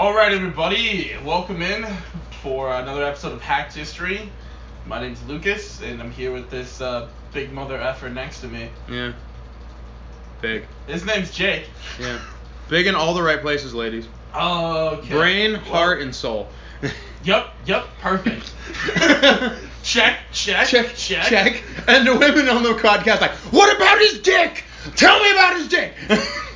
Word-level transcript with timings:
All 0.00 0.14
right, 0.14 0.32
everybody, 0.32 1.12
welcome 1.26 1.60
in 1.60 1.86
for 2.42 2.72
another 2.72 3.04
episode 3.04 3.32
of 3.32 3.42
Hacked 3.42 3.74
History. 3.74 4.32
My 4.86 4.98
name's 4.98 5.22
Lucas, 5.24 5.82
and 5.82 6.00
I'm 6.00 6.10
here 6.10 6.32
with 6.32 6.48
this 6.48 6.80
uh, 6.80 7.10
big 7.34 7.52
mother 7.52 7.76
effer 7.76 8.08
next 8.08 8.40
to 8.40 8.48
me. 8.48 8.70
Yeah. 8.88 9.12
Big. 10.40 10.64
His 10.86 11.04
name's 11.04 11.30
Jake. 11.30 11.66
Yeah. 12.00 12.18
Big 12.70 12.86
in 12.86 12.94
all 12.94 13.12
the 13.12 13.22
right 13.22 13.42
places, 13.42 13.74
ladies. 13.74 14.08
Okay. 14.34 15.06
Brain, 15.10 15.52
Well, 15.52 15.62
heart, 15.64 16.00
and 16.00 16.14
soul. 16.14 16.48
Yep, 17.24 17.50
yep, 17.66 17.86
perfect. 18.00 18.54
check, 19.82 20.16
check, 20.32 20.66
check, 20.66 20.94
check, 20.96 21.26
check. 21.26 21.62
And 21.86 22.06
the 22.06 22.16
women 22.16 22.48
on 22.48 22.62
the 22.62 22.70
podcast 22.70 23.20
like, 23.20 23.32
what 23.52 23.76
about 23.76 23.98
his 23.98 24.22
dick? 24.22 24.64
Tell 24.96 25.22
me 25.22 25.30
about 25.32 25.58
his 25.58 25.68
dick. 25.68 25.92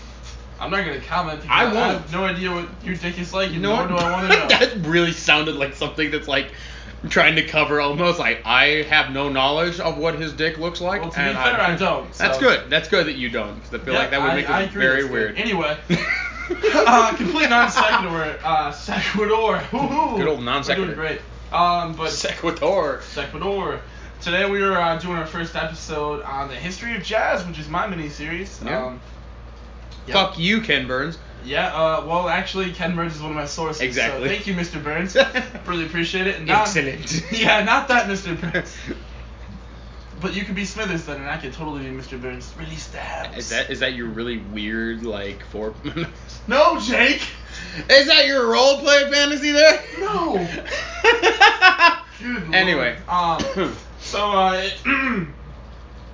I'm 0.64 0.70
not 0.70 0.84
gonna 0.84 1.00
comment. 1.00 1.42
because 1.42 1.56
I 1.56 1.62
I 1.62 1.72
won't. 1.72 2.00
have 2.02 2.12
no 2.12 2.24
idea 2.24 2.52
what 2.52 2.68
your 2.82 2.94
dick 2.96 3.18
is 3.18 3.32
like, 3.32 3.50
and 3.50 3.62
know 3.62 3.76
nor 3.76 3.88
what? 3.88 4.00
do 4.00 4.06
I 4.06 4.10
want 4.12 4.32
to 4.32 4.38
know. 4.38 4.48
that 4.48 4.86
really 4.88 5.12
sounded 5.12 5.56
like 5.56 5.74
something 5.74 6.10
that's 6.10 6.26
like 6.28 6.52
trying 7.10 7.36
to 7.36 7.42
cover 7.46 7.80
almost 7.82 8.18
like 8.18 8.40
I 8.46 8.82
have 8.84 9.10
no 9.12 9.28
knowledge 9.28 9.78
of 9.78 9.98
what 9.98 10.14
his 10.18 10.32
dick 10.32 10.58
looks 10.58 10.80
like. 10.80 11.02
Well, 11.02 11.10
to 11.10 11.16
be 11.18 11.24
fair, 11.24 11.60
I 11.60 11.76
don't, 11.76 12.10
That's 12.14 12.38
good. 12.38 12.70
That's 12.70 12.88
good 12.88 13.06
that 13.06 13.16
you 13.16 13.28
don't. 13.28 13.56
Because 13.56 13.74
I 13.74 13.84
feel 13.84 13.92
Yeah, 13.94 14.00
like 14.00 14.10
that 14.10 14.22
would 14.22 14.34
make 14.34 14.48
I 14.48 14.62
it 14.62 14.70
agree, 14.70 14.82
very 14.82 14.94
that's 15.02 15.04
good. 15.06 15.12
weird. 15.12 15.36
Anyway, 15.38 15.76
uh, 16.50 17.14
complete 17.16 17.50
non 17.50 17.70
sequitur. 17.70 18.38
Uh, 18.42 18.70
sequitur. 18.72 19.58
Woohoo! 19.70 20.16
Good 20.16 20.28
old 20.28 20.42
non 20.42 20.56
We're 20.56 20.62
sequitur. 20.62 20.84
doing 20.86 20.96
great. 20.96 21.20
Um, 21.52 21.94
but 21.94 22.10
Sequitur. 22.10 23.00
sequitur. 23.02 23.80
Today 24.20 24.48
we 24.50 24.62
are 24.62 24.80
uh, 24.80 24.96
doing 24.98 25.16
our 25.16 25.26
first 25.26 25.54
episode 25.54 26.22
on 26.22 26.48
the 26.48 26.54
history 26.54 26.96
of 26.96 27.02
jazz, 27.02 27.46
which 27.46 27.58
is 27.58 27.68
my 27.68 27.86
mini 27.86 28.08
series. 28.08 28.60
Yeah. 28.64 28.86
Um, 28.86 29.00
yep. 30.06 30.14
Fuck 30.14 30.38
you, 30.38 30.60
Ken 30.60 30.86
Burns. 30.86 31.18
Yeah. 31.44 31.66
Uh, 31.74 32.04
well, 32.06 32.28
actually, 32.28 32.72
Ken 32.72 32.96
Burns 32.96 33.16
is 33.16 33.20
one 33.22 33.30
of 33.30 33.36
my 33.36 33.44
sources. 33.46 33.82
Exactly. 33.82 34.28
So 34.28 34.34
thank 34.34 34.46
you, 34.46 34.54
Mr. 34.54 34.82
Burns. 34.82 35.16
really 35.66 35.86
appreciate 35.86 36.26
it. 36.26 36.36
And 36.36 36.46
not- 36.46 36.62
Excellent. 36.74 37.22
Yeah, 37.38 37.62
not 37.64 37.88
that, 37.88 38.06
Mr. 38.08 38.40
Burns. 38.40 38.74
But 40.20 40.34
you 40.34 40.44
could 40.44 40.54
be 40.54 40.64
Smithers 40.64 41.04
then, 41.04 41.16
and 41.20 41.28
I 41.28 41.36
could 41.36 41.52
totally 41.52 41.84
be 41.84 41.90
Mr. 41.90 42.18
Burns. 42.20 42.50
Release 42.58 42.86
the 42.86 42.98
house. 42.98 43.36
Is 43.36 43.48
that 43.50 43.68
is 43.68 43.80
that 43.80 43.92
your 43.94 44.06
really 44.06 44.38
weird 44.38 45.02
like 45.02 45.44
four? 45.46 45.74
No, 46.46 46.78
Jake. 46.80 47.20
is 47.90 48.06
that 48.06 48.26
your 48.26 48.46
role 48.50 48.78
play 48.78 49.10
fantasy 49.10 49.50
there? 49.52 49.82
No. 49.98 50.34
Good 52.22 52.42
lord. 52.42 52.54
Anyway. 52.54 52.96
Um, 53.08 53.74
so, 54.00 54.30
uh, 54.30 54.70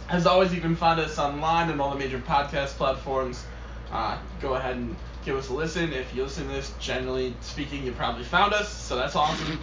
as 0.08 0.27
always, 0.27 0.52
you 0.52 0.61
can 0.61 0.74
find 0.74 0.98
us 0.98 1.18
online 1.18 1.70
on 1.70 1.80
all 1.80 1.91
the 1.91 1.98
major 1.98 2.18
podcast 2.18 2.70
platforms. 2.78 3.44
Uh, 3.92 4.19
go 4.41 4.55
ahead 4.55 4.77
and 4.77 4.96
give 5.24 5.36
us 5.36 5.48
a 5.48 5.55
listen. 5.55 5.92
If 5.92 6.14
you 6.14 6.22
listen 6.22 6.46
to 6.46 6.52
this, 6.52 6.72
generally 6.78 7.34
speaking, 7.41 7.84
you 7.84 7.92
probably 7.92 8.24
found 8.24 8.55
us, 8.55 8.72
so 8.72 8.96
that's 8.96 9.16
awesome. 9.16 9.58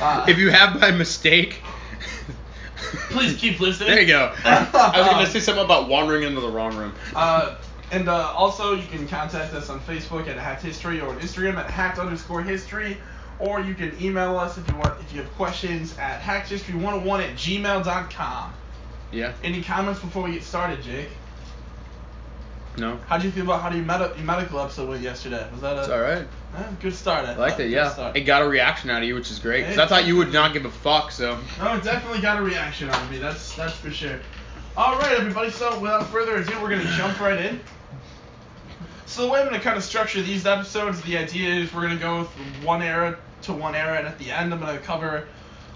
Uh, 0.00 0.24
if 0.28 0.38
you 0.38 0.50
have 0.50 0.80
by 0.80 0.90
mistake. 0.90 1.62
please 3.10 3.36
keep 3.36 3.60
listening. 3.60 3.90
There 3.90 4.00
you 4.00 4.06
go. 4.06 4.32
I 4.44 4.92
was 4.96 5.08
gonna 5.08 5.26
say 5.26 5.40
something 5.40 5.64
about 5.64 5.88
wandering 5.88 6.22
into 6.22 6.40
the 6.40 6.48
wrong 6.48 6.76
room. 6.76 6.94
Uh, 7.14 7.56
and 7.90 8.08
uh, 8.08 8.32
also, 8.34 8.74
you 8.74 8.86
can 8.88 9.08
contact 9.08 9.54
us 9.54 9.70
on 9.70 9.80
Facebook 9.80 10.28
at 10.28 10.36
Hacked 10.36 10.62
History 10.62 11.00
or 11.00 11.08
on 11.08 11.20
Instagram 11.20 11.56
at 11.56 11.70
Hacked 11.70 11.98
underscore 11.98 12.42
History. 12.42 12.98
Or 13.38 13.60
you 13.60 13.74
can 13.74 13.94
email 14.02 14.36
us 14.36 14.58
if 14.58 14.66
you 14.68 14.74
want 14.74 15.00
if 15.00 15.12
you 15.12 15.22
have 15.22 15.32
questions 15.34 15.96
at 15.98 16.20
hackedhistory101 16.20 17.20
at 17.22 17.36
gmail.com. 17.36 18.54
Yeah. 19.12 19.32
Any 19.44 19.62
comments 19.62 20.00
before 20.00 20.24
we 20.24 20.32
get 20.32 20.42
started, 20.42 20.82
Jake? 20.82 21.08
No. 22.78 22.96
How 23.06 23.18
do 23.18 23.26
you 23.26 23.32
feel 23.32 23.44
about 23.44 23.60
how 23.62 23.70
your, 23.70 23.84
med- 23.84 24.00
your 24.16 24.24
medical 24.24 24.60
episode 24.60 24.88
went 24.88 25.02
yesterday? 25.02 25.46
Was 25.52 25.60
that 25.62 25.76
a 25.76 25.80
It's 25.80 25.88
all 25.88 26.00
right. 26.00 26.26
eh, 26.56 26.62
good 26.80 26.94
start? 26.94 27.26
I, 27.26 27.32
I 27.32 27.36
liked 27.36 27.56
thought. 27.56 27.66
it. 27.66 27.70
Yeah. 27.70 28.12
It 28.14 28.20
got 28.22 28.42
a 28.42 28.48
reaction 28.48 28.90
out 28.90 29.02
of 29.02 29.08
you, 29.08 29.14
which 29.14 29.30
is 29.30 29.38
great. 29.38 29.64
'cause 29.66 29.74
It 29.74 29.80
I 29.80 29.86
thought 29.86 30.06
you 30.06 30.16
would 30.16 30.32
not 30.32 30.52
give 30.52 30.64
a 30.64 30.70
fuck. 30.70 31.10
So. 31.10 31.38
No, 31.58 31.74
it 31.76 31.84
definitely 31.84 32.20
got 32.20 32.38
a 32.38 32.42
reaction 32.42 32.88
out 32.88 33.00
of 33.02 33.10
me. 33.10 33.18
That's 33.18 33.54
that's 33.54 33.74
for 33.74 33.90
sure. 33.90 34.18
All 34.76 34.96
right, 34.98 35.18
everybody. 35.18 35.50
So 35.50 35.78
without 35.80 36.06
further 36.06 36.36
ado, 36.36 36.52
we're 36.62 36.70
gonna 36.70 36.96
jump 36.96 37.18
right 37.28 37.38
in. 37.38 37.60
So 39.06 39.22
the 39.22 39.28
way 39.32 39.40
I'm 39.40 39.46
gonna 39.46 39.60
kind 39.60 39.76
of 39.76 39.82
structure 39.84 40.22
these 40.22 40.46
episodes, 40.46 41.00
the 41.02 41.16
idea 41.18 41.48
is 41.54 41.72
we're 41.74 41.82
gonna 41.82 41.96
go 41.96 42.24
from 42.24 42.44
one 42.64 42.82
era 42.82 43.18
to 43.42 43.52
one 43.52 43.74
era, 43.74 43.98
and 43.98 44.06
at 44.06 44.18
the 44.18 44.30
end, 44.30 44.52
I'm 44.52 44.60
gonna 44.60 44.78
cover 44.78 45.26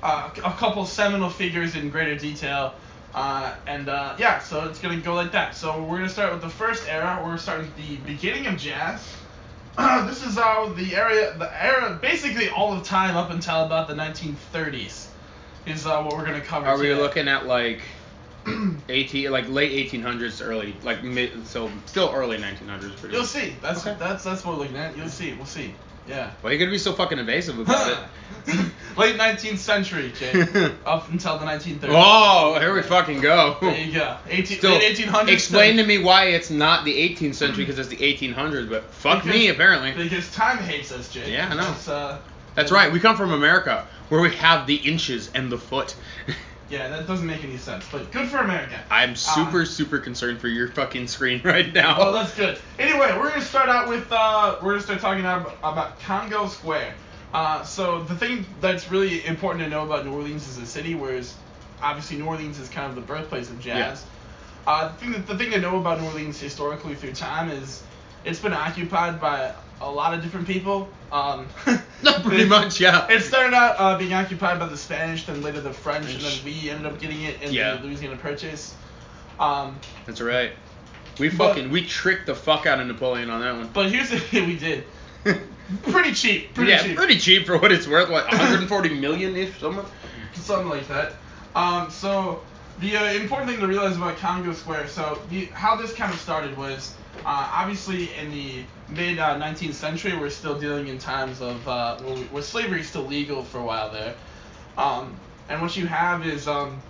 uh, 0.02 0.30
a 0.44 0.52
couple 0.52 0.84
seminal 0.84 1.30
figures 1.30 1.74
in 1.74 1.88
greater 1.90 2.14
detail. 2.16 2.74
Uh, 3.14 3.54
and 3.66 3.88
uh, 3.88 4.16
yeah, 4.18 4.38
so 4.38 4.68
it's 4.68 4.80
gonna 4.80 5.00
go 5.00 5.14
like 5.14 5.32
that. 5.32 5.54
So 5.54 5.82
we're 5.82 5.98
gonna 5.98 6.08
start 6.08 6.32
with 6.32 6.40
the 6.42 6.48
first 6.48 6.88
era. 6.88 7.16
We're 7.20 7.26
gonna 7.26 7.38
start 7.38 7.58
with 7.60 7.76
the 7.76 7.96
beginning 8.06 8.46
of 8.46 8.56
jazz. 8.56 9.06
this 10.06 10.24
is 10.26 10.38
uh, 10.38 10.72
the 10.76 10.94
area, 10.96 11.36
the 11.38 11.50
era, 11.64 11.98
basically 12.00 12.48
all 12.50 12.74
the 12.76 12.84
time 12.84 13.16
up 13.16 13.30
until 13.30 13.64
about 13.64 13.88
the 13.88 13.94
1930s, 13.94 15.06
is 15.66 15.86
uh, 15.86 16.02
what 16.02 16.16
we're 16.16 16.24
gonna 16.24 16.40
cover. 16.40 16.66
Are 16.66 16.78
we 16.78 16.94
looking 16.94 17.28
at 17.28 17.46
like 17.46 17.82
18, 18.88 19.30
like 19.30 19.48
late 19.48 19.90
1800s, 19.92 20.44
early, 20.44 20.74
like 20.82 21.04
mid, 21.04 21.46
so 21.46 21.70
still 21.86 22.10
early 22.14 22.38
1900s? 22.38 22.96
Pretty 22.96 23.14
You'll 23.14 23.22
much. 23.22 23.30
see. 23.30 23.56
That's 23.60 23.86
Okay. 23.86 23.96
that's 23.98 24.24
that's 24.24 24.44
what 24.44 24.56
we're 24.56 24.62
looking 24.64 24.76
at. 24.78 24.96
You'll 24.96 25.08
see. 25.08 25.34
We'll 25.34 25.46
see. 25.46 25.74
Yeah. 26.08 26.30
Why 26.40 26.50
are 26.50 26.52
you 26.52 26.58
gonna 26.58 26.70
be 26.70 26.78
so 26.78 26.92
fucking 26.92 27.18
evasive 27.18 27.58
about 27.58 27.90
it? 27.90 27.98
Late 28.96 29.16
19th 29.16 29.58
century, 29.58 30.12
Jake. 30.18 30.34
up 30.86 31.08
until 31.10 31.38
the 31.38 31.46
1930s. 31.46 31.88
Oh, 31.90 32.58
here 32.58 32.74
we 32.74 32.82
fucking 32.82 33.20
go. 33.20 33.56
There 33.60 33.76
you 33.76 33.92
go. 33.92 34.16
18, 34.28 34.58
Still, 34.58 34.72
late 34.72 34.96
1800s. 34.96 35.28
explain 35.28 35.76
to 35.76 35.86
me 35.86 35.98
why 35.98 36.26
it's 36.26 36.50
not 36.50 36.84
the 36.84 36.92
18th 36.92 37.36
century 37.36 37.64
because 37.64 37.78
it's 37.78 37.88
the 37.88 37.96
1800s, 37.96 38.68
but 38.68 38.84
fuck 38.92 39.24
me 39.24 39.48
apparently. 39.48 39.92
Because 39.92 40.30
time 40.34 40.58
hates 40.58 40.92
us, 40.92 41.08
Jake. 41.10 41.28
Yeah, 41.28 41.48
I 41.50 41.54
know. 41.54 41.74
Uh, 41.92 42.18
That's 42.54 42.72
right. 42.72 42.92
We 42.92 43.00
come 43.00 43.16
from 43.16 43.32
America, 43.32 43.86
where 44.08 44.20
we 44.20 44.30
have 44.36 44.66
the 44.66 44.76
inches 44.76 45.30
and 45.34 45.50
the 45.50 45.58
foot. 45.58 45.94
Yeah, 46.72 46.88
that 46.88 47.06
doesn't 47.06 47.26
make 47.26 47.44
any 47.44 47.58
sense, 47.58 47.84
but 47.92 48.10
good 48.12 48.28
for 48.28 48.38
America. 48.38 48.82
I'm 48.90 49.14
super, 49.14 49.60
Uh, 49.60 49.64
super 49.66 49.98
concerned 49.98 50.40
for 50.40 50.48
your 50.48 50.68
fucking 50.68 51.06
screen 51.06 51.42
right 51.44 51.70
now. 51.70 51.98
Well, 51.98 52.12
that's 52.14 52.34
good. 52.34 52.58
Anyway, 52.78 53.14
we're 53.18 53.28
gonna 53.28 53.42
start 53.42 53.68
out 53.68 53.90
with 53.90 54.10
uh, 54.10 54.56
we're 54.62 54.72
gonna 54.72 54.82
start 54.82 55.00
talking 55.00 55.20
about, 55.20 55.54
about 55.62 56.00
Congo 56.00 56.46
Square. 56.48 56.94
Uh, 57.34 57.62
so 57.62 58.02
the 58.04 58.14
thing 58.14 58.46
that's 58.62 58.90
really 58.90 59.24
important 59.26 59.62
to 59.64 59.68
know 59.68 59.84
about 59.84 60.06
New 60.06 60.14
Orleans 60.14 60.48
as 60.48 60.56
a 60.56 60.66
city, 60.66 60.94
whereas 60.94 61.34
obviously 61.82 62.16
New 62.16 62.24
Orleans 62.24 62.58
is 62.58 62.70
kind 62.70 62.88
of 62.88 62.94
the 62.94 63.02
birthplace 63.02 63.50
of 63.50 63.60
jazz. 63.60 64.06
Uh, 64.66 64.88
the 64.88 64.94
thing 64.94 65.12
that, 65.12 65.26
the 65.26 65.36
thing 65.36 65.50
to 65.50 65.60
know 65.60 65.78
about 65.78 66.00
New 66.00 66.06
Orleans 66.06 66.40
historically 66.40 66.94
through 66.94 67.12
time 67.12 67.50
is 67.50 67.82
it's 68.24 68.40
been 68.40 68.54
occupied 68.54 69.20
by 69.20 69.52
a 69.82 69.90
lot 69.90 70.14
of 70.14 70.22
different 70.22 70.46
people. 70.46 70.88
Um, 71.10 71.46
Pretty 72.24 72.44
much, 72.48 72.80
yeah. 72.80 73.06
It 73.10 73.20
started 73.22 73.54
out 73.54 73.76
uh, 73.78 73.98
being 73.98 74.12
occupied 74.14 74.58
by 74.58 74.66
the 74.66 74.76
Spanish, 74.76 75.26
then 75.26 75.42
later 75.42 75.60
the 75.60 75.72
French, 75.72 76.12
and 76.12 76.20
then 76.20 76.32
we 76.44 76.70
ended 76.70 76.86
up 76.86 76.98
getting 77.00 77.22
it 77.22 77.40
in 77.42 77.52
Yeah. 77.52 77.76
the 77.76 77.84
Louisiana 77.86 78.16
Purchase. 78.16 78.74
Um, 79.38 79.78
That's 80.06 80.20
right. 80.20 80.52
We 81.18 81.28
But- 81.28 81.48
fucking 81.54 81.70
we 81.70 81.84
tricked 81.84 82.26
the 82.26 82.34
fuck 82.34 82.66
out 82.66 82.80
of 82.80 82.86
Napoleon 82.86 83.28
on 83.30 83.40
that 83.40 83.54
one. 83.56 83.68
but 83.72 83.90
here's 83.90 84.10
the 84.10 84.18
thing 84.18 84.46
we 84.46 84.56
did. 84.56 84.84
Pretty 85.84 86.12
cheap. 86.12 86.54
Pretty 86.54 86.70
yeah, 86.72 86.82
cheap. 86.82 86.96
pretty 86.96 87.18
cheap 87.18 87.46
for 87.46 87.56
what 87.58 87.70
it's 87.72 87.86
worth. 87.86 88.10
What 88.10 88.26
140 88.26 88.98
million 89.00 89.36
ish, 89.36 89.58
something. 89.58 89.84
something 90.34 90.68
like 90.68 90.86
that. 90.88 91.12
Um, 91.54 91.90
so 91.90 92.42
the 92.80 92.96
uh, 92.96 93.12
important 93.14 93.50
thing 93.50 93.60
to 93.60 93.66
realize 93.66 93.96
about 93.96 94.16
Congo 94.16 94.52
Square, 94.52 94.88
so 94.88 95.20
the, 95.30 95.44
how 95.46 95.76
this 95.76 95.94
kind 95.94 96.12
of 96.12 96.18
started 96.20 96.56
was 96.56 96.94
uh, 97.24 97.50
obviously 97.54 98.12
in 98.14 98.30
the 98.32 98.64
mid 98.92 99.18
uh, 99.18 99.38
19th 99.38 99.74
century, 99.74 100.16
we're 100.16 100.30
still 100.30 100.58
dealing 100.58 100.88
in 100.88 100.98
times 100.98 101.40
of 101.40 101.66
uh, 101.68 101.96
where, 101.98 102.14
we, 102.14 102.22
where 102.24 102.42
slavery 102.42 102.80
is 102.80 102.88
still 102.88 103.04
legal 103.06 103.42
for 103.44 103.58
a 103.58 103.64
while 103.64 103.90
there, 103.92 104.14
um, 104.76 105.16
and 105.48 105.60
what 105.60 105.76
you 105.76 105.86
have 105.86 106.26
is 106.26 106.46
um, 106.48 106.80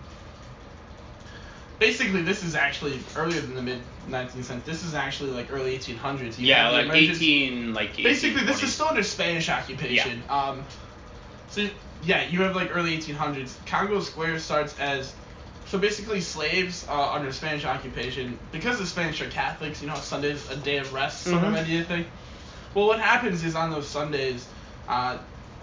basically 1.78 2.22
this 2.22 2.44
is 2.44 2.54
actually 2.54 2.98
earlier 3.16 3.40
than 3.40 3.54
the 3.54 3.62
mid 3.62 3.82
19th 4.08 4.44
century. 4.44 4.62
This 4.66 4.84
is 4.84 4.94
actually 4.94 5.30
like 5.30 5.52
early 5.52 5.76
1800s. 5.78 6.38
You 6.38 6.46
Yeah, 6.46 6.70
like 6.70 6.84
emergence- 6.86 7.18
18, 7.18 7.74
like 7.74 7.90
18, 7.90 8.04
basically 8.04 8.44
this 8.44 8.62
is 8.62 8.72
still 8.72 8.86
under 8.88 9.02
Spanish 9.02 9.48
occupation. 9.48 10.22
Um, 10.28 10.64
so 11.48 11.68
yeah, 12.02 12.26
you 12.28 12.42
have 12.42 12.56
like 12.56 12.74
early 12.74 12.96
1800s. 12.98 13.64
Congo 13.66 14.00
Square 14.00 14.38
starts 14.40 14.78
as 14.78 15.14
so 15.72 15.78
basically 15.78 16.20
slaves 16.20 16.84
uh, 16.86 17.12
under 17.14 17.32
Spanish 17.32 17.64
occupation 17.64 18.38
because 18.52 18.78
the 18.78 18.84
Spanish 18.84 19.22
are 19.22 19.30
Catholics. 19.30 19.80
You 19.80 19.88
know, 19.88 19.94
Sunday's 19.94 20.46
a 20.50 20.56
day 20.56 20.76
of 20.76 20.92
rest 20.92 21.22
sort 21.24 21.42
of 21.42 21.54
idea 21.54 21.82
thing. 21.82 22.04
Well, 22.74 22.86
what 22.86 23.00
happens 23.00 23.42
is 23.42 23.56
on 23.56 23.70
those 23.70 23.88
Sundays, 23.88 24.46
uh, 24.86 25.16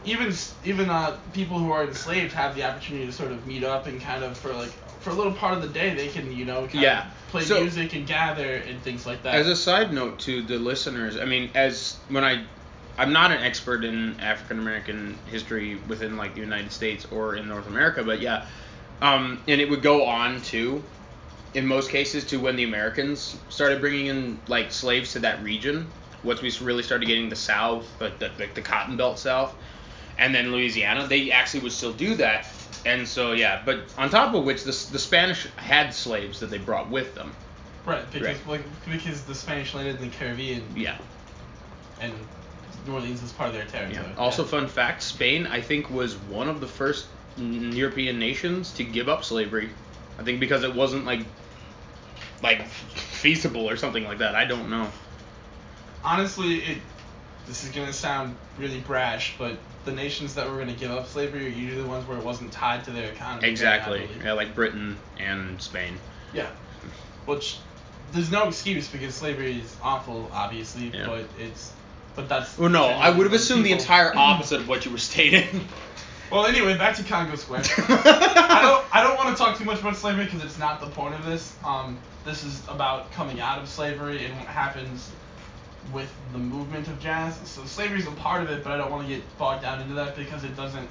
even 0.06 0.34
even 0.66 0.90
uh, 0.90 1.16
people 1.34 1.60
who 1.60 1.72
are 1.72 1.84
enslaved 1.84 2.34
have 2.34 2.56
the 2.56 2.64
opportunity 2.64 3.06
to 3.06 3.12
sort 3.14 3.32
of 3.32 3.46
meet 3.46 3.64
up 3.64 3.86
and 3.86 4.02
kind 4.02 4.24
of 4.24 4.36
for 4.36 4.52
like 4.52 4.72
for 5.02 5.12
a 5.12 5.14
little 5.14 5.32
part 5.34 5.54
of 5.54 5.62
the 5.62 5.68
day 5.70 5.94
they 5.94 6.08
can 6.08 6.36
you 6.36 6.44
know 6.44 6.62
kind 6.62 6.82
Yeah. 6.82 7.06
of 7.06 7.28
play 7.28 7.44
So- 7.44 7.62
music 7.62 7.94
and 7.94 8.08
gather 8.08 8.56
and 8.56 8.82
things 8.82 9.06
like 9.06 9.22
that. 9.22 9.36
As 9.36 9.48
a 9.48 9.56
side 9.56 9.94
note 9.94 10.18
to 10.22 10.42
the 10.42 10.58
listeners, 10.58 11.18
I 11.18 11.26
mean, 11.26 11.52
as 11.54 11.98
when 12.10 12.24
I, 12.24 12.46
I'm 12.98 13.14
not 13.14 13.32
an 13.32 13.44
expert 13.44 13.86
in 13.86 14.20
African 14.20 14.58
American 14.58 15.20
history 15.30 15.76
within 15.88 16.18
like 16.18 16.34
the 16.34 16.42
United 16.42 16.72
States 16.72 17.06
or 17.12 17.36
in 17.36 17.48
North 17.48 17.68
America, 17.68 18.04
but 18.04 18.22
yeah, 18.22 18.48
um, 19.01 19.44
and 19.48 19.62
it 19.62 19.69
would 19.69 19.81
go 19.81 20.06
on 20.06 20.42
to, 20.44 20.84
in 21.54 21.66
most 21.66 21.90
cases, 21.90 22.25
to 22.25 22.38
when 22.40 22.56
the 22.56 22.63
Americans 22.63 23.36
started 23.50 23.81
bringing 23.81 24.07
in 24.07 24.42
like 24.48 24.72
slaves 24.72 25.13
to 25.13 25.19
that 25.19 25.44
region. 25.44 25.92
once 26.24 26.42
we 26.42 26.51
really 26.62 26.84
started 26.84 27.06
getting 27.06 27.30
the 27.30 27.36
South, 27.36 27.88
like 28.01 28.19
the, 28.19 28.30
the, 28.38 28.48
the 28.56 28.62
Cotton 28.62 28.98
Belt 28.98 29.19
South, 29.19 29.56
and 30.18 30.36
then 30.36 30.51
Louisiana, 30.51 31.07
they 31.07 31.31
actually 31.31 31.62
would 31.62 31.72
still 31.72 31.94
do 31.94 32.16
that. 32.16 32.46
And 32.86 33.07
so 33.07 33.31
yeah, 33.34 33.62
but 33.66 33.94
on 33.98 34.10
top 34.10 34.34
of 34.34 34.44
which, 34.44 34.63
the, 34.63 34.72
the 34.92 35.00
Spanish 35.00 35.48
had 35.56 35.94
slaves 35.94 36.40
that 36.40 36.50
they 36.50 36.57
brought 36.57 36.90
with 36.90 37.16
them. 37.16 37.31
Right, 37.86 38.10
because 38.12 38.28
Right. 38.28 38.48
like 38.48 38.62
because 38.86 39.24
the 39.24 39.36
Spanish 39.36 39.74
landed 39.74 39.96
in 40.01 40.10
the 40.10 40.16
Caribbean 40.16 40.63
Yeah. 40.75 40.98
and 42.00 42.13
New 42.86 42.94
Orleans 42.94 43.22
is 43.24 43.31
part 43.31 43.50
of 43.50 43.56
their 43.56 43.66
territory. 43.66 44.06
Yeah. 44.06 44.22
Also, 44.22 44.44
fun 44.44 44.68
fact: 44.68 45.01
Spain, 45.04 45.48
I 45.48 45.62
think, 45.62 45.90
was 45.90 46.16
one 46.16 46.48
of 46.50 46.62
the 46.62 46.68
first 46.68 47.07
European 47.39 48.19
nations 48.19 48.71
to 48.74 48.83
give 48.83 49.09
up 49.09 49.24
slavery. 49.24 49.69
I 50.19 50.24
think 50.24 50.39
because 50.39 50.63
it 50.63 50.74
wasn't 50.75 51.06
like 51.06 51.21
like 52.44 52.68
feasible 52.68 53.69
or 53.69 53.77
something 53.77 54.03
like 54.03 54.19
that. 54.19 54.36
I 54.36 54.45
don't 54.45 54.69
know. 54.69 54.88
honestly, 56.03 56.59
it 56.59 56.77
this 57.47 57.63
is 57.63 57.69
gonna 57.71 57.94
sound 57.94 58.36
really 58.57 58.80
brash, 58.81 59.36
but 59.38 59.57
the 59.86 59.91
nations 59.91 60.36
that 60.36 60.50
were 60.50 60.57
gonna 60.57 60.74
give 60.74 60.91
up 60.91 61.07
slavery 61.07 61.45
are 61.45 61.50
usually 61.50 61.81
the 61.81 61.88
ones 61.88 62.07
where 62.07 62.18
it 62.18 62.24
wasn't 62.24 62.51
tied 62.51 62.83
to 62.86 62.91
their 62.91 63.12
economy. 63.12 63.47
Exactly. 63.47 64.07
Yeah, 64.24 64.33
like 64.33 64.53
Britain 64.53 64.97
and 65.18 65.62
Spain. 65.62 65.97
Yeah. 66.33 66.50
Which 67.25 67.57
there's 68.12 68.31
no 68.31 68.47
excuse 68.47 68.88
because 68.88 69.15
slavery 69.15 69.59
is 69.59 69.75
awful, 69.81 70.30
obviously, 70.33 70.91
Yeah. 70.94 71.07
but 71.07 71.25
it's 71.39 71.71
but 72.15 72.27
that's. 72.27 72.57
Well, 72.57 72.69
no, 72.69 72.86
I 72.86 73.09
would 73.09 73.24
have 73.24 73.31
when 73.31 73.39
assumed 73.39 73.65
the 73.65 73.71
entire 73.71 74.13
opposite 74.15 74.62
of 74.62 74.68
what 74.68 74.86
you 74.86 74.91
were 74.91 74.97
stating. 74.97 75.68
Well, 76.31 76.46
anyway, 76.46 76.78
back 76.78 76.96
to 76.98 77.04
Congo 77.04 77.36
Square. 77.36 77.64
I 77.78 78.60
don't 78.62 78.96
I 78.96 79.02
don't 79.02 79.18
want 79.18 79.36
to 79.36 79.44
talk 79.44 79.58
too 79.58 79.66
much 79.66 79.80
about 79.80 79.96
slavery 79.96 80.26
because 80.26 80.44
it's 80.44 80.60
not 80.60 80.80
the 80.80 80.88
point 80.88 81.16
of 81.16 81.26
this. 81.26 81.56
Um, 81.66 81.98
this 82.24 82.44
is 82.44 82.62
about 82.68 83.12
coming 83.12 83.40
out 83.40 83.60
of 83.60 83.68
slavery 83.68 84.26
and 84.26 84.36
what 84.38 84.48
happens 84.48 85.12
with 85.92 86.14
the 86.34 86.38
movement 86.38 86.88
of 86.88 87.00
jazz. 87.00 87.36
So 87.46 87.66
slavery 87.66 88.00
is 88.00 88.08
a 88.08 88.12
part 88.12 88.44
of 88.44 88.50
it, 88.52 88.64
but 88.64 88.72
I 88.72 88.78
don't 88.78 88.92
want 88.92 89.08
to 89.08 89.16
get 89.16 89.24
bogged 89.38 89.64
down 89.64 89.81
into 89.81 89.96
that 89.96 90.16
because 90.16 90.44
it 90.44 90.56
doesn't. 90.56 90.88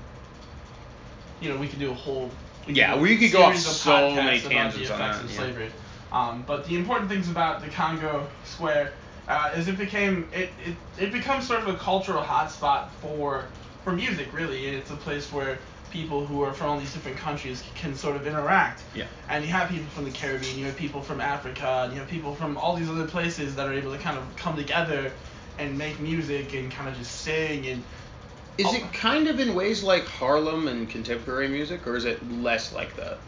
You 1.41 1.50
know, 1.50 1.56
we 1.56 1.69
could 1.69 1.79
do 1.79 1.91
a 1.91 1.94
whole. 1.94 2.31
Yeah, 2.67 2.99
we 2.99 3.17
could 3.17 3.31
go 3.31 3.43
off 3.43 3.56
so 3.56 4.11
many 4.11 4.41
about 4.41 4.50
tangents 4.50 4.88
the 4.88 4.94
on 4.94 4.99
that, 4.99 5.25
of 5.25 5.31
yeah. 5.31 5.37
slavery. 5.37 5.70
Um, 6.11 6.43
but 6.46 6.64
the 6.67 6.76
important 6.76 7.11
things 7.11 7.31
about 7.31 7.62
the 7.62 7.69
Congo 7.69 8.26
Square 8.44 8.93
uh, 9.29 9.52
is 9.55 9.69
it 9.69 9.79
became 9.79 10.29
it, 10.32 10.50
it 10.67 10.75
it 10.99 11.12
becomes 11.12 11.46
sort 11.46 11.61
of 11.61 11.69
a 11.69 11.76
cultural 11.79 12.23
hotspot 12.23 12.88
for 13.00 13.46
for 13.88 13.94
music 13.96 14.29
really. 14.35 14.67
It's 14.67 14.90
a 14.90 14.96
place 14.96 15.32
where 15.32 15.58
people 15.90 16.26
who 16.26 16.43
are 16.43 16.52
from 16.52 16.69
all 16.69 16.79
these 16.79 16.93
different 16.93 17.17
countries 17.17 17.62
can 17.75 17.94
sort 17.94 18.17
of 18.17 18.26
interact. 18.26 18.82
Yeah. 18.94 19.06
And 19.31 19.43
you 19.43 19.50
have 19.50 19.70
people 19.70 19.87
from 19.94 20.05
the 20.05 20.11
Caribbean, 20.11 20.58
you 20.58 20.67
have 20.67 20.76
people 20.76 21.00
from 21.00 21.23
Africa, 21.23 21.82
and 21.85 21.94
you 21.94 21.99
have 22.00 22.08
people 22.08 22.35
from 22.35 22.58
all 22.58 22.76
these 22.76 22.90
other 22.90 23.06
places 23.06 23.56
that 23.56 23.67
are 23.67 23.73
able 23.73 23.93
to 23.93 23.99
kind 23.99 24.19
of 24.19 24.25
come 24.37 24.56
together 24.56 25.11
and 25.58 25.79
make 25.79 25.99
music 26.00 26.52
and 26.55 26.70
kind 26.70 26.88
of 26.90 26.96
just 26.99 27.23
sing 27.23 27.67
and 27.67 27.82
Is 28.58 28.67
Oh. 28.67 28.75
it 28.75 28.93
kind 28.93 29.29
of 29.29 29.38
in 29.40 29.55
ways 29.55 29.82
like 29.85 30.05
Harlem 30.06 30.67
and 30.69 30.91
contemporary 30.91 31.46
music, 31.49 31.87
or 31.87 31.96
is 31.96 32.05
it 32.05 32.19
less 32.31 32.73
like 32.73 32.94
that? 32.96 33.19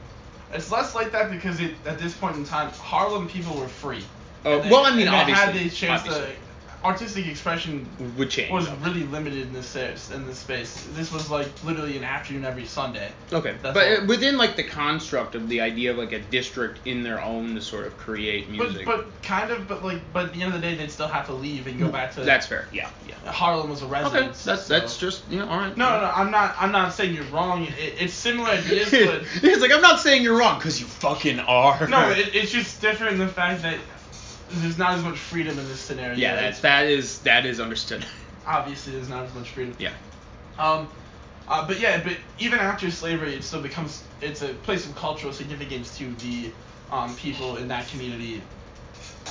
it's 0.52 0.72
less 0.72 0.96
like 0.96 1.12
that 1.12 1.30
because 1.30 1.60
it, 1.60 1.74
at 1.86 1.96
this 2.00 2.12
point 2.12 2.34
in 2.36 2.44
time 2.44 2.68
Harlem 2.72 3.28
people 3.28 3.56
were 3.56 3.68
free. 3.68 4.04
Oh, 4.44 4.60
they- 4.60 4.68
well, 4.70 4.84
I 4.84 4.90
mean, 4.90 5.06
they 5.06 5.12
had 5.12 5.30
obviously, 5.30 5.68
the 5.68 5.74
chance 5.76 6.00
obviously. 6.02 6.32
to 6.34 6.39
artistic 6.84 7.26
expression 7.26 7.86
Would 8.16 8.30
change. 8.30 8.50
was 8.50 8.68
obviously. 8.68 9.00
really 9.02 9.12
limited 9.12 9.42
in 9.42 9.52
this 9.52 9.66
space. 9.66 10.10
In 10.10 10.26
this 10.26 10.38
space, 10.38 10.86
this 10.94 11.12
was 11.12 11.30
like 11.30 11.48
literally 11.64 11.96
an 11.96 12.04
afternoon 12.04 12.44
every 12.44 12.64
Sunday. 12.64 13.12
Okay, 13.32 13.54
That's 13.62 13.74
but 13.74 13.86
all. 13.98 14.04
uh, 14.04 14.06
within 14.06 14.36
like 14.38 14.56
the 14.56 14.64
construct 14.64 15.34
of 15.34 15.48
the 15.48 15.60
idea 15.60 15.90
of 15.90 15.98
like 15.98 16.12
a 16.12 16.20
district 16.20 16.80
in 16.86 17.02
their 17.02 17.20
own 17.22 17.54
to 17.54 17.60
sort 17.60 17.86
of 17.86 17.96
create 17.98 18.48
music. 18.50 18.86
But 18.86 18.96
but 19.00 19.22
kind 19.22 19.50
of, 19.50 19.68
but 19.68 19.84
like, 19.84 20.00
but 20.12 20.26
at 20.26 20.32
the 20.34 20.42
end 20.42 20.54
of 20.54 20.60
the 20.60 20.66
day, 20.66 20.74
they'd 20.74 20.90
still 20.90 21.08
have 21.08 21.26
to 21.26 21.32
leave 21.34 21.66
and 21.66 21.78
go 21.78 21.88
back 21.88 22.14
to. 22.14 22.20
that's 22.22 22.46
fair. 22.46 22.66
Yeah, 22.72 22.90
yeah. 23.08 23.14
Harlem 23.30 23.68
was 23.70 23.82
a 23.82 23.86
residence. 23.86 24.46
Okay, 24.46 24.50
that's 24.56 24.62
so- 24.66 24.78
that's 24.78 24.96
just 24.98 25.28
you 25.30 25.38
know 25.38 25.48
all 25.48 25.58
right. 25.58 25.76
No, 25.76 25.88
no, 25.90 26.00
no, 26.00 26.10
I'm 26.14 26.30
not. 26.30 26.54
I'm 26.58 26.72
not 26.72 26.92
saying 26.94 27.14
you're 27.14 27.24
wrong. 27.24 27.64
It, 27.64 27.74
it's 28.00 28.14
similar 28.14 28.48
ideas, 28.50 28.90
but 28.90 29.24
He's 29.26 29.60
like, 29.60 29.72
I'm 29.72 29.82
not 29.82 30.00
saying 30.00 30.22
you're 30.22 30.38
wrong, 30.38 30.58
because 30.58 30.80
you 30.80 30.86
fucking 30.86 31.40
are. 31.40 31.86
no, 31.88 32.10
it, 32.10 32.34
it's 32.34 32.50
just 32.50 32.80
different 32.80 33.12
in 33.14 33.18
the 33.18 33.28
fact 33.28 33.62
that 33.62 33.78
there's 34.50 34.78
not 34.78 34.92
as 34.92 35.04
much 35.04 35.18
freedom 35.18 35.58
in 35.58 35.68
this 35.68 35.80
scenario. 35.80 36.16
yeah, 36.16 36.36
that's 36.36 36.60
that 36.60 36.86
is 36.86 37.20
that 37.22 37.46
is 37.46 37.60
understood. 37.60 38.04
obviously 38.46 38.92
there's 38.92 39.08
not 39.08 39.24
as 39.24 39.34
much 39.34 39.50
freedom. 39.50 39.74
Yeah. 39.78 39.92
Um, 40.58 40.88
uh, 41.48 41.66
but 41.66 41.80
yeah, 41.80 42.02
but 42.02 42.16
even 42.38 42.58
after 42.58 42.90
slavery, 42.90 43.34
it 43.34 43.44
still 43.44 43.62
becomes 43.62 44.02
it's 44.20 44.42
a 44.42 44.48
place 44.48 44.86
of 44.86 44.94
cultural 44.94 45.32
significance 45.32 45.96
to 45.98 46.14
the 46.16 46.52
um, 46.90 47.14
people 47.16 47.56
in 47.56 47.68
that 47.68 47.88
community. 47.88 48.42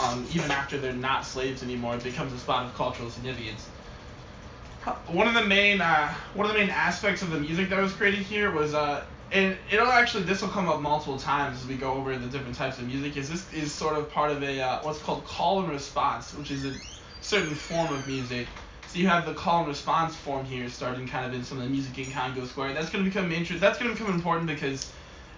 Um, 0.03 0.25
even 0.33 0.49
after 0.51 0.77
they're 0.77 0.93
not 0.93 1.25
slaves 1.25 1.61
anymore, 1.61 1.95
it 1.95 2.03
becomes 2.03 2.33
a 2.33 2.37
spot 2.37 2.65
of 2.65 2.75
cultural 2.75 3.09
significance. 3.09 3.67
One 5.07 5.27
of 5.27 5.33
the 5.33 5.45
main 5.45 5.81
uh, 5.81 6.13
one 6.33 6.47
of 6.47 6.53
the 6.53 6.59
main 6.59 6.69
aspects 6.69 7.21
of 7.21 7.31
the 7.31 7.39
music 7.39 7.69
that 7.69 7.81
was 7.81 7.93
created 7.93 8.19
here 8.19 8.51
was 8.51 8.73
uh, 8.73 9.03
and 9.31 9.57
it'll 9.71 9.87
actually 9.87 10.23
this 10.23 10.41
will 10.41 10.49
come 10.49 10.67
up 10.69 10.81
multiple 10.81 11.19
times 11.19 11.61
as 11.61 11.67
we 11.67 11.75
go 11.75 11.93
over 11.93 12.17
the 12.17 12.27
different 12.27 12.55
types 12.55 12.79
of 12.79 12.87
music. 12.87 13.17
Is 13.17 13.29
this 13.29 13.51
is 13.53 13.73
sort 13.73 13.97
of 13.97 14.09
part 14.11 14.31
of 14.31 14.43
a 14.43 14.59
uh, 14.61 14.81
what's 14.81 14.99
called 14.99 15.25
call 15.25 15.59
and 15.61 15.69
response, 15.69 16.33
which 16.33 16.51
is 16.51 16.65
a 16.65 16.73
certain 17.21 17.55
form 17.55 17.93
of 17.93 18.07
music. 18.07 18.47
So 18.87 18.97
you 18.97 19.07
have 19.07 19.25
the 19.27 19.35
call 19.35 19.59
and 19.59 19.67
response 19.67 20.15
form 20.15 20.45
here, 20.45 20.67
starting 20.67 21.07
kind 21.07 21.25
of 21.25 21.33
in 21.33 21.43
some 21.43 21.59
of 21.59 21.63
the 21.63 21.69
music 21.69 21.97
in 21.99 22.11
Congo 22.11 22.45
Square. 22.45 22.73
That's 22.73 22.89
going 22.89 23.03
to 23.05 23.09
become 23.09 23.31
inter- 23.31 23.59
That's 23.59 23.77
going 23.77 23.93
to 23.93 23.97
become 23.97 24.15
important 24.15 24.47
because, 24.47 24.91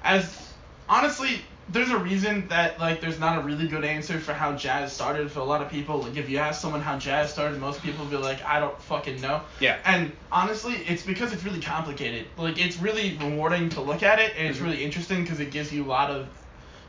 as 0.03 0.53
honestly, 0.87 1.41
there's 1.71 1.89
a 1.89 1.97
reason 1.97 2.47
that 2.49 2.79
like 2.79 2.99
there's 3.01 3.19
not 3.19 3.37
a 3.37 3.41
really 3.41 3.67
good 3.67 3.85
answer 3.85 4.19
for 4.19 4.33
how 4.33 4.53
jazz 4.55 4.91
started 4.91 5.31
for 5.31 5.39
a 5.39 5.43
lot 5.43 5.61
of 5.61 5.69
people. 5.69 5.99
Like 6.01 6.17
if 6.17 6.29
you 6.29 6.37
ask 6.37 6.61
someone 6.61 6.81
how 6.81 6.97
jazz 6.99 7.31
started, 7.31 7.59
most 7.59 7.81
people 7.81 8.03
will 8.03 8.11
be 8.11 8.17
like, 8.17 8.43
I 8.43 8.59
don't 8.59 8.79
fucking 8.83 9.21
know. 9.21 9.41
Yeah. 9.59 9.77
And 9.85 10.11
honestly, 10.31 10.73
it's 10.87 11.03
because 11.03 11.31
it's 11.33 11.43
really 11.43 11.61
complicated. 11.61 12.27
Like 12.37 12.59
it's 12.59 12.77
really 12.77 13.17
rewarding 13.21 13.69
to 13.69 13.81
look 13.81 14.03
at 14.03 14.19
it, 14.19 14.33
and 14.37 14.47
it's 14.47 14.59
Mhm. 14.59 14.63
really 14.65 14.83
interesting 14.83 15.23
because 15.23 15.39
it 15.39 15.51
gives 15.51 15.71
you 15.71 15.85
a 15.85 15.87
lot 15.87 16.09
of, 16.11 16.27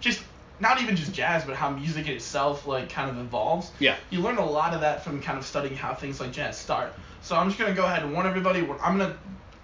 just 0.01 0.21
not 0.59 0.81
even 0.83 0.97
just 0.97 1.13
jazz, 1.13 1.45
but 1.45 1.55
how 1.57 1.71
music 1.71 2.09
itself 2.09 2.67
like 2.67 2.89
kind 2.91 3.11
of 3.11 3.19
evolves. 3.19 3.71
Yeah. 3.79 3.95
You 4.11 4.21
learn 4.21 4.39
a 4.39 4.45
lot 4.45 4.75
of 4.75 4.81
that 4.81 5.05
from 5.05 5.21
kind 5.23 5.39
of 5.39 5.45
studying 5.47 5.77
how 5.77 5.95
things 5.95 6.19
like 6.21 6.33
jazz 6.33 6.59
start. 6.59 6.93
So 7.21 7.37
I'm 7.37 7.49
just 7.49 7.59
gonna 7.59 7.75
go 7.75 7.85
ahead 7.85 8.03
and 8.03 8.13
warn 8.13 8.27
everybody. 8.27 8.61
I'm 8.83 8.99
gonna 8.99 9.17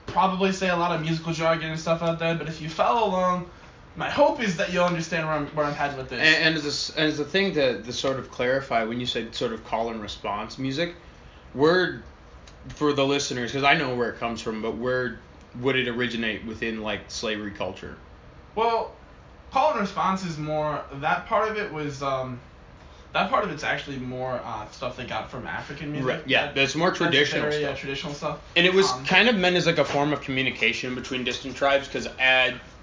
probably 0.07 0.53
say 0.53 0.69
a 0.69 0.77
lot 0.77 0.93
of 0.95 1.03
musical 1.03 1.33
jargon 1.33 1.71
and 1.71 1.81
stuff 1.81 2.03
out 2.03 2.19
there, 2.19 2.35
but 2.35 2.49
if 2.49 2.61
you 2.63 2.69
follow 2.69 3.09
along, 3.09 3.49
my 3.99 4.09
hope 4.09 4.41
is 4.41 4.57
that 4.59 4.73
you'll 4.73 4.85
understand 4.85 5.27
where 5.27 5.35
I'm 5.35 5.47
where 5.49 5.67
I'm 5.67 5.75
heading 5.75 5.99
with 5.99 6.09
this. 6.09 6.21
And, 6.21 6.45
and 6.45 6.57
as 6.57 6.91
a, 6.97 7.01
as 7.01 7.19
a 7.19 7.25
thing 7.25 7.53
to, 7.55 7.83
to 7.83 7.93
sort 7.93 8.19
of 8.19 8.31
clarify, 8.31 8.85
when 8.85 9.01
you 9.01 9.07
said 9.07 9.35
sort 9.35 9.53
of 9.53 9.65
call 9.65 9.91
and 9.91 10.01
response 10.01 10.57
music, 10.57 10.95
where 11.53 12.03
for 12.77 12.93
the 12.93 13.05
listeners, 13.05 13.51
because 13.51 13.65
I 13.65 13.75
know 13.75 13.95
where 13.97 14.11
it 14.11 14.19
comes 14.21 14.41
from, 14.41 14.63
but 14.63 14.77
where 14.77 15.19
would 15.61 15.75
it 15.77 15.89
originate 15.89 16.47
within 16.47 16.81
like 16.83 17.11
slavery 17.11 17.51
culture? 17.51 17.97
Well, 18.55 18.93
call 19.53 19.73
and 19.73 19.81
response 19.81 20.25
is 20.25 20.39
more 20.39 20.85
that 20.95 21.27
part 21.27 21.49
of 21.51 21.57
it 21.59 21.73
was 21.73 22.01
um 22.03 22.39
that 23.15 23.31
part 23.31 23.43
of 23.43 23.51
it's 23.51 23.65
actually 23.65 23.97
more 23.97 24.39
uh, 24.45 24.69
stuff 24.71 24.97
they 24.97 25.07
got 25.07 25.31
from 25.31 25.47
African 25.47 25.91
music. 25.91 26.09
Right, 26.09 26.23
yeah, 26.27 26.47
That- 26.47 26.55
that's 26.55 26.75
more 26.77 26.93
traditional 26.93 27.51
very, 27.51 27.65
uh, 27.65 27.75
traditional 27.75 28.13
stuff. 28.13 28.39
And 28.55 28.67
it 28.67 28.75
was 28.75 28.93
Um, 28.93 29.05
kind 29.07 29.29
of 29.29 29.35
meant 29.35 29.57
as 29.57 29.67
like 29.67 29.79
a 29.79 29.85
form 29.85 30.13
of 30.13 30.21
communication 30.21 30.95
between 30.95 31.25
distant 31.25 31.57
tribes, 31.57 31.89
because 31.89 32.07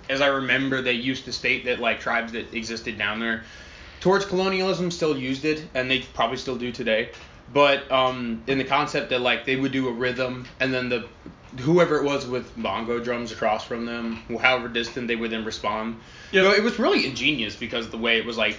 as 0.10 0.22
I 0.22 0.28
remember, 0.28 0.82
they 0.82 0.94
used 0.94 1.26
to 1.26 1.32
state 1.32 1.66
that 1.66 1.80
like 1.80 2.00
tribes 2.00 2.32
that 2.34 2.54
existed 2.54 2.98
down 2.98 3.20
there 3.20 3.44
towards 4.06 4.24
colonialism 4.24 4.92
still 4.92 5.18
used 5.18 5.46
it, 5.46 5.66
and 5.74 5.90
they 5.90 6.00
probably 6.14 6.38
still 6.38 6.56
do 6.56 6.72
today. 6.72 7.10
But 7.52 7.92
um, 7.92 8.44
in 8.46 8.60
the 8.60 8.64
concept 8.64 9.10
that 9.10 9.22
like 9.22 9.46
they 9.46 9.56
would 9.56 9.72
do 9.72 9.88
a 9.88 9.92
rhythm, 9.92 10.46
and 10.60 10.72
then 10.72 10.90
the 10.90 11.08
whoever 11.60 11.98
it 11.98 12.04
was 12.04 12.28
with 12.28 12.56
bongo 12.56 13.00
drums 13.00 13.32
across 13.32 13.66
from 13.66 13.86
them, 13.86 14.18
however 14.40 14.68
distant, 14.68 15.08
they 15.08 15.16
would 15.16 15.32
then 15.32 15.44
respond. 15.44 16.00
Yeah. 16.32 16.44
So 16.44 16.52
it 16.52 16.62
was 16.62 16.78
really 16.78 17.08
ingenious 17.08 17.56
because 17.56 17.90
the 17.90 17.98
way 17.98 18.18
it 18.18 18.26
was 18.26 18.38
like. 18.38 18.58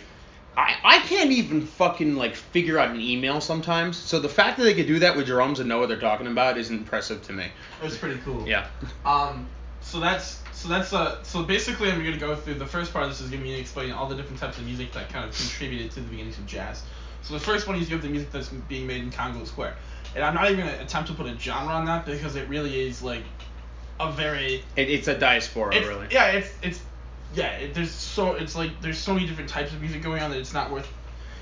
I, 0.58 0.74
I 0.82 0.98
can't 1.00 1.32
even 1.32 1.66
fucking 1.66 2.16
like 2.16 2.34
figure 2.34 2.78
out 2.78 2.88
an 2.88 2.98
email 2.98 3.42
sometimes. 3.42 3.94
So 3.94 4.18
the 4.18 4.28
fact 4.30 4.56
that 4.56 4.64
they 4.64 4.72
could 4.72 4.86
do 4.86 4.98
that 5.00 5.14
with 5.14 5.26
drums 5.26 5.60
and 5.60 5.68
know 5.68 5.78
what 5.78 5.90
they're 5.90 6.00
talking 6.00 6.28
about 6.28 6.56
is 6.56 6.70
impressive 6.70 7.20
to 7.26 7.34
me. 7.34 7.44
It 7.44 7.84
was 7.84 7.98
pretty 7.98 8.18
cool. 8.24 8.48
Yeah. 8.48 8.66
Um, 9.04 9.46
so 9.82 10.00
that's 10.00 10.40
so 10.56 10.68
that's 10.68 10.94
uh 10.94 11.22
so 11.22 11.42
basically 11.42 11.90
I'm 11.92 12.02
gonna 12.02 12.16
go 12.16 12.34
through 12.34 12.54
the 12.54 12.66
first 12.66 12.90
part 12.92 13.04
of 13.04 13.10
this 13.10 13.20
is 13.20 13.30
gonna 13.30 13.42
be 13.42 13.52
explaining 13.52 13.92
all 13.92 14.08
the 14.08 14.16
different 14.16 14.40
types 14.40 14.56
of 14.56 14.64
music 14.64 14.90
that 14.92 15.10
kind 15.10 15.28
of 15.28 15.36
contributed 15.36 15.90
to 15.92 16.00
the 16.00 16.08
beginnings 16.08 16.38
of 16.38 16.46
jazz. 16.46 16.82
So 17.22 17.34
the 17.34 17.40
first 17.40 17.68
one 17.68 17.76
is 17.76 17.90
you 17.90 17.96
have 17.96 18.02
the 18.02 18.08
music 18.08 18.32
that's 18.32 18.48
being 18.48 18.86
made 18.86 19.02
in 19.02 19.10
Congo 19.10 19.44
Square, 19.44 19.76
and 20.14 20.24
I'm 20.24 20.34
not 20.34 20.50
even 20.50 20.64
gonna 20.64 20.82
attempt 20.82 21.08
to 21.10 21.14
put 21.14 21.26
a 21.26 21.38
genre 21.38 21.74
on 21.74 21.84
that 21.84 22.06
because 22.06 22.36
it 22.36 22.48
really 22.48 22.86
is 22.88 23.02
like 23.02 23.22
a 24.00 24.10
very 24.10 24.64
It, 24.76 24.88
it's 24.90 25.08
a 25.08 25.18
diaspora, 25.18 25.74
it's, 25.74 25.86
really. 25.86 26.06
yeah 26.10 26.28
it's 26.28 26.50
it's 26.62 26.80
yeah 27.34 27.50
it, 27.58 27.74
there's 27.74 27.90
so 27.90 28.32
it's 28.32 28.56
like 28.56 28.80
there's 28.80 28.98
so 28.98 29.12
many 29.12 29.26
different 29.26 29.50
types 29.50 29.72
of 29.72 29.80
music 29.82 30.02
going 30.02 30.22
on 30.22 30.30
that 30.30 30.38
it's 30.38 30.54
not 30.54 30.70
worth 30.70 30.88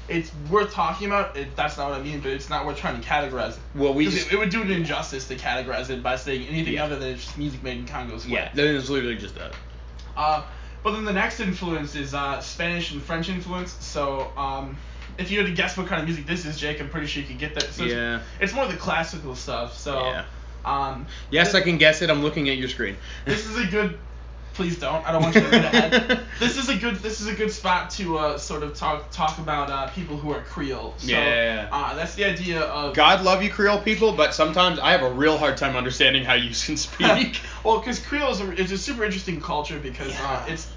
it's 0.09 0.31
worth 0.51 0.73
talking 0.73 1.07
about. 1.07 1.37
It, 1.37 1.57
that's 1.57 1.77
not 1.77 1.91
what 1.91 2.01
I 2.01 2.03
mean, 2.03 2.21
but 2.21 2.31
it's 2.33 2.51
not 2.51 2.67
worth 2.67 2.77
trying 2.79 3.01
to 3.01 3.07
categorize 3.07 3.53
it. 3.53 3.59
Well, 3.75 3.95
we 3.95 4.05
just, 4.07 4.29
it, 4.29 4.35
it 4.35 4.39
would 4.39 4.51
do 4.51 4.63
an 4.63 4.71
injustice 4.71 5.27
to 5.29 5.37
categorize 5.37 5.91
it 5.91 6.03
by 6.03 6.17
saying 6.17 6.47
anything 6.49 6.75
Yeah. 6.75 6.85
other 6.85 6.99
than 6.99 7.11
it's 7.11 7.25
just 7.25 7.39
music 7.39 7.63
made 7.63 7.79
in 7.79 7.87
Congo 7.87 8.19
Square. 8.19 8.35
yeah, 8.35 8.51
then 8.55 8.77
it's 8.77 8.89
literally 8.91 9.17
just 9.17 9.35
that. 9.37 9.53
Uh, 10.17 10.43
but 10.83 10.93
then 10.93 11.05
the 11.05 11.13
next 11.13 11.41
influence 11.41 11.95
is 11.95 12.13
uh, 12.15 12.41
Spanish 12.41 12.93
and 12.93 13.03
French 13.03 13.29
influence. 13.29 13.73
So 13.85 14.31
um, 14.37 14.77
if 15.19 15.31
you 15.31 15.39
had 15.39 15.47
to 15.47 15.55
guess 15.55 15.77
what 15.77 15.87
kind 15.87 16.01
of 16.03 16.07
music 16.07 16.27
this 16.27 16.45
is, 16.45 16.59
Jake, 16.59 16.81
I'm 16.81 16.91
pretty 16.91 17.07
sure 17.07 17.23
you 17.23 17.29
could 17.29 17.39
get 17.39 17.55
that. 17.55 17.65
So 17.65 17.85
Yeah. 17.85 18.17
It's, 18.17 18.25
it's 18.41 18.53
more 18.55 18.65
of 18.65 18.71
the 18.71 18.77
classical 18.79 19.35
stuff. 19.35 19.77
So. 19.77 20.05
Yeah. 20.05 20.25
Um, 20.65 21.07
Yes, 21.31 21.55
I 21.55 21.61
can 21.61 21.77
guess 21.79 22.01
it. 22.03 22.09
I'm 22.11 22.23
looking 22.23 22.49
at 22.49 22.57
your 22.57 22.69
screen. 22.69 22.97
This 23.27 23.47
is 23.47 23.59
a 23.59 23.67
good. 23.67 23.99
Please 24.55 24.79
don't. 24.79 25.05
I 25.07 25.11
don't 25.13 25.23
want 25.23 25.35
you 25.35 25.41
to 25.43 25.49
read 25.49 25.65
ahead. 25.65 26.21
this 26.39 26.57
is 26.57 26.69
a 26.69 26.77
good. 26.77 26.97
This 26.97 27.21
is 27.21 27.27
a 27.27 27.35
good 27.35 27.51
spot 27.51 27.91
to 27.91 28.19
uh, 28.19 28.39
sort 28.39 28.63
of 28.63 28.75
talk 28.77 29.11
talk 29.11 29.39
about 29.39 29.69
uh, 29.69 29.89
people 29.89 30.17
who 30.17 30.31
are 30.31 30.43
Creole. 30.43 30.95
So, 30.99 31.07
Yeah. 31.11 31.69
Uh, 31.73 31.95
that's 31.97 32.15
the 32.15 32.25
idea 32.25 32.61
of. 32.61 32.95
God 32.95 33.23
love 33.25 33.43
you, 33.43 33.51
Creole 33.51 33.81
people, 33.81 34.13
but 34.13 34.33
sometimes 34.33 34.79
I 34.79 34.93
have 34.93 35.03
a 35.03 35.11
real 35.13 35.39
hard 35.39 35.57
time 35.57 35.75
understanding 35.77 36.25
how 36.25 36.35
you 36.35 36.51
can 36.67 36.77
speak. 36.87 37.41
well, 37.65 37.81
because 37.81 37.99
Creole 37.99 38.31
is 38.31 38.41
a, 38.41 38.51
it's 38.53 38.71
a 38.73 38.79
super 38.79 39.05
interesting 39.05 39.41
culture 39.41 39.79
because 39.81 40.13
uh, 40.13 40.45
Yeah. 40.47 40.53
it's 40.53 40.71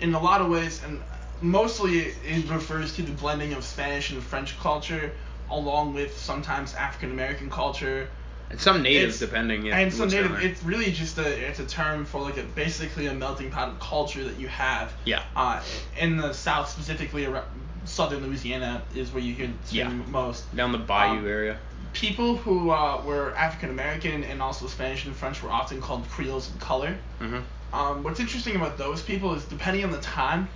in 0.00 0.14
a 0.14 0.20
lot 0.20 0.40
of 0.42 0.48
ways 0.50 0.82
and 0.84 1.00
mostly 1.40 2.00
it 2.00 2.50
refers 2.50 2.94
to 2.96 3.02
the 3.02 3.12
blending 3.12 3.54
of 3.54 3.64
Spanish 3.64 4.10
and 4.10 4.22
French 4.22 4.58
culture 4.60 5.12
along 5.50 5.94
with 5.94 6.18
sometimes 6.18 6.74
African 6.74 7.10
American 7.12 7.48
culture. 7.50 8.08
And 8.52 8.60
some 8.60 8.82
natives, 8.82 9.16
It's- 9.16 9.30
depending. 9.30 9.64
Yeah, 9.66 9.78
and 9.78 9.92
some 9.92 10.08
native, 10.08 10.38
it's 10.40 10.62
really 10.62 10.92
just 10.92 11.18
a 11.18 11.26
it's 11.48 11.58
a 11.58 11.66
term 11.66 12.04
for 12.04 12.20
like 12.20 12.36
a 12.36 12.42
basically 12.42 13.06
a 13.06 13.14
melting 13.14 13.50
pot 13.50 13.68
of 13.70 13.80
culture 13.80 14.22
that 14.24 14.38
you 14.38 14.46
have. 14.48 14.92
Yeah. 15.04 15.22
Uh, 15.34 15.60
in 15.98 16.16
the 16.18 16.32
South 16.32 16.68
specifically, 16.68 17.24
around 17.24 17.46
southern 17.84 18.24
Louisiana 18.24 18.82
is 18.94 19.10
where 19.12 19.22
you 19.22 19.34
hear 19.34 19.48
the 19.48 19.74
Yeah. 19.76 19.88
most. 19.88 20.54
down 20.54 20.70
the 20.70 20.78
bayou 20.78 21.18
um, 21.18 21.26
area. 21.26 21.58
People 21.94 22.36
who 22.36 22.70
uh, 22.70 23.02
were 23.04 23.34
African 23.34 23.70
American 23.70 24.22
and 24.24 24.40
also 24.40 24.66
Spanish 24.68 25.04
and 25.06 25.16
French 25.16 25.42
were 25.42 25.50
often 25.50 25.80
called 25.80 26.08
Creoles 26.08 26.48
of 26.48 26.60
color. 26.60 26.96
hmm 27.18 27.38
Um, 27.72 28.02
what's 28.04 28.20
interesting 28.20 28.54
about 28.56 28.76
those 28.78 29.00
people 29.02 29.34
is 29.34 29.44
depending 29.46 29.82
on 29.84 29.90
the 29.92 29.98
time, 30.00 30.46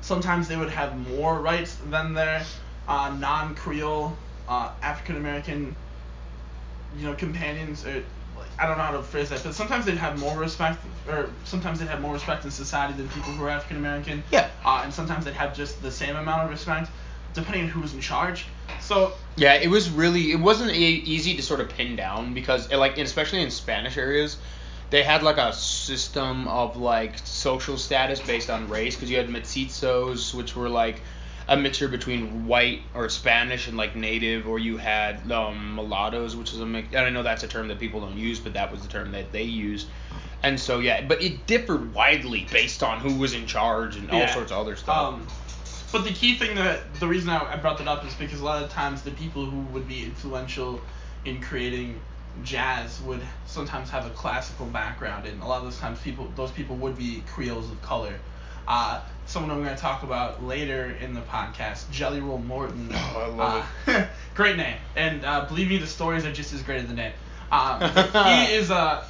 sometimes 0.00 0.46
they 0.48 0.56
would 0.56 0.70
have 0.70 0.96
more 1.08 1.40
rights 1.40 1.76
than 1.90 2.14
their 2.14 2.44
uh, 2.88 3.14
non-Creole 3.18 4.16
uh, 4.48 4.70
African 4.82 5.16
American, 5.16 5.74
you 6.98 7.06
know, 7.06 7.14
companions. 7.14 7.84
Or 7.84 7.94
like, 8.36 8.48
I 8.58 8.66
don't 8.66 8.78
know 8.78 8.84
how 8.84 8.92
to 8.92 9.02
phrase 9.02 9.30
that, 9.30 9.42
but 9.42 9.54
sometimes 9.54 9.86
they'd 9.86 9.96
have 9.96 10.18
more 10.18 10.38
respect, 10.38 10.84
or 11.08 11.30
sometimes 11.44 11.78
they'd 11.78 11.88
have 11.88 12.00
more 12.00 12.14
respect 12.14 12.44
in 12.44 12.50
society 12.50 12.94
than 12.94 13.08
people 13.08 13.32
who 13.32 13.44
are 13.44 13.50
African 13.50 13.76
American. 13.76 14.22
Yeah. 14.30 14.48
Uh, 14.64 14.82
and 14.84 14.92
sometimes 14.92 15.24
they'd 15.24 15.34
have 15.34 15.54
just 15.56 15.82
the 15.82 15.90
same 15.90 16.16
amount 16.16 16.42
of 16.42 16.50
respect, 16.50 16.90
depending 17.34 17.64
on 17.64 17.68
who 17.68 17.80
was 17.80 17.94
in 17.94 18.00
charge. 18.00 18.46
So 18.80 19.12
Yeah, 19.36 19.54
it 19.54 19.68
was 19.68 19.90
really 19.90 20.32
it 20.32 20.40
wasn't 20.40 20.70
a, 20.70 20.74
easy 20.74 21.36
to 21.36 21.42
sort 21.42 21.60
of 21.60 21.68
pin 21.68 21.96
down 21.96 22.34
because 22.34 22.70
eh, 22.70 22.76
like 22.76 22.98
especially 22.98 23.42
in 23.42 23.50
Spanish 23.50 23.96
areas, 23.96 24.38
they 24.90 25.02
had 25.02 25.22
like 25.22 25.38
a 25.38 25.52
system 25.52 26.48
of 26.48 26.76
like 26.76 27.18
social 27.24 27.78
status 27.78 28.20
based 28.20 28.50
on 28.50 28.68
race 28.68 28.94
because 28.94 29.10
you 29.10 29.16
had 29.16 29.28
mestizos 29.28 30.34
which 30.34 30.54
were 30.54 30.68
like 30.68 31.00
a 31.48 31.56
mixture 31.56 31.88
between 31.88 32.46
white 32.46 32.82
or 32.94 33.08
Spanish 33.08 33.68
and 33.68 33.76
like 33.76 33.96
native, 33.96 34.46
or 34.46 34.58
you 34.58 34.76
had 34.76 35.30
um, 35.32 35.74
mulattoes, 35.74 36.36
which 36.36 36.52
is 36.52 36.60
a 36.60 36.66
mix. 36.66 36.88
And 36.94 37.04
I 37.04 37.10
know 37.10 37.22
that's 37.22 37.42
a 37.42 37.48
term 37.48 37.68
that 37.68 37.78
people 37.78 38.00
don't 38.00 38.16
use, 38.16 38.38
but 38.38 38.54
that 38.54 38.70
was 38.70 38.82
the 38.82 38.88
term 38.88 39.12
that 39.12 39.32
they 39.32 39.42
used. 39.42 39.88
And 40.42 40.58
so 40.58 40.80
yeah, 40.80 41.02
but 41.02 41.22
it 41.22 41.46
differed 41.46 41.94
widely 41.94 42.46
based 42.50 42.82
on 42.82 43.00
who 43.00 43.14
was 43.14 43.34
in 43.34 43.46
charge 43.46 43.96
and 43.96 44.10
all 44.10 44.20
Yeah. 44.20 44.34
sorts 44.34 44.50
of 44.50 44.58
other 44.58 44.76
stuff. 44.76 45.14
Um, 45.14 45.26
but 45.92 46.04
the 46.04 46.12
key 46.12 46.36
thing 46.36 46.54
that 46.56 46.94
the 46.94 47.06
reason 47.06 47.28
I, 47.30 47.52
I 47.52 47.56
brought 47.56 47.78
that 47.78 47.86
up 47.86 48.04
is 48.06 48.14
because 48.14 48.40
a 48.40 48.44
lot 48.44 48.62
of 48.62 48.70
times 48.70 49.02
the 49.02 49.10
people 49.10 49.44
who 49.44 49.60
would 49.72 49.86
be 49.86 50.04
influential 50.04 50.80
in 51.24 51.40
creating 51.40 52.00
jazz 52.42 53.00
would 53.02 53.20
sometimes 53.46 53.90
have 53.90 54.06
a 54.06 54.10
classical 54.10 54.66
background, 54.66 55.26
and 55.26 55.42
a 55.42 55.46
lot 55.46 55.58
of 55.58 55.64
those 55.64 55.78
times 55.78 56.00
people 56.00 56.32
those 56.34 56.50
people 56.50 56.76
would 56.76 56.96
be 56.96 57.22
Creoles 57.28 57.70
of 57.70 57.80
color. 57.82 58.14
Uh, 58.66 59.00
someone 59.26 59.50
I'm 59.50 59.62
going 59.62 59.74
to 59.74 59.80
talk 59.80 60.02
about 60.02 60.44
later 60.44 60.90
in 61.00 61.14
the 61.14 61.20
podcast, 61.20 61.90
Jelly 61.90 62.20
Roll 62.20 62.38
Morton. 62.38 62.90
Oh, 62.92 62.96
I 62.96 63.26
love 63.34 63.66
uh, 63.86 64.06
great 64.34 64.56
name, 64.56 64.76
and 64.96 65.24
uh, 65.24 65.46
believe 65.46 65.68
me, 65.68 65.78
the 65.78 65.86
stories 65.86 66.24
are 66.24 66.32
just 66.32 66.52
as 66.52 66.62
great 66.62 66.82
as 66.82 66.88
the 66.88 66.94
name. 66.94 67.12
Uh, 67.50 68.46
he 68.46 68.54
is 68.54 68.70
a 68.70 69.04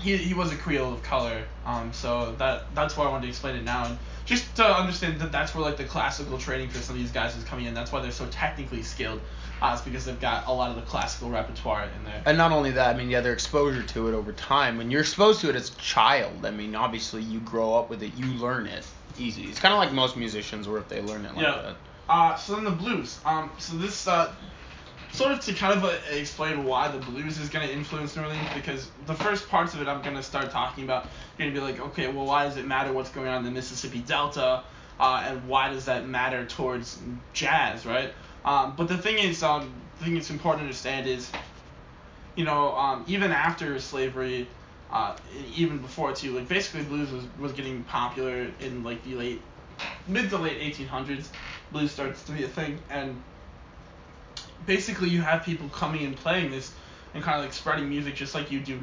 he, 0.00 0.16
he 0.16 0.34
was 0.34 0.52
a 0.52 0.56
Creole 0.56 0.94
of 0.94 1.02
color, 1.02 1.44
um, 1.64 1.92
so 1.92 2.34
that 2.38 2.74
that's 2.74 2.96
why 2.96 3.04
I 3.04 3.10
wanted 3.10 3.22
to 3.22 3.28
explain 3.28 3.56
it 3.56 3.64
now, 3.64 3.86
and 3.86 3.98
just 4.24 4.56
to 4.56 4.64
understand 4.64 5.20
that 5.20 5.32
that's 5.32 5.54
where 5.54 5.64
like 5.64 5.76
the 5.76 5.84
classical 5.84 6.38
training 6.38 6.70
for 6.70 6.78
some 6.78 6.96
of 6.96 7.00
these 7.00 7.12
guys 7.12 7.36
is 7.36 7.44
coming 7.44 7.66
in. 7.66 7.74
That's 7.74 7.92
why 7.92 8.00
they're 8.00 8.10
so 8.10 8.26
technically 8.26 8.82
skilled. 8.82 9.20
Uh, 9.62 9.72
it's 9.74 9.82
because 9.82 10.04
they've 10.06 10.20
got 10.20 10.46
a 10.46 10.52
lot 10.52 10.70
of 10.70 10.76
the 10.76 10.82
classical 10.82 11.30
repertoire 11.30 11.84
in 11.84 12.04
there. 12.04 12.22
And 12.24 12.38
not 12.38 12.50
only 12.52 12.70
that, 12.72 12.94
I 12.94 12.98
mean, 12.98 13.10
yeah, 13.10 13.20
their 13.20 13.32
exposure 13.34 13.82
to 13.82 14.08
it 14.08 14.14
over 14.14 14.32
time. 14.32 14.78
When 14.78 14.90
you're 14.90 15.02
exposed 15.02 15.40
to 15.42 15.50
it 15.50 15.56
as 15.56 15.70
a 15.70 15.74
child, 15.76 16.46
I 16.46 16.50
mean, 16.50 16.74
obviously 16.74 17.22
you 17.22 17.40
grow 17.40 17.74
up 17.74 17.90
with 17.90 18.02
it, 18.02 18.14
you 18.14 18.26
learn 18.26 18.66
it 18.66 18.86
easy. 19.18 19.44
It's 19.44 19.58
kind 19.58 19.74
of 19.74 19.78
like 19.78 19.92
most 19.92 20.16
musicians, 20.16 20.66
where 20.66 20.78
if 20.78 20.88
they 20.88 21.02
learn 21.02 21.24
it 21.26 21.34
like 21.34 21.44
Yeah. 21.44 21.62
that. 21.62 21.76
Uh, 22.08 22.34
so 22.36 22.54
then 22.54 22.64
the 22.64 22.70
blues. 22.70 23.20
Um, 23.24 23.50
so 23.58 23.76
this 23.76 24.08
uh, 24.08 24.32
sort 25.12 25.32
of 25.32 25.40
to 25.40 25.52
kind 25.52 25.74
of 25.74 25.84
uh, 25.84 25.92
explain 26.10 26.64
why 26.64 26.88
the 26.88 26.98
blues 26.98 27.38
is 27.38 27.48
going 27.48 27.66
to 27.66 27.72
influence 27.72 28.16
New 28.16 28.22
Orleans 28.22 28.48
because 28.54 28.90
the 29.06 29.14
first 29.14 29.48
parts 29.48 29.74
of 29.74 29.82
it 29.82 29.88
I'm 29.88 30.02
going 30.02 30.16
to 30.16 30.22
start 30.22 30.50
talking 30.50 30.84
about. 30.84 31.06
Going 31.38 31.52
to 31.52 31.58
be 31.58 31.64
like, 31.64 31.80
okay, 31.80 32.08
well, 32.08 32.26
why 32.26 32.44
does 32.44 32.56
it 32.56 32.66
matter 32.66 32.92
what's 32.92 33.10
going 33.10 33.28
on 33.28 33.38
in 33.38 33.44
the 33.44 33.50
Mississippi 33.50 34.00
Delta, 34.00 34.62
uh, 34.98 35.24
and 35.26 35.46
why 35.46 35.70
does 35.70 35.84
that 35.86 36.06
matter 36.06 36.44
towards 36.46 36.98
jazz, 37.32 37.86
right? 37.86 38.12
Um, 38.44 38.74
but 38.76 38.88
the 38.88 38.98
thing 38.98 39.18
is, 39.18 39.42
um, 39.42 39.72
the 39.98 40.04
thing 40.04 40.14
that's 40.14 40.30
important 40.30 40.60
to 40.60 40.64
understand 40.64 41.06
is, 41.06 41.30
you 42.36 42.44
know, 42.44 42.74
um, 42.76 43.04
even 43.06 43.32
after 43.32 43.78
slavery, 43.78 44.48
uh, 44.90 45.14
even 45.54 45.78
before 45.78 46.12
too, 46.14 46.36
like 46.36 46.48
basically 46.48 46.82
blues 46.82 47.10
was, 47.10 47.24
was 47.38 47.52
getting 47.52 47.84
popular 47.84 48.46
in 48.60 48.82
like 48.82 49.02
the 49.04 49.14
late 49.14 49.42
mid 50.08 50.30
to 50.30 50.38
late 50.38 50.60
1800s, 50.76 51.28
blues 51.70 51.90
starts 51.90 52.22
to 52.24 52.32
be 52.32 52.44
a 52.44 52.48
thing, 52.48 52.78
and 52.88 53.22
basically 54.66 55.08
you 55.08 55.20
have 55.20 55.44
people 55.44 55.68
coming 55.68 56.04
and 56.04 56.16
playing 56.16 56.50
this 56.50 56.72
and 57.14 57.22
kind 57.22 57.38
of 57.38 57.44
like 57.44 57.52
spreading 57.52 57.88
music 57.88 58.14
just 58.14 58.34
like 58.34 58.50
you 58.50 58.60
do 58.60 58.80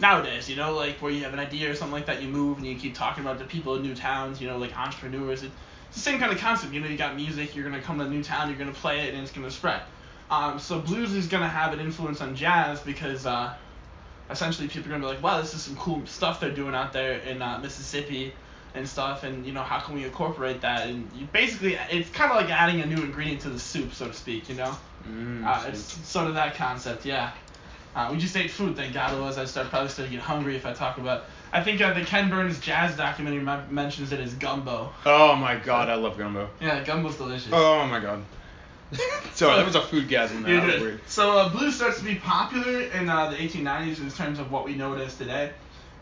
nowadays, 0.00 0.48
you 0.48 0.56
know, 0.56 0.74
like 0.74 1.00
where 1.02 1.12
you 1.12 1.24
have 1.24 1.32
an 1.32 1.38
idea 1.38 1.70
or 1.70 1.74
something 1.74 1.92
like 1.92 2.06
that, 2.06 2.22
you 2.22 2.28
move 2.28 2.58
and 2.58 2.66
you 2.66 2.76
keep 2.76 2.94
talking 2.94 3.24
about 3.24 3.38
the 3.38 3.44
people 3.44 3.74
in 3.76 3.82
new 3.82 3.94
towns, 3.94 4.40
you 4.40 4.48
know, 4.48 4.58
like 4.58 4.76
entrepreneurs. 4.78 5.44
Same 5.98 6.18
kind 6.18 6.32
of 6.32 6.38
concept, 6.38 6.72
you 6.72 6.80
know, 6.80 6.88
you 6.88 6.96
got 6.96 7.16
music, 7.16 7.54
you're 7.54 7.64
gonna 7.68 7.82
come 7.82 7.98
to 7.98 8.04
a 8.04 8.08
new 8.08 8.22
town, 8.22 8.48
you're 8.48 8.58
gonna 8.58 8.72
play 8.72 9.06
it, 9.08 9.14
and 9.14 9.22
it's 9.22 9.32
gonna 9.32 9.50
spread. 9.50 9.82
Um, 10.30 10.58
so 10.58 10.78
blues 10.80 11.14
is 11.14 11.26
gonna 11.26 11.48
have 11.48 11.72
an 11.72 11.80
influence 11.80 12.20
on 12.20 12.34
jazz 12.36 12.80
because 12.80 13.26
uh, 13.26 13.54
essentially 14.30 14.68
people 14.68 14.88
are 14.90 14.94
gonna 14.94 15.06
be 15.06 15.14
like, 15.14 15.22
wow, 15.22 15.40
this 15.40 15.54
is 15.54 15.62
some 15.62 15.76
cool 15.76 16.04
stuff 16.06 16.40
they're 16.40 16.50
doing 16.50 16.74
out 16.74 16.92
there 16.92 17.18
in 17.20 17.40
uh, 17.42 17.58
Mississippi 17.58 18.32
and 18.74 18.86
stuff, 18.86 19.24
and 19.24 19.46
you 19.46 19.52
know, 19.52 19.62
how 19.62 19.80
can 19.80 19.94
we 19.94 20.04
incorporate 20.04 20.60
that? 20.60 20.86
And 20.88 21.10
you 21.14 21.26
basically, 21.32 21.78
it's 21.90 22.10
kind 22.10 22.30
of 22.30 22.36
like 22.36 22.50
adding 22.50 22.80
a 22.82 22.86
new 22.86 23.02
ingredient 23.02 23.40
to 23.42 23.48
the 23.50 23.58
soup, 23.58 23.94
so 23.94 24.06
to 24.08 24.14
speak, 24.14 24.48
you 24.48 24.54
know. 24.56 24.76
Mm, 25.08 25.44
Uh, 25.46 25.68
it's 25.68 26.06
sort 26.06 26.26
of 26.26 26.34
that 26.34 26.54
concept, 26.54 27.06
yeah. 27.06 27.32
Uh, 27.96 28.10
we 28.12 28.18
just 28.18 28.36
ate 28.36 28.50
food, 28.50 28.76
thank 28.76 28.92
God 28.92 29.16
it 29.16 29.20
was. 29.20 29.38
I 29.38 29.46
start 29.46 29.70
probably 29.70 29.88
starting 29.88 30.12
to 30.12 30.16
get 30.18 30.24
hungry 30.24 30.54
if 30.56 30.66
I 30.66 30.74
talk 30.74 30.98
about. 30.98 31.24
I 31.52 31.62
think 31.62 31.80
uh, 31.80 31.94
the 31.94 32.04
Ken 32.04 32.28
Burns 32.28 32.60
jazz 32.60 32.96
documentary 32.96 33.40
me- 33.40 33.70
mentions 33.70 34.12
it 34.12 34.20
as 34.20 34.34
gumbo. 34.34 34.92
oh 35.06 35.34
my 35.36 35.56
god, 35.56 35.88
I 35.88 35.94
love 35.94 36.18
gumbo. 36.18 36.48
Yeah, 36.60 36.84
gumbo's 36.84 37.16
delicious. 37.16 37.52
Oh 37.52 37.86
my 37.86 38.00
god. 38.00 38.24
Sorry, 39.34 39.56
that 39.56 39.66
was 39.66 39.74
a 39.74 39.82
food 39.82 40.08
gasm. 40.08 40.44
That 40.44 40.64
was 40.64 40.80
weird. 40.80 41.00
So 41.06 41.32
uh, 41.38 41.48
blues 41.50 41.76
starts 41.76 41.98
to 41.98 42.04
be 42.04 42.14
popular 42.14 42.82
in 42.82 43.08
uh, 43.08 43.30
the 43.30 43.36
1890s 43.36 44.00
in 44.00 44.10
terms 44.10 44.38
of 44.38 44.50
what 44.50 44.64
we 44.64 44.74
know 44.74 44.94
it 44.94 45.00
as 45.00 45.16
today. 45.16 45.52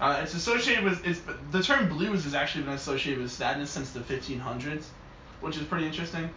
Uh, 0.01 0.21
it's 0.23 0.35
associated 0.35 0.85
with 0.85 1.05
it's 1.07 1.21
the 1.51 1.63
term 1.63 1.89
blues 1.89 2.25
has 2.25 2.35
actually 2.35 2.65
been 2.65 2.75
associated 2.75 3.23
with 3.23 3.33
sadness 3.33 3.71
since 3.71 3.91
the 3.93 4.01
1500s, 4.01 4.85
which 5.41 5.57
is 5.57 5.65
pretty 5.65 5.87
interesting. 5.87 6.31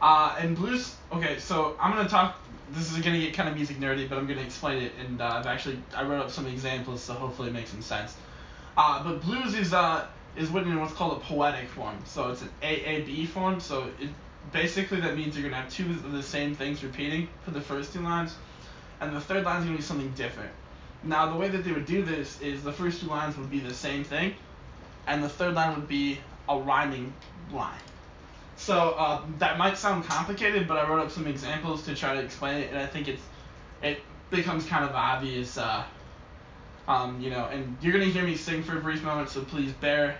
Uh, 0.00 0.34
and 0.38 0.56
blues, 0.56 0.94
okay, 1.12 1.38
so 1.38 1.76
I'm 1.80 1.92
gonna 1.94 2.08
talk. 2.08 2.36
This 2.70 2.90
is 2.92 2.98
gonna 3.04 3.20
get 3.20 3.34
kind 3.34 3.48
of 3.48 3.54
music 3.54 3.78
nerdy, 3.78 4.08
but 4.08 4.18
I'm 4.18 4.26
gonna 4.26 4.40
explain 4.40 4.82
it, 4.82 4.92
and 4.98 5.20
uh, 5.20 5.34
I've 5.38 5.46
actually 5.46 5.78
I 5.94 6.02
wrote 6.04 6.20
up 6.20 6.30
some 6.30 6.46
examples, 6.46 7.02
so 7.02 7.14
hopefully 7.14 7.48
it 7.48 7.52
makes 7.52 7.70
some 7.70 7.82
sense. 7.82 8.16
Uh, 8.76 9.02
but 9.02 9.22
blues 9.22 9.54
is 9.54 9.72
uh 9.72 10.06
is 10.36 10.50
written 10.50 10.70
in 10.70 10.80
what's 10.80 10.92
called 10.92 11.16
a 11.16 11.20
poetic 11.20 11.68
form, 11.68 11.96
so 12.04 12.30
it's 12.30 12.42
an 12.42 12.50
AAB 12.62 13.26
form. 13.28 13.58
So 13.60 13.90
it 14.00 14.10
basically 14.52 15.00
that 15.00 15.16
means 15.16 15.36
you're 15.36 15.48
gonna 15.48 15.62
have 15.62 15.72
two 15.72 15.90
of 15.90 16.12
the 16.12 16.22
same 16.22 16.54
things 16.54 16.84
repeating 16.84 17.28
for 17.42 17.52
the 17.52 17.60
first 17.60 17.92
two 17.92 18.00
lines, 18.00 18.34
and 19.00 19.14
the 19.14 19.20
third 19.20 19.44
line's 19.44 19.64
gonna 19.64 19.76
be 19.76 19.82
something 19.82 20.12
different. 20.12 20.50
Now 21.02 21.30
the 21.32 21.38
way 21.38 21.48
that 21.48 21.64
they 21.64 21.72
would 21.72 21.86
do 21.86 22.02
this 22.02 22.40
is 22.40 22.62
the 22.62 22.72
first 22.72 23.00
two 23.00 23.06
lines 23.06 23.36
would 23.36 23.50
be 23.50 23.60
the 23.60 23.74
same 23.74 24.04
thing, 24.04 24.34
and 25.06 25.22
the 25.22 25.28
third 25.28 25.54
line 25.54 25.74
would 25.74 25.88
be 25.88 26.18
a 26.48 26.58
rhyming 26.58 27.12
line. 27.52 27.80
So 28.56 28.90
uh, 28.90 29.22
that 29.38 29.58
might 29.58 29.76
sound 29.76 30.04
complicated, 30.04 30.66
but 30.66 30.78
I 30.78 30.88
wrote 30.88 31.00
up 31.00 31.10
some 31.10 31.26
examples 31.26 31.82
to 31.84 31.94
try 31.94 32.14
to 32.14 32.20
explain 32.20 32.62
it, 32.62 32.70
and 32.70 32.78
I 32.78 32.86
think 32.86 33.08
it's 33.08 33.22
it 33.82 34.00
becomes 34.30 34.66
kind 34.66 34.84
of 34.84 34.92
obvious. 34.92 35.56
Uh, 35.58 35.84
um, 36.88 37.20
you 37.20 37.30
know, 37.30 37.46
and 37.46 37.76
you're 37.80 37.92
gonna 37.92 38.06
hear 38.06 38.24
me 38.24 38.36
sing 38.36 38.62
for 38.62 38.76
a 38.78 38.80
brief 38.80 39.02
moment, 39.02 39.28
so 39.28 39.42
please 39.42 39.72
bear. 39.72 40.18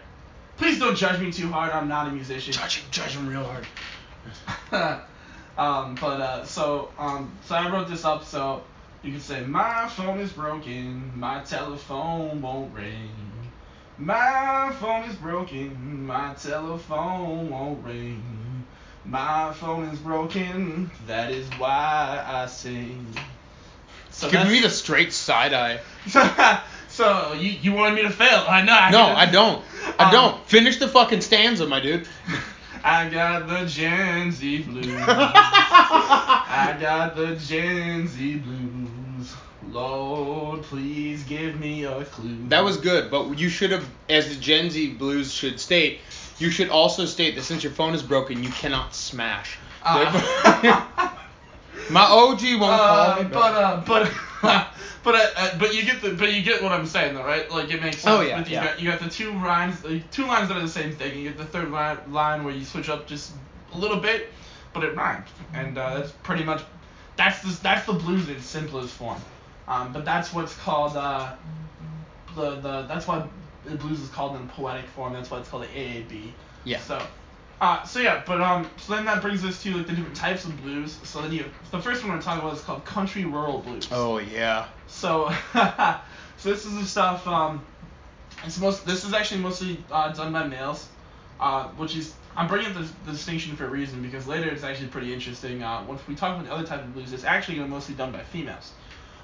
Please 0.56 0.78
don't 0.78 0.96
judge 0.96 1.20
me 1.20 1.30
too 1.30 1.49
hard. 1.49 1.73
I'm 1.73 1.88
not 1.88 2.08
a 2.08 2.11
musician. 2.11 2.52
Judge 2.54 2.78
him, 2.78 2.90
judge 2.90 3.14
him 3.14 3.28
real 3.28 3.44
hard. 3.44 3.66
um, 5.58 5.94
but 5.96 6.20
uh, 6.20 6.44
so 6.44 6.90
um, 6.99 7.37
so 7.44 7.54
I 7.54 7.70
wrote 7.70 7.88
this 7.88 8.04
up 8.04 8.25
so 8.25 8.64
you 9.02 9.12
can 9.12 9.20
say 9.20 9.44
my 9.44 9.88
phone 9.88 10.18
is 10.18 10.32
broken, 10.32 11.12
my 11.14 11.42
telephone 11.42 12.42
won't 12.42 12.75
ring. 12.75 13.11
My 13.99 14.75
phone 14.80 15.04
is 15.04 15.16
broken, 15.16 16.06
my 16.06 16.35
telephone 16.35 17.49
won't 17.49 17.85
ring. 17.85 18.66
My 19.04 19.52
phone 19.52 19.85
is 19.85 20.00
broken. 20.00 20.90
That 21.06 21.30
is 21.30 21.49
why 21.58 22.25
I 22.26 22.46
sing. 22.46 23.06
So 24.16 24.30
Give 24.30 24.49
me 24.49 24.61
the 24.62 24.70
straight 24.70 25.12
side 25.12 25.52
eye. 25.52 25.80
so 26.88 27.35
you 27.35 27.50
you 27.50 27.73
wanted 27.75 27.96
me 27.96 28.02
to 28.02 28.11
fail? 28.11 28.46
I 28.49 28.62
know. 28.62 28.73
I 28.73 28.90
No. 28.90 29.04
I 29.08 29.26
don't. 29.26 29.62
I 29.99 30.04
Um, 30.06 30.11
don't. 30.11 30.46
Finish 30.49 30.78
the 30.78 30.88
fucking 30.88 31.20
stanza, 31.20 31.66
my 31.66 31.80
dude. 31.80 32.08
I 32.85 33.11
got 33.11 33.46
the 33.46 33.66
Gen 33.66 34.32
Z 34.32 34.62
blues. 34.62 34.87
I 35.06 36.76
got 36.80 37.14
the 37.14 37.37
Gen 37.37 38.08
Z 38.08 38.37
blues. 38.38 39.35
Lord, 39.68 40.62
please 40.62 41.23
give 41.25 41.61
me 41.61 41.85
a 41.85 42.02
clue. 42.06 42.38
That 42.49 42.64
was 42.64 42.78
good, 42.78 43.11
but 43.11 43.38
you 43.38 43.50
should 43.50 43.70
have, 43.73 43.85
as 44.08 44.28
the 44.35 44.40
Gen 44.40 44.70
Z 44.70 44.94
blues 44.94 45.35
should 45.35 45.61
state, 45.61 46.00
you 46.38 46.49
should 46.49 46.70
also 46.70 47.04
state 47.04 47.35
that 47.35 47.42
since 47.42 47.62
your 47.62 47.73
phone 47.73 47.94
is 47.94 48.02
broken, 48.02 48.42
you 48.42 48.49
cannot 48.50 48.94
smash. 48.94 49.58
Uh, 49.82 51.11
My 51.90 52.02
OG 52.02 52.43
won't 52.61 52.62
uh, 52.64 53.14
call 53.14 53.23
me. 53.23 53.28
but 53.33 53.55
uh, 53.55 53.83
but 53.87 54.12
but 55.02 55.14
uh, 55.14 55.31
uh, 55.37 55.59
but 55.59 55.75
you 55.75 55.85
get 55.85 56.02
the 56.02 56.14
but 56.14 56.33
you 56.33 56.43
get 56.43 56.62
what 56.62 56.73
I'm 56.73 56.87
saying 56.87 57.14
though, 57.14 57.25
right? 57.25 57.50
Like 57.50 57.71
it 57.71 57.81
makes 57.81 57.99
sense. 57.99 58.07
Oh, 58.07 58.21
yeah, 58.21 58.38
With- 58.38 58.49
you 58.49 58.55
yeah. 58.55 58.64
got 58.64 58.81
you 58.81 58.90
got 58.90 59.00
the 59.00 59.09
two 59.09 59.33
lines, 59.33 59.85
uh, 59.85 60.00
two 60.11 60.26
lines 60.26 60.49
that 60.49 60.57
are 60.57 60.61
the 60.61 60.69
same 60.69 60.93
thing. 60.93 61.12
And 61.12 61.21
you 61.21 61.28
get 61.28 61.38
the 61.38 61.45
third 61.45 61.71
line, 61.71 61.99
line 62.11 62.45
where 62.45 62.55
you 62.55 62.64
switch 62.64 62.88
up 62.88 63.07
just 63.07 63.33
a 63.73 63.78
little 63.78 63.99
bit, 63.99 64.31
but 64.73 64.85
it 64.85 64.97
rhymes, 64.97 65.28
and 65.55 65.78
uh, 65.78 65.99
that's 65.99 66.12
pretty 66.23 66.45
much 66.45 66.62
that's 67.16 67.43
the 67.43 67.62
that's 67.62 67.87
the 67.87 67.93
blues 67.93 68.28
in 68.28 68.37
its 68.37 68.47
simplest 68.47 68.95
form. 68.95 69.21
Um, 69.69 69.93
but 69.93 70.05
that's 70.05 70.33
what's 70.33 70.55
called 70.57 70.97
uh, 70.97 71.35
the 72.35 72.57
the 72.57 72.83
that's 72.83 73.07
why 73.07 73.26
the 73.64 73.76
blues 73.76 74.00
is 74.00 74.09
called 74.11 74.37
in 74.37 74.49
poetic 74.49 74.87
form. 74.87 75.12
That's 75.12 75.31
why 75.31 75.38
it's 75.38 75.49
called 75.49 75.64
the 75.64 75.69
AAB. 75.69 76.33
Yeah. 76.64 76.81
So, 76.81 77.05
uh, 77.61 77.83
so 77.85 78.01
yeah, 78.01 78.23
but 78.27 78.41
um, 78.41 78.69
so 78.77 78.95
then 78.95 79.07
that 79.07 79.23
brings 79.23 79.45
us 79.45 79.63
to 79.63 79.75
like 79.75 79.87
the 79.87 79.95
different 79.95 80.17
types 80.17 80.45
of 80.45 80.61
blues. 80.63 80.99
So 81.05 81.23
then 81.23 81.33
you, 81.33 81.45
the 81.71 81.81
first 81.81 82.05
one 82.05 82.13
we're 82.13 82.21
talking 82.21 82.43
about 82.43 82.55
is 82.55 82.63
called 82.63 82.85
country 82.85 83.25
rural 83.25 83.61
blues. 83.61 83.89
Oh 83.91 84.19
yeah. 84.19 84.67
So, 84.87 85.33
so 85.55 86.51
this 86.51 86.67
is 86.67 86.75
the 86.75 86.85
stuff. 86.85 87.27
Um, 87.27 87.65
it's 88.45 88.59
most. 88.59 88.87
This 88.87 89.05
is 89.05 89.15
actually 89.15 89.41
mostly 89.41 89.83
uh, 89.91 90.13
done 90.13 90.33
by 90.33 90.47
males, 90.47 90.89
uh, 91.41 91.69
which 91.71 91.97
is. 91.97 92.15
I'm 92.37 92.49
bringing 92.49 92.67
up 92.67 92.75
the, 92.75 92.87
the 93.07 93.13
distinction 93.13 93.57
for 93.57 93.65
a 93.65 93.71
reason 93.71 94.03
because 94.03 94.27
later 94.27 94.51
it's 94.51 94.63
actually 94.63 94.89
pretty 94.89 95.15
interesting. 95.15 95.63
Uh, 95.63 95.83
once 95.89 96.07
we 96.07 96.15
talk 96.15 96.35
about 96.35 96.47
the 96.47 96.53
other 96.53 96.67
type 96.67 96.85
of 96.85 96.93
blues, 96.93 97.15
it's 97.15 97.25
actually 97.25 97.59
mostly 97.61 97.95
done 97.95 98.13
by 98.13 98.23
females. 98.23 98.73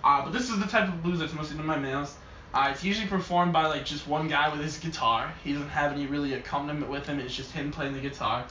Uh, 0.02 0.24
but 0.24 0.32
this 0.32 0.48
is 0.48 0.58
the 0.58 0.66
type 0.66 0.88
of 0.88 1.02
blues 1.02 1.18
that's 1.18 1.34
mostly 1.34 1.58
done 1.58 1.66
by 1.66 1.78
males. 1.78 2.16
Uh, 2.54 2.68
it's 2.70 2.84
usually 2.84 3.08
performed 3.08 3.52
by 3.52 3.66
like 3.66 3.84
just 3.84 4.06
one 4.06 4.28
guy 4.28 4.50
with 4.50 4.60
his 4.60 4.76
guitar. 4.78 5.32
He 5.42 5.52
doesn't 5.52 5.70
have 5.70 5.92
any 5.92 6.06
really 6.06 6.34
accompaniment 6.34 6.90
with 6.90 7.06
him. 7.06 7.18
It's 7.18 7.34
just 7.34 7.50
him 7.52 7.72
playing 7.72 7.94
the 7.94 8.00
guitar. 8.00 8.44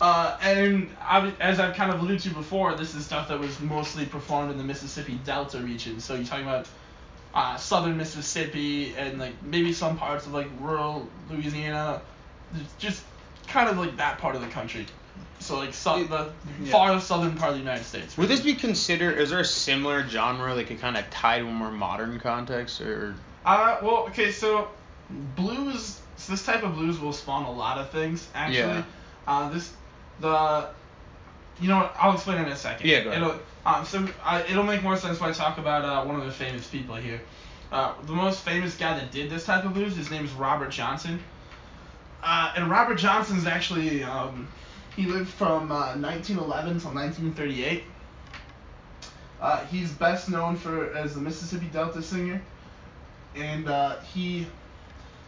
Uh, 0.00 0.36
and 0.42 0.90
I, 1.00 1.32
as 1.38 1.60
I've 1.60 1.74
kind 1.74 1.90
of 1.90 2.00
alluded 2.00 2.20
to 2.22 2.30
before, 2.30 2.74
this 2.74 2.94
is 2.94 3.04
stuff 3.04 3.28
that 3.28 3.38
was 3.38 3.60
mostly 3.60 4.06
performed 4.06 4.50
in 4.50 4.58
the 4.58 4.64
Mississippi 4.64 5.20
Delta 5.24 5.58
region. 5.58 6.00
So 6.00 6.14
you're 6.14 6.24
talking 6.24 6.44
about 6.46 6.66
uh, 7.34 7.56
southern 7.56 7.96
Mississippi 7.96 8.94
and 8.96 9.18
like 9.18 9.40
maybe 9.42 9.72
some 9.72 9.96
parts 9.96 10.26
of 10.26 10.32
like 10.32 10.48
rural 10.60 11.08
Louisiana, 11.30 12.00
just 12.78 13.02
kind 13.46 13.68
of 13.68 13.76
like 13.76 13.96
that 13.98 14.18
part 14.18 14.34
of 14.34 14.40
the 14.40 14.48
country. 14.48 14.86
So 15.44 15.58
like 15.58 15.74
so, 15.74 16.02
the 16.04 16.32
Yeah. 16.62 16.72
far 16.72 16.98
southern 17.00 17.36
part 17.36 17.50
of 17.50 17.56
the 17.56 17.60
United 17.62 17.84
States. 17.84 18.16
Would 18.16 18.28
this 18.28 18.40
be 18.40 18.54
considered? 18.54 19.18
Is 19.18 19.28
there 19.28 19.40
a 19.40 19.44
similar 19.44 20.08
genre 20.08 20.54
that 20.54 20.66
could 20.66 20.80
kind 20.80 20.96
of 20.96 21.08
tie 21.10 21.38
to 21.38 21.46
a 21.46 21.50
more 21.50 21.70
modern 21.70 22.18
context, 22.18 22.80
or? 22.80 23.14
Uh, 23.44 23.76
well, 23.82 24.06
okay, 24.08 24.32
so 24.32 24.68
blues. 25.10 26.00
So 26.16 26.32
this 26.32 26.46
type 26.46 26.62
of 26.62 26.74
blues 26.74 26.98
will 26.98 27.12
spawn 27.12 27.44
a 27.44 27.52
lot 27.52 27.76
of 27.76 27.90
things. 27.90 28.26
Actually, 28.34 28.56
Yeah. 28.58 28.82
uh, 29.28 29.50
this 29.50 29.70
the. 30.18 30.70
You 31.60 31.68
know 31.68 31.76
what? 31.76 31.94
I'll 32.00 32.14
explain 32.14 32.38
in 32.38 32.46
a 32.46 32.56
second. 32.56 32.88
Yeah, 32.88 33.04
go 33.04 33.10
ahead. 33.10 33.22
It'll 33.22 33.38
um 33.66 33.84
so 33.84 34.08
uh, 34.24 34.42
it'll 34.48 34.64
make 34.64 34.82
more 34.82 34.96
sense 34.96 35.20
when 35.20 35.28
I 35.30 35.32
talk 35.34 35.58
about 35.58 35.84
uh, 35.84 36.04
one 36.04 36.18
of 36.18 36.24
the 36.24 36.32
famous 36.32 36.66
people 36.66 36.94
here. 36.94 37.20
Uh, 37.70 37.92
the 38.04 38.12
most 38.12 38.40
famous 38.40 38.76
guy 38.76 38.98
that 38.98 39.12
did 39.12 39.28
this 39.30 39.44
type 39.44 39.64
of 39.64 39.74
blues, 39.74 39.94
his 39.94 40.10
name 40.10 40.24
is 40.24 40.32
Robert 40.32 40.70
Johnson. 40.70 41.22
Uh, 42.22 42.52
and 42.56 42.70
Robert 42.70 42.94
Johnson's 42.96 43.46
actually 43.46 44.02
um, 44.02 44.48
he 44.96 45.06
lived 45.06 45.28
from 45.28 45.70
uh, 45.70 45.96
1911 45.96 46.80
till 46.80 46.92
1938. 46.92 47.84
Uh, 49.40 49.64
he's 49.66 49.90
best 49.92 50.30
known 50.30 50.56
for 50.56 50.94
as 50.94 51.14
the 51.14 51.20
Mississippi 51.20 51.66
Delta 51.66 52.00
singer, 52.00 52.40
and 53.34 53.68
uh, 53.68 54.00
he 54.00 54.46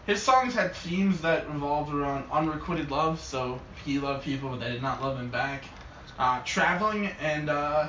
his 0.07 0.23
songs 0.23 0.55
had 0.55 0.75
themes 0.75 1.21
that 1.23 1.51
revolved 1.51 1.93
around 1.93 2.31
unrequited 2.31 2.91
love. 2.91 3.21
So 3.21 3.61
he 3.85 3.99
loved 3.99 4.25
people, 4.25 4.51
but 4.51 4.61
they 4.61 4.71
did 4.71 4.83
not 4.83 5.03
love 5.03 5.19
him 5.19 5.31
back. 5.31 5.65
Uh, 6.19 6.41
traveling 6.45 7.09
and 7.21 7.51
uh, 7.51 7.89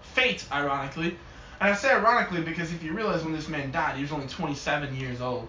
fate, 0.00 0.46
ironically. 0.50 1.18
And 1.60 1.70
I 1.70 1.74
say 1.74 1.90
ironically 1.90 2.42
because 2.42 2.72
if 2.72 2.82
you 2.82 2.92
realize 2.92 3.24
when 3.24 3.32
this 3.32 3.48
man 3.48 3.72
died, 3.72 3.96
he 3.96 4.02
was 4.02 4.12
only 4.12 4.28
27 4.28 4.94
years 4.94 5.20
old, 5.20 5.48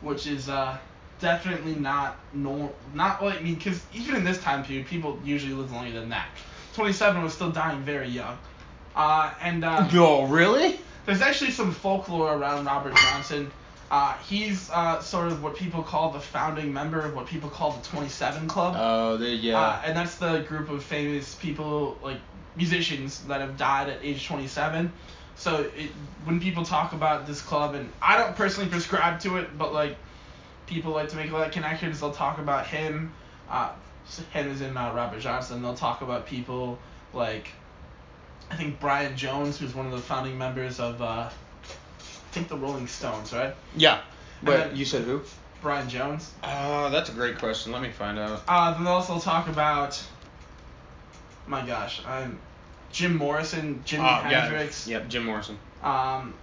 which 0.00 0.26
is 0.26 0.48
uh, 0.48 0.78
definitely 1.20 1.74
not 1.74 2.16
nor 2.32 2.70
not 2.94 3.22
like 3.22 3.40
I 3.40 3.42
mean 3.42 3.54
because 3.54 3.82
even 3.94 4.16
in 4.16 4.24
this 4.24 4.40
time 4.40 4.64
period, 4.64 4.86
people 4.86 5.18
usually 5.24 5.54
live 5.54 5.72
longer 5.72 5.92
than 5.98 6.08
that. 6.10 6.28
27 6.74 7.22
was 7.22 7.32
still 7.32 7.50
dying 7.50 7.80
very 7.82 8.08
young. 8.08 8.36
Uh, 8.94 9.32
and 9.40 9.64
uh, 9.64 9.86
No, 9.92 10.24
really? 10.24 10.78
there's 11.06 11.22
actually 11.22 11.50
some 11.50 11.72
folklore 11.72 12.34
around 12.34 12.64
Robert 12.66 12.94
Johnson. 12.96 13.50
Uh, 13.90 14.14
he's 14.28 14.68
uh, 14.70 15.00
sort 15.00 15.28
of 15.28 15.42
what 15.42 15.54
people 15.54 15.82
call 15.82 16.10
the 16.10 16.20
founding 16.20 16.72
member 16.72 17.00
of 17.00 17.14
what 17.14 17.26
people 17.26 17.48
call 17.48 17.70
the 17.72 17.86
27 17.86 18.48
Club. 18.48 18.74
Oh, 18.76 19.16
there, 19.16 19.28
yeah. 19.28 19.58
Uh, 19.60 19.82
and 19.84 19.96
that's 19.96 20.16
the 20.16 20.40
group 20.48 20.68
of 20.68 20.82
famous 20.82 21.36
people, 21.36 21.96
like 22.02 22.18
musicians, 22.56 23.22
that 23.26 23.40
have 23.40 23.56
died 23.56 23.88
at 23.88 23.98
age 24.02 24.26
27. 24.26 24.92
So 25.36 25.70
it, 25.76 25.90
when 26.24 26.40
people 26.40 26.64
talk 26.64 26.94
about 26.94 27.26
this 27.26 27.40
club, 27.40 27.74
and 27.74 27.92
I 28.02 28.16
don't 28.18 28.34
personally 28.34 28.68
prescribe 28.68 29.20
to 29.20 29.36
it, 29.36 29.56
but 29.56 29.72
like 29.72 29.96
people 30.66 30.92
like 30.92 31.08
to 31.10 31.16
make 31.16 31.30
a 31.30 31.32
lot 31.34 31.46
of 31.46 31.52
connections. 31.52 32.00
They'll 32.00 32.12
talk 32.12 32.38
about 32.38 32.66
him, 32.66 33.12
uh, 33.50 33.72
him 34.32 34.48
is 34.48 34.60
in 34.60 34.76
uh, 34.76 34.92
Robert 34.94 35.20
Johnson. 35.20 35.62
They'll 35.62 35.74
talk 35.74 36.02
about 36.02 36.26
people 36.26 36.78
like 37.12 37.48
I 38.50 38.56
think 38.56 38.78
Brian 38.80 39.16
Jones, 39.16 39.58
who's 39.58 39.74
one 39.74 39.86
of 39.86 39.92
the 39.92 39.98
founding 39.98 40.38
members 40.38 40.78
of 40.80 41.00
uh, 41.02 41.28
I 41.28 41.30
think 42.32 42.48
the 42.48 42.56
Rolling 42.56 42.86
Stones, 42.86 43.32
right? 43.32 43.54
yeah. 43.76 44.00
But 44.42 44.68
then- 44.68 44.76
you 44.76 44.84
said 44.84 45.02
who? 45.02 45.22
Brian 45.62 45.88
Jones. 45.88 46.30
Uh, 46.42 46.90
that's 46.90 47.08
a 47.08 47.12
great 47.12 47.38
question. 47.38 47.72
Let 47.72 47.80
me 47.82 47.90
find 47.90 48.18
out. 48.18 48.42
Uh, 48.46 48.74
then 48.74 48.84
they'll 48.84 48.92
also 48.92 49.18
talk 49.18 49.48
about, 49.48 50.00
my 51.46 51.66
gosh, 51.66 52.02
I'm 52.06 52.38
Jim 52.92 53.16
Morrison, 53.16 53.82
Jimi 53.86 54.00
Uh, 54.00 54.28
yeah. 54.30 54.42
Hendrix, 54.42 54.86
Yep, 54.86 55.08
Jim 55.08 55.24
Morrison. 55.24 55.58
um, 55.82 56.34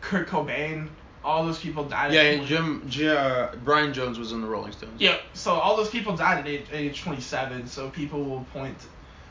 Kurt 0.00 0.28
Cobain. 0.28 0.88
All 1.24 1.44
those 1.44 1.58
people 1.58 1.84
died. 1.84 2.12
Yeah, 2.12 2.20
at 2.20 2.30
yeah 2.30 2.36
20 2.36 2.48
Jim, 2.48 2.82
J- 2.88 3.08
uh, 3.08 3.48
Brian 3.64 3.92
Jones 3.92 4.18
was 4.18 4.32
in 4.32 4.40
the 4.40 4.46
Rolling 4.46 4.72
Stones. 4.72 5.00
Yeah, 5.00 5.18
so 5.34 5.52
all 5.52 5.76
those 5.76 5.90
people 5.90 6.16
died 6.16 6.38
at 6.38 6.46
age, 6.46 6.66
age 6.72 7.02
27. 7.02 7.66
So 7.66 7.90
people 7.90 8.24
will 8.24 8.44
point. 8.52 8.76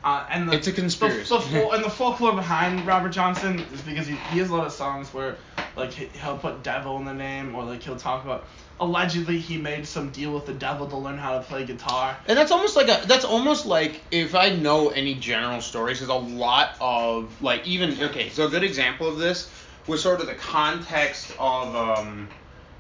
Uh, 0.03 0.25
and 0.29 0.47
the, 0.47 0.53
It's 0.53 0.67
a 0.67 0.73
conspiracy. 0.73 1.27
The, 1.27 1.39
the 1.49 1.69
and 1.71 1.83
the 1.83 1.89
folklore 1.89 2.33
behind 2.33 2.85
Robert 2.85 3.09
Johnson 3.09 3.59
is 3.73 3.81
because 3.81 4.07
he, 4.07 4.15
he 4.31 4.39
has 4.39 4.49
a 4.49 4.55
lot 4.55 4.67
of 4.67 4.73
songs 4.73 5.13
where 5.13 5.37
like 5.75 5.91
he, 5.91 6.05
he'll 6.19 6.37
put 6.37 6.63
devil 6.63 6.97
in 6.97 7.05
the 7.05 7.13
name 7.13 7.55
or 7.55 7.63
like 7.63 7.81
he'll 7.83 7.97
talk 7.97 8.23
about 8.23 8.45
allegedly 8.79 9.39
he 9.39 9.57
made 9.57 9.87
some 9.87 10.11
deal 10.11 10.33
with 10.33 10.45
the 10.45 10.53
devil 10.53 10.87
to 10.87 10.97
learn 10.97 11.17
how 11.17 11.37
to 11.37 11.43
play 11.43 11.65
guitar. 11.65 12.17
And 12.27 12.37
that's 12.37 12.51
almost 12.51 12.75
like 12.75 12.87
a 12.87 13.05
that's 13.07 13.25
almost 13.25 13.65
like 13.65 14.01
if 14.11 14.35
I 14.35 14.49
know 14.49 14.89
any 14.89 15.15
general 15.15 15.61
stories, 15.61 15.99
there's 15.99 16.09
a 16.09 16.13
lot 16.13 16.75
of 16.79 17.41
like 17.41 17.65
even 17.67 18.01
okay, 18.01 18.29
so 18.29 18.47
a 18.47 18.49
good 18.49 18.63
example 18.63 19.07
of 19.07 19.17
this 19.17 19.49
was 19.87 20.03
sort 20.03 20.19
of 20.19 20.27
the 20.27 20.35
context 20.35 21.33
of 21.39 21.75
um 21.75 22.27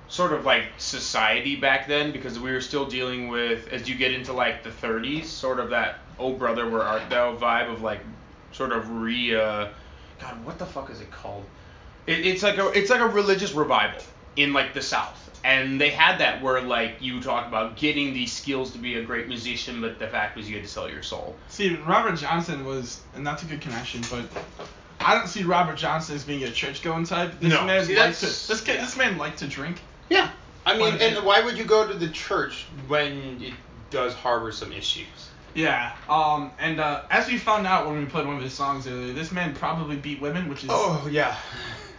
sort 0.09 0.31
of 0.31 0.45
like 0.45 0.65
society 0.77 1.55
back 1.55 1.87
then 1.87 2.11
because 2.11 2.39
we 2.39 2.51
were 2.51 2.61
still 2.61 2.85
dealing 2.85 3.27
with 3.27 3.67
as 3.69 3.89
you 3.89 3.95
get 3.95 4.13
into 4.13 4.31
like 4.33 4.63
the 4.63 4.69
30s, 4.69 5.25
sort 5.25 5.59
of 5.59 5.69
that 5.71 5.99
oh 6.19 6.33
brother 6.33 6.69
where 6.69 6.83
art 6.83 7.09
thou 7.09 7.35
vibe 7.35 7.71
of 7.71 7.81
like 7.81 7.99
sort 8.51 8.71
of 8.71 8.89
re 8.89 9.35
uh 9.35 9.67
God 10.19 10.45
what 10.45 10.57
the 10.57 10.65
fuck 10.65 10.89
is 10.89 11.01
it 11.01 11.11
called? 11.11 11.45
It, 12.05 12.25
it's 12.25 12.43
like 12.43 12.57
a 12.57 12.69
it's 12.71 12.89
like 12.89 13.01
a 13.01 13.07
religious 13.07 13.53
revival 13.53 14.01
in 14.35 14.53
like 14.53 14.73
the 14.73 14.81
South. 14.81 15.23
And 15.43 15.79
they 15.79 15.89
had 15.89 16.19
that 16.19 16.41
where 16.41 16.61
like 16.61 16.97
you 16.99 17.21
talk 17.21 17.47
about 17.47 17.77
getting 17.77 18.13
these 18.13 18.33
skills 18.33 18.71
to 18.71 18.77
be 18.77 18.95
a 18.95 19.03
great 19.03 19.27
musician, 19.27 19.81
but 19.81 19.99
the 19.99 20.07
fact 20.07 20.35
was 20.35 20.49
you 20.49 20.55
had 20.55 20.65
to 20.65 20.69
sell 20.69 20.89
your 20.89 21.03
soul. 21.03 21.35
See, 21.47 21.75
Robert 21.75 22.17
Johnson 22.17 22.65
was, 22.65 23.01
and 23.15 23.25
that's 23.25 23.43
a 23.43 23.45
good 23.45 23.61
connection, 23.61 24.01
but 24.09 24.25
I 24.99 25.13
don't 25.15 25.27
see 25.27 25.43
Robert 25.43 25.77
Johnson 25.77 26.15
as 26.15 26.23
being 26.23 26.43
a 26.43 26.51
church 26.51 26.81
going 26.81 27.05
type. 27.05 27.39
This 27.39 27.51
No, 27.53 27.65
man 27.65 27.85
see, 27.85 27.97
liked 27.97 28.19
to 28.19 28.25
this 28.25 28.61
guy, 28.61 28.73
yeah. 28.73 28.81
this 28.81 28.97
man 28.97 29.17
liked 29.17 29.39
to 29.39 29.47
drink. 29.47 29.79
Yeah. 30.09 30.29
I 30.65 30.73
mean, 30.73 30.81
Why- 30.95 30.99
and 30.99 31.25
why 31.25 31.41
would 31.41 31.57
you 31.57 31.63
go 31.65 31.87
to 31.87 31.93
the 31.93 32.09
church 32.09 32.65
when 32.87 33.39
it 33.41 33.53
does 33.89 34.13
harbor 34.13 34.51
some 34.51 34.71
issues? 34.73 35.29
Yeah. 35.53 35.93
Um. 36.09 36.51
And 36.59 36.79
uh, 36.79 37.03
as 37.09 37.27
we 37.27 37.37
found 37.37 37.65
out 37.65 37.87
when 37.87 37.97
we 37.99 38.05
played 38.05 38.27
one 38.27 38.35
of 38.37 38.41
his 38.43 38.53
songs 38.53 38.85
earlier, 38.87 39.13
this 39.13 39.31
man 39.31 39.55
probably 39.55 39.95
beat 39.95 40.19
women, 40.21 40.49
which 40.49 40.63
is 40.63 40.69
Oh 40.71 41.07
yeah. 41.09 41.35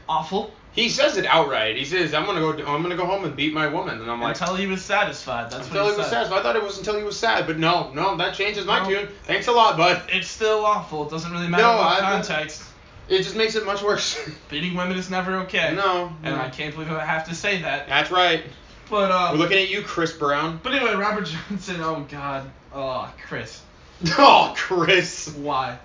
awful 0.08 0.52
He 0.72 0.88
says 0.88 1.16
it 1.16 1.26
outright. 1.26 1.76
He 1.76 1.84
says, 1.84 2.14
"I'm 2.14 2.24
gonna 2.26 2.40
go. 2.40 2.50
I'm 2.66 2.82
gonna 2.82 2.94
go 2.96 3.06
home 3.06 3.24
and 3.24 3.34
beat 3.34 3.52
my 3.52 3.66
woman." 3.66 4.00
And 4.00 4.08
I'm 4.10 4.20
like, 4.20 4.38
until 4.40 4.54
he 4.54 4.66
was 4.66 4.84
satisfied. 4.84 5.50
That's 5.50 5.66
until 5.66 5.84
what 5.86 5.92
he 5.92 5.98
was 5.98 6.06
said. 6.08 6.24
sad. 6.24 6.26
So 6.28 6.36
I 6.38 6.42
thought 6.42 6.54
it 6.56 6.62
was 6.62 6.78
until 6.78 6.96
he 6.98 7.02
was 7.02 7.18
sad, 7.18 7.46
but 7.46 7.58
no, 7.58 7.90
no, 7.94 8.16
that 8.16 8.34
changes 8.34 8.64
my 8.64 8.80
No. 8.80 8.88
tune. 8.88 9.08
Thanks 9.24 9.48
a 9.48 9.52
lot, 9.52 9.76
bud. 9.76 10.02
It's 10.12 10.28
still 10.28 10.64
awful. 10.64 11.06
It 11.06 11.10
doesn't 11.10 11.32
really 11.32 11.48
matter 11.48 11.62
No, 11.64 11.76
what 11.78 12.00
I- 12.02 12.10
context. 12.12 12.62
It 13.08 13.22
just 13.22 13.36
makes 13.36 13.54
it 13.54 13.64
much 13.64 13.82
worse. 13.82 14.18
Beating 14.48 14.74
women 14.74 14.98
is 14.98 15.10
never 15.10 15.36
okay. 15.40 15.74
no, 15.74 16.12
And 16.22 16.36
no. 16.36 16.42
I 16.42 16.50
can't 16.50 16.74
believe 16.74 16.90
I 16.90 17.04
have 17.04 17.28
to 17.28 17.34
say 17.34 17.62
that. 17.62 17.88
That's 17.88 18.10
right. 18.10 18.44
But 18.90 19.10
uh. 19.10 19.30
We're 19.32 19.38
looking 19.38 19.58
at 19.58 19.70
you, 19.70 19.82
Chris 19.82 20.12
Brown. 20.12 20.60
But 20.62 20.74
anyway, 20.74 20.94
Robert 20.94 21.26
Johnson. 21.26 21.80
Oh 21.80 22.06
God. 22.10 22.50
Oh, 22.72 23.12
Chris. 23.26 23.62
Oh, 24.18 24.52
Chris. 24.56 25.34
Why? 25.36 25.78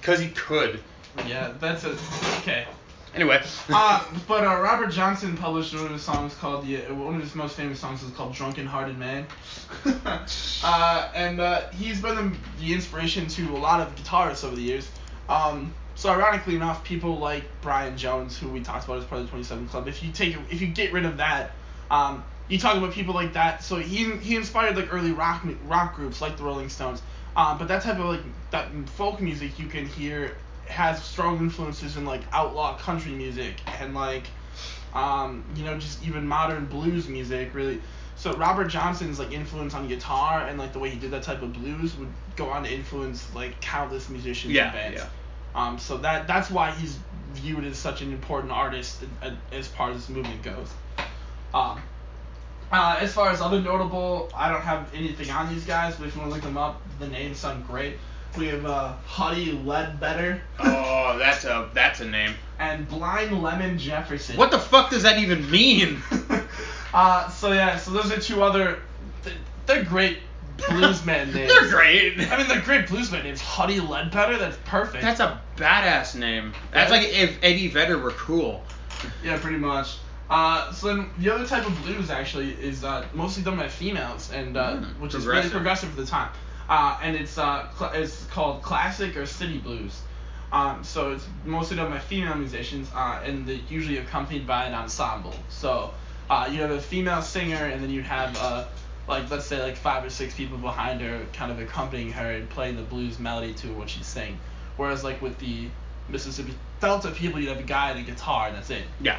Because 0.00 0.20
he 0.20 0.28
could. 0.28 0.80
Yeah, 1.26 1.54
that's 1.58 1.84
a 1.84 1.96
okay. 2.40 2.66
Anyway. 3.14 3.42
Uh, 3.70 4.04
but 4.28 4.44
uh, 4.44 4.60
Robert 4.60 4.90
Johnson 4.90 5.36
published 5.36 5.74
one 5.74 5.86
of 5.86 5.92
his 5.92 6.02
songs 6.02 6.34
called 6.34 6.66
the 6.66 6.76
one 6.92 7.14
of 7.14 7.22
his 7.22 7.34
most 7.34 7.56
famous 7.56 7.80
songs 7.80 8.02
is 8.02 8.10
called 8.10 8.34
"Drunken 8.34 8.66
Hearted 8.66 8.98
Man," 8.98 9.26
uh, 10.62 11.10
and 11.14 11.40
uh, 11.40 11.68
he's 11.70 12.02
been 12.02 12.14
the, 12.14 12.36
the 12.60 12.74
inspiration 12.74 13.26
to 13.28 13.56
a 13.56 13.58
lot 13.58 13.80
of 13.80 13.94
guitarists 13.96 14.44
over 14.44 14.54
the 14.54 14.62
years. 14.62 14.90
Um, 15.30 15.72
so 15.96 16.10
ironically 16.10 16.54
enough, 16.54 16.84
people 16.84 17.18
like 17.18 17.44
Brian 17.62 17.96
Jones, 17.96 18.38
who 18.38 18.48
we 18.48 18.60
talked 18.60 18.84
about 18.84 18.98
as 18.98 19.04
part 19.04 19.20
of 19.20 19.26
the 19.26 19.30
27 19.30 19.68
Club, 19.68 19.88
if 19.88 20.02
you 20.02 20.12
take 20.12 20.36
if 20.50 20.60
you 20.60 20.68
get 20.68 20.92
rid 20.92 21.04
of 21.06 21.16
that, 21.16 21.50
um, 21.90 22.22
you 22.48 22.58
talk 22.58 22.76
about 22.76 22.92
people 22.92 23.14
like 23.14 23.32
that. 23.32 23.64
So 23.64 23.76
he 23.76 24.12
he 24.16 24.36
inspired 24.36 24.76
like 24.76 24.92
early 24.92 25.12
rock 25.12 25.44
rock 25.66 25.96
groups 25.96 26.20
like 26.20 26.36
the 26.36 26.44
Rolling 26.44 26.68
Stones. 26.68 27.02
Um, 27.34 27.58
but 27.58 27.68
that 27.68 27.82
type 27.82 27.98
of 27.98 28.06
like 28.06 28.20
that 28.50 28.70
folk 28.90 29.20
music 29.20 29.58
you 29.58 29.66
can 29.66 29.86
hear 29.86 30.36
has 30.68 31.02
strong 31.02 31.38
influences 31.38 31.96
in 31.96 32.04
like 32.04 32.22
outlaw 32.32 32.76
country 32.76 33.12
music 33.12 33.60
and 33.80 33.94
like 33.94 34.28
um, 34.94 35.44
you 35.54 35.64
know 35.64 35.78
just 35.78 36.02
even 36.06 36.26
modern 36.26 36.66
blues 36.66 37.08
music 37.08 37.54
really. 37.54 37.80
So 38.16 38.34
Robert 38.36 38.68
Johnson's 38.68 39.18
like 39.18 39.32
influence 39.32 39.74
on 39.74 39.88
guitar 39.88 40.46
and 40.46 40.58
like 40.58 40.72
the 40.72 40.78
way 40.78 40.88
he 40.90 40.98
did 40.98 41.10
that 41.10 41.22
type 41.22 41.42
of 41.42 41.52
blues 41.52 41.96
would 41.96 42.08
go 42.36 42.48
on 42.48 42.64
to 42.64 42.72
influence 42.72 43.34
like 43.34 43.60
countless 43.60 44.08
musicians 44.08 44.54
Yeah, 44.54 44.64
and 44.64 44.72
bands. 44.72 44.98
yeah. 45.00 45.08
Um, 45.56 45.78
so 45.78 45.96
that 45.98 46.26
that's 46.26 46.50
why 46.50 46.70
he's 46.72 46.98
viewed 47.32 47.64
as 47.64 47.78
such 47.78 48.02
an 48.02 48.12
important 48.12 48.52
artist 48.52 49.02
a- 49.22 49.36
as 49.54 49.68
part 49.68 49.90
of 49.90 49.96
this 49.96 50.08
movement 50.08 50.42
goes. 50.42 50.68
Um, 51.54 51.80
uh, 52.70 52.96
as 53.00 53.12
far 53.12 53.30
as 53.30 53.40
other 53.40 53.60
notable, 53.60 54.28
I 54.36 54.50
don't 54.50 54.60
have 54.60 54.88
anything 54.94 55.30
on 55.30 55.48
these 55.52 55.64
guys, 55.64 55.96
but 55.96 56.08
if 56.08 56.14
you 56.14 56.20
want 56.20 56.30
to 56.32 56.34
look 56.34 56.44
them 56.44 56.58
up, 56.58 56.82
the 56.98 57.08
names 57.08 57.38
sound 57.38 57.66
great. 57.66 57.96
We 58.36 58.48
have 58.48 58.66
uh, 58.66 58.92
Huddie 59.06 59.52
Ledbetter 59.52 60.42
oh, 60.58 61.16
that's 61.18 61.44
a 61.44 61.70
that's 61.72 62.00
a 62.00 62.04
name. 62.04 62.34
and 62.58 62.86
Blind 62.86 63.42
Lemon 63.42 63.78
Jefferson. 63.78 64.36
What 64.36 64.50
the 64.50 64.58
fuck 64.58 64.90
does 64.90 65.04
that 65.04 65.18
even 65.18 65.50
mean? 65.50 66.02
uh, 66.94 67.30
so 67.30 67.52
yeah, 67.52 67.78
so 67.78 67.92
those 67.92 68.12
are 68.12 68.20
two 68.20 68.42
other. 68.42 68.80
th- 69.24 69.36
They're 69.64 69.84
great 69.84 70.18
bluesmen 70.58 71.32
names. 71.34 71.48
They're 71.52 71.68
great. 71.70 72.18
I 72.30 72.36
mean, 72.38 72.48
they're 72.48 72.60
great 72.60 72.86
bluesmen 72.86 73.24
names. 73.24 73.40
Huddie 73.40 73.80
Ledbetter, 73.80 74.38
that's 74.38 74.56
perfect. 74.64 75.02
That's 75.02 75.20
a 75.20 75.40
badass 75.56 76.14
name. 76.18 76.52
That's 76.72 76.90
like 76.90 77.08
if 77.08 77.38
Eddie 77.42 77.68
Vedder 77.68 77.98
were 77.98 78.12
cool. 78.12 78.62
Yeah, 79.22 79.38
pretty 79.38 79.58
much. 79.58 79.98
Uh, 80.28 80.72
so 80.72 80.88
then 80.88 81.10
the 81.18 81.32
other 81.32 81.46
type 81.46 81.66
of 81.66 81.82
blues 81.84 82.10
actually 82.10 82.50
is 82.52 82.82
uh, 82.82 83.06
mostly 83.14 83.42
done 83.44 83.56
by 83.56 83.68
females, 83.68 84.32
and 84.32 84.56
uh, 84.56 84.76
Mm, 84.76 84.98
which 85.00 85.14
is 85.14 85.24
really 85.26 85.42
progressive. 85.48 85.52
progressive 85.52 85.90
for 85.90 86.00
the 86.00 86.06
time. 86.06 86.30
Uh, 86.68 86.98
and 87.00 87.14
it's 87.14 87.38
uh, 87.38 87.68
cl- 87.78 87.92
it's 87.92 88.24
called 88.26 88.60
classic 88.62 89.16
or 89.16 89.24
city 89.24 89.58
blues. 89.58 90.00
Um, 90.52 90.82
so 90.82 91.12
it's 91.12 91.26
mostly 91.44 91.76
done 91.76 91.90
by 91.90 91.98
female 92.00 92.34
musicians, 92.34 92.88
uh, 92.94 93.20
and 93.24 93.46
they're 93.46 93.60
usually 93.68 93.98
accompanied 93.98 94.46
by 94.48 94.64
an 94.64 94.74
ensemble. 94.74 95.34
So 95.48 95.92
uh, 96.28 96.48
you 96.50 96.60
have 96.62 96.72
a 96.72 96.80
female 96.80 97.22
singer, 97.22 97.56
and 97.66 97.80
then 97.80 97.90
you 97.90 98.02
have 98.02 98.36
uh, 98.36 98.64
like 99.08 99.30
let's 99.30 99.46
say 99.46 99.62
like 99.62 99.76
five 99.76 100.04
or 100.04 100.10
six 100.10 100.34
people 100.34 100.58
behind 100.58 101.00
her, 101.00 101.24
kind 101.32 101.52
of 101.52 101.58
accompanying 101.60 102.12
her 102.12 102.30
and 102.32 102.48
playing 102.50 102.76
the 102.76 102.82
blues 102.82 103.18
melody 103.18 103.54
to 103.54 103.68
what 103.74 103.88
she's 103.88 104.06
saying. 104.06 104.38
Whereas 104.76 105.04
like 105.04 105.22
with 105.22 105.38
the 105.38 105.68
Mississippi 106.08 106.54
Delta 106.80 107.10
people, 107.10 107.40
you 107.40 107.48
have 107.48 107.58
a 107.58 107.62
guy 107.62 107.90
and 107.90 108.00
a 108.00 108.02
guitar, 108.02 108.48
and 108.48 108.56
that's 108.56 108.70
it. 108.70 108.82
Yeah. 109.00 109.18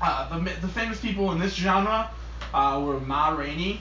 Uh, 0.00 0.38
the, 0.38 0.50
the 0.60 0.68
famous 0.68 1.00
people 1.00 1.32
in 1.32 1.38
this 1.38 1.54
genre 1.54 2.10
uh, 2.52 2.82
were 2.84 3.00
Ma 3.00 3.30
Rainey, 3.30 3.80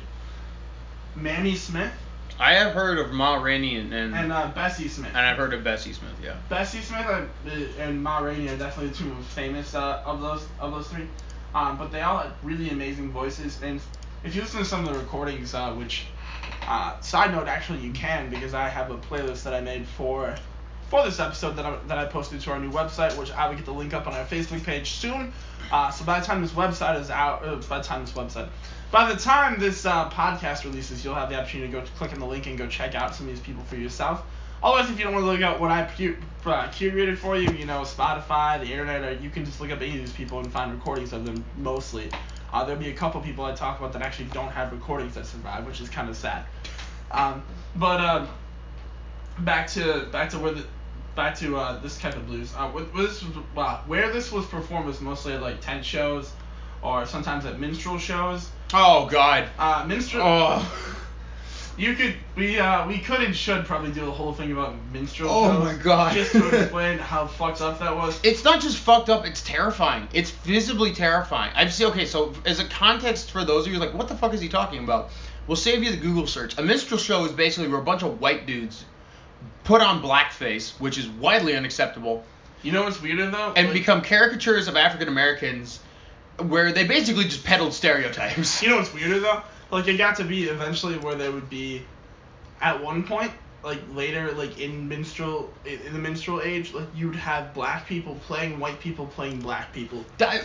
Mamie 1.16 1.56
Smith, 1.56 1.92
I 2.40 2.54
have 2.54 2.74
heard 2.74 2.98
of 2.98 3.12
Ma 3.12 3.36
Rainey 3.36 3.78
and 3.78 3.94
and, 3.94 4.16
and 4.16 4.32
uh, 4.32 4.52
Bessie 4.54 4.88
Smith. 4.88 5.10
and 5.10 5.18
I've 5.18 5.38
heard 5.38 5.54
of 5.54 5.64
Bessie 5.64 5.94
Smith. 5.94 6.14
Yeah. 6.22 6.36
Bessie 6.50 6.82
Smith 6.82 7.06
uh, 7.06 7.26
and 7.80 8.02
Ma 8.02 8.20
Rainey 8.20 8.50
are 8.50 8.58
definitely 8.58 8.90
the 8.90 8.96
two 8.96 9.06
most 9.06 9.28
famous 9.30 9.76
uh, 9.76 10.02
of 10.06 10.22
those 10.22 10.46
of 10.60 10.72
those 10.72 10.88
three. 10.88 11.08
Um, 11.54 11.78
but 11.78 11.92
they 11.92 12.02
all 12.02 12.18
had 12.18 12.32
really 12.42 12.70
amazing 12.70 13.12
voices, 13.12 13.62
and 13.62 13.80
if 14.24 14.36
you 14.36 14.42
listen 14.42 14.60
to 14.60 14.66
some 14.66 14.88
of 14.88 14.94
the 14.94 15.00
recordings, 15.00 15.54
uh, 15.54 15.74
which 15.74 16.06
uh, 16.68 17.00
side 17.02 17.32
note 17.32 17.48
actually 17.48 17.80
you 17.80 17.92
can 17.92 18.30
because 18.30 18.54
I 18.54 18.70
have 18.70 18.90
a 18.92 18.98
playlist 18.98 19.44
that 19.44 19.54
I 19.54 19.62
made 19.62 19.86
for 19.86 20.36
for 20.90 21.04
this 21.04 21.20
episode 21.20 21.56
that 21.56 21.66
I, 21.66 21.78
that 21.88 21.98
I 21.98 22.06
posted 22.06 22.40
to 22.42 22.52
our 22.52 22.60
new 22.60 22.72
website, 22.72 23.18
which 23.18 23.32
I 23.32 23.48
will 23.50 23.56
get 23.56 23.66
the 23.66 23.74
link 23.74 23.94
up 23.94 24.06
on 24.08 24.14
our 24.14 24.26
Facebook 24.26 24.64
page 24.64 24.92
soon. 24.92 25.34
Uh, 25.72 25.90
so 25.90 26.06
by 26.06 26.20
the 26.20 26.26
time 26.26 26.42
this 26.42 26.52
website 26.52 27.00
is 27.00 27.10
out, 27.10 27.44
uh, 27.44 27.56
by 27.68 27.80
the 27.80 27.84
time 27.84 28.06
this 28.06 28.14
website, 28.14 28.48
by 28.92 29.12
the 29.12 29.20
time 29.20 29.60
this 29.60 29.86
uh, 29.86 30.10
podcast 30.12 30.66
releases, 30.66 31.04
you'll 31.04 31.16
have 31.16 31.30
the 31.30 31.40
opportunity 31.40 31.72
to 31.72 31.80
go 31.80 31.86
click 31.98 32.14
on 32.14 32.20
the 32.20 32.26
link 32.26 32.46
and 32.46 32.58
go 32.58 32.68
check 32.68 32.94
out 32.94 33.16
some 33.16 33.28
of 33.28 33.34
these 33.34 33.44
people 33.44 33.64
for 33.64 33.76
yourself. 33.76 34.24
Otherwise, 34.62 34.90
if 34.90 34.98
you 34.98 35.04
don't 35.04 35.14
want 35.14 35.26
to 35.26 35.32
look 35.32 35.42
up 35.42 35.60
what 35.60 35.72
I 35.72 35.84
pu- 35.84 36.16
uh, 36.46 36.68
curated 36.68 37.18
for 37.18 37.36
you, 37.36 37.52
you 37.52 37.66
know, 37.66 37.82
Spotify, 37.82 38.60
the 38.60 38.72
internet, 38.72 39.04
or 39.04 39.14
you 39.20 39.30
can 39.30 39.44
just 39.44 39.60
look 39.60 39.72
up 39.72 39.82
any 39.82 39.92
of 39.92 39.98
these 39.98 40.14
people 40.14 40.40
and 40.40 40.52
find 40.52 40.72
recordings 40.72 41.12
of 41.12 41.26
them 41.26 41.44
mostly. 41.58 42.10
Uh, 42.54 42.64
there'll 42.64 42.80
be 42.80 42.90
a 42.90 42.94
couple 42.94 43.20
people 43.20 43.44
I 43.44 43.54
talk 43.56 43.80
about 43.80 43.94
that 43.94 44.04
actually 44.04 44.26
don't 44.26 44.52
have 44.52 44.72
recordings 44.72 45.16
that 45.16 45.26
survive, 45.26 45.66
which 45.66 45.82
is 45.82 45.90
kind 45.90 46.08
of 46.08 46.16
sad. 46.16 46.46
Um, 47.10 47.44
but 47.76 48.00
um, 48.00 48.30
back 49.40 49.68
to 49.70 50.08
back 50.12 50.30
to 50.30 50.40
where 50.40 50.54
the 50.54 50.64
back 51.16 51.36
to 51.40 51.58
uh, 51.58 51.80
this 51.80 51.98
type 51.98 52.16
of 52.16 52.28
blues. 52.28 52.54
Uh, 52.56 52.72
this 52.96 53.24
was, 53.24 53.38
uh, 53.58 53.82
where 53.88 54.12
this 54.12 54.32
was 54.32 54.46
performed 54.46 54.86
was 54.86 55.02
mostly 55.02 55.34
at 55.34 55.42
like 55.42 55.62
tent 55.62 55.84
shows, 55.84 56.32
or 56.84 57.06
sometimes 57.06 57.46
at 57.46 57.60
minstrel 57.60 57.98
shows. 57.98 58.50
Oh 58.74 59.08
God. 59.10 59.50
Uh, 59.58 59.86
minstrel. 59.88 60.24
Oh. 60.24 60.83
You 61.78 61.96
could 61.96 62.14
we 62.36 62.60
uh 62.60 62.88
we 62.88 63.00
could 63.00 63.22
and 63.22 63.36
should 63.36 63.66
probably 63.66 63.92
do 63.92 64.08
a 64.08 64.12
whole 64.12 64.32
thing 64.34 64.52
about 64.52 64.76
minstrel 64.92 65.30
Oh 65.32 65.52
shows. 65.52 65.64
my 65.78 65.82
God. 65.84 66.14
Just 66.14 66.32
to 66.34 66.48
explain 66.62 67.00
how 67.00 67.26
fucked 67.26 67.62
up 67.62 67.80
that 67.80 67.96
was. 67.96 68.20
It's 68.24 68.44
not 68.44 68.62
just 68.62 68.78
fucked 68.78 69.10
up, 69.10 69.26
it's 69.26 69.42
terrifying. 69.42 70.08
It's 70.14 70.30
visibly 70.32 70.94
terrifying. 70.94 71.52
I 71.56 71.66
just 71.66 71.82
okay, 71.82 72.06
so 72.06 72.34
as 72.46 72.60
a 72.60 72.66
context 72.66 73.32
for 73.32 73.44
those 73.44 73.66
of 73.66 73.74
you 73.74 73.80
like, 73.80 73.94
what 73.94 74.08
the 74.08 74.16
fuck 74.16 74.34
is 74.34 74.42
he 74.42 74.50
talking 74.50 74.84
about? 74.84 75.10
We'll 75.48 75.58
save 75.58 75.84
you 75.84 75.92
the 75.92 75.98
Google 75.98 76.28
search. 76.28 76.58
A 76.58 76.62
minstrel 76.62 77.00
show 77.00 77.26
is 77.26 77.32
basically 77.32 77.70
where 77.70 77.80
a 77.80 77.84
bunch 77.84 78.04
of 78.04 78.22
white 78.22 78.46
dudes 78.46 78.86
put 79.64 79.82
on 79.82 80.02
blackface, 80.02 80.80
which 80.80 80.98
is 80.98 81.08
widely 81.10 81.56
unacceptable, 81.56 82.24
You 82.62 82.72
know 82.72 82.84
what's 82.84 83.02
weirder 83.02 83.30
though? 83.32 83.54
and 83.56 83.68
Like, 83.68 83.74
become 83.74 84.02
caricatures 84.04 84.68
of 84.68 84.76
African 84.78 85.08
Americans 85.08 85.80
where 86.38 86.72
they 86.72 86.86
basically 86.86 87.26
just 87.26 87.44
peddled 87.44 87.74
stereotypes. 87.74 88.62
You 88.64 88.70
know 88.70 88.78
what's 88.78 88.94
weirder 88.94 89.20
though? 89.20 89.42
Like 89.74 89.88
it 89.88 89.98
got 89.98 90.18
to 90.18 90.24
be 90.24 90.44
eventually 90.44 90.98
where 90.98 91.16
there 91.16 91.32
would 91.32 91.50
be, 91.50 91.82
at 92.62 92.84
one 92.84 93.04
point, 93.04 93.32
like 93.64 93.80
later, 93.94 94.32
like 94.34 94.60
in 94.60 94.88
minstrel, 94.88 95.52
in 95.66 95.94
the 95.94 96.00
minstrel 96.00 96.42
age, 96.42 96.74
like 96.74 96.88
you'd 96.96 97.16
have 97.16 97.54
black 97.56 97.88
people 97.88 98.16
playing 98.28 98.60
white 98.60 98.80
people 98.80 99.08
playing 99.08 99.40
black 99.40 99.74
people. 99.74 100.06
That- 100.20 100.44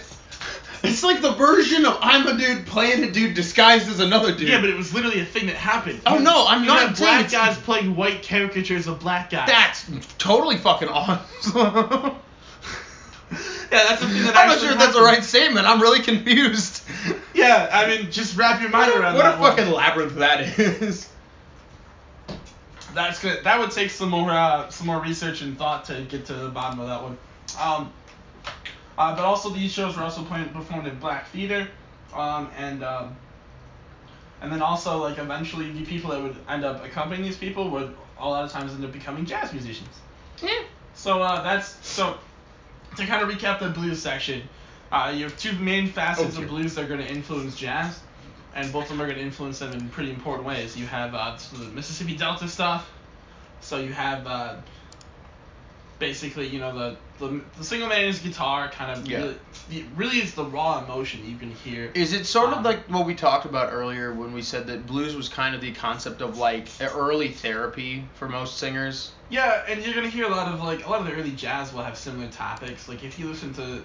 it's 0.83 1.03
like 1.03 1.21
the 1.21 1.33
version 1.33 1.85
of 1.85 1.99
I'm 2.01 2.27
a 2.29 2.38
dude 2.38 2.64
playing 2.67 3.03
a 3.03 3.11
dude 3.11 3.35
disguised 3.35 3.88
as 3.88 3.99
another 3.99 4.33
dude. 4.33 4.49
Yeah, 4.49 4.61
but 4.61 4.71
it 4.71 4.77
was 4.77 4.95
literally 4.95 5.21
a 5.21 5.25
thing 5.25 5.47
that 5.47 5.57
happened. 5.57 6.01
Oh, 6.07 6.19
no, 6.19 6.47
I'm 6.47 6.62
you 6.62 6.69
not 6.69 6.97
black 6.97 7.31
guys 7.31 7.59
playing 7.59 7.97
white 7.97 8.23
caricatures 8.23 8.87
of 8.87 9.01
black 9.01 9.31
guys. 9.31 9.49
That's 9.49 9.91
totally 10.19 10.57
fucking 10.57 10.88
awesome. 10.88 12.17
yeah, 13.70 13.85
that's 13.88 14.00
the 14.00 14.09
thing 14.09 14.22
that 14.24 14.37
I'm 14.37 14.48
not 14.48 14.59
sure 14.59 14.70
if 14.72 14.78
that's 14.78 14.94
the 14.94 15.02
right 15.02 15.22
statement. 15.24 15.66
I'm 15.66 15.81
really 15.81 16.00
confused. 16.00 16.83
Yeah, 17.35 17.68
I 17.72 17.87
mean, 17.87 18.11
just 18.11 18.37
wrap 18.37 18.61
your 18.61 18.68
mind 18.70 18.90
What, 18.90 19.00
around 19.00 19.14
what 19.14 19.24
a 19.26 19.28
that 19.28 19.38
one. 19.38 19.57
fucking 19.57 19.72
labyrinth 19.72 20.16
that 20.16 20.59
is. 20.59 21.09
That's 22.94 23.20
good. 23.20 23.44
That 23.44 23.61
would 23.61 23.70
take 23.70 23.90
some 23.90 24.09
more 24.09 24.31
uh, 24.31 24.68
some 24.70 24.87
more 24.88 25.00
research 25.00 25.42
and 25.42 25.57
thought 25.57 25.85
to 25.85 26.02
get 26.09 26.24
to 26.26 26.35
the 26.35 26.48
bottom 26.48 26.81
of 26.81 26.88
that 26.88 27.00
one. 27.02 27.16
Um, 27.61 27.92
uh, 28.96 29.14
but 29.14 29.24
also 29.24 29.50
these 29.50 29.72
shows 29.72 29.96
were 29.96 30.02
also 30.02 30.24
playing, 30.24 30.48
performed 30.48 30.88
in 30.88 30.98
black 30.98 31.28
theater, 31.28 31.68
um, 32.12 32.50
and 32.57 32.83
um, 32.83 33.16
and 34.40 34.50
then 34.50 34.61
also 34.62 34.98
like 34.98 35.18
eventually 35.18 35.70
the 35.70 35.85
people 35.85 36.11
that 36.11 36.20
would 36.20 36.37
end 36.48 36.64
up 36.64 36.85
accompanying 36.85 37.22
these 37.22 37.38
people 37.38 37.70
would 37.70 37.94
a 38.18 38.28
lot 38.28 38.44
of 38.44 38.50
times 38.50 38.72
end 38.72 38.85
up 38.85 38.92
becoming 38.92 39.24
jazz 39.24 39.52
musicians. 39.52 40.00
Yeah. 40.42 40.64
So 40.94 41.22
uh, 41.22 41.42
that's 41.42 41.87
so 41.87 42.18
to 42.96 43.07
kind 43.07 43.22
of 43.22 43.29
recap 43.29 43.61
the 43.61 43.68
blues 43.68 44.01
section. 44.03 44.42
Uh, 44.90 45.12
you 45.14 45.24
have 45.24 45.37
two 45.38 45.53
main 45.59 45.88
facets 45.88 46.37
of 46.37 46.48
blues 46.48 46.74
that 46.74 46.85
are 46.85 46.88
going 46.88 47.01
to 47.01 47.09
influence 47.11 47.57
jazz, 47.57 48.01
and 48.55 48.72
both 48.72 48.85
of 48.85 48.88
them 48.90 49.01
are 49.03 49.07
going 49.07 49.18
to 49.18 49.24
influence 49.24 49.59
them 49.59 49.72
in 49.72 49.88
pretty 49.90 50.11
important 50.11 50.46
ways. 50.46 50.77
You 50.77 50.87
have 50.87 51.14
uh, 51.14 51.37
the 51.53 51.64
Mississippi 51.66 52.16
Delta 52.16 52.48
stuff. 52.48 52.90
So 53.61 53.79
you 53.79 53.92
have 53.92 54.27
uh, 54.27 54.57
basically, 55.98 56.46
you 56.46 56.59
know, 56.59 56.74
the 56.77 56.96
the, 57.18 57.40
the 57.59 57.64
single 57.64 57.88
man 57.88 58.05
is 58.07 58.20
guitar 58.20 58.68
kind 58.70 58.98
of 58.98 59.07
Yeah. 59.09 59.18
really, 59.18 59.37
it 59.70 59.85
really 59.96 60.18
is 60.18 60.35
the 60.35 60.44
raw 60.44 60.83
emotion 60.85 61.28
you 61.28 61.37
can 61.37 61.50
hear. 61.50 61.90
Is 61.94 62.12
it 62.12 62.26
sort 62.26 62.50
of 62.50 62.59
Um, 62.59 62.64
like 62.64 62.87
what 62.88 63.07
we 63.07 63.14
talked 63.14 63.44
about 63.44 63.72
earlier 63.72 64.12
when 64.14 64.33
we 64.33 64.42
said 64.42 64.66
that 64.68 64.87
blues 64.87 65.14
was 65.14 65.28
kind 65.28 65.54
of 65.54 65.61
the 65.61 65.72
concept 65.72 66.22
of 66.22 66.38
like 66.38 66.68
early 66.81 67.28
therapy 67.28 68.04
for 68.14 68.28
most 68.28 68.59
singers? 68.59 69.12
Yeah, 69.28 69.62
and 69.68 69.85
you're 69.85 69.94
gonna 69.94 70.09
hear 70.09 70.26
a 70.26 70.31
lot 70.31 70.52
of 70.52 70.62
like 70.62 70.87
a 70.87 70.90
lot 70.90 71.00
of 71.00 71.07
the 71.07 71.12
early 71.12 71.33
jazz 71.33 71.72
will 71.72 71.83
have 71.83 71.98
similar 71.98 72.28
topics. 72.28 72.88
Like 72.88 73.04
if 73.04 73.18
you 73.18 73.28
listen 73.28 73.52
to 73.54 73.85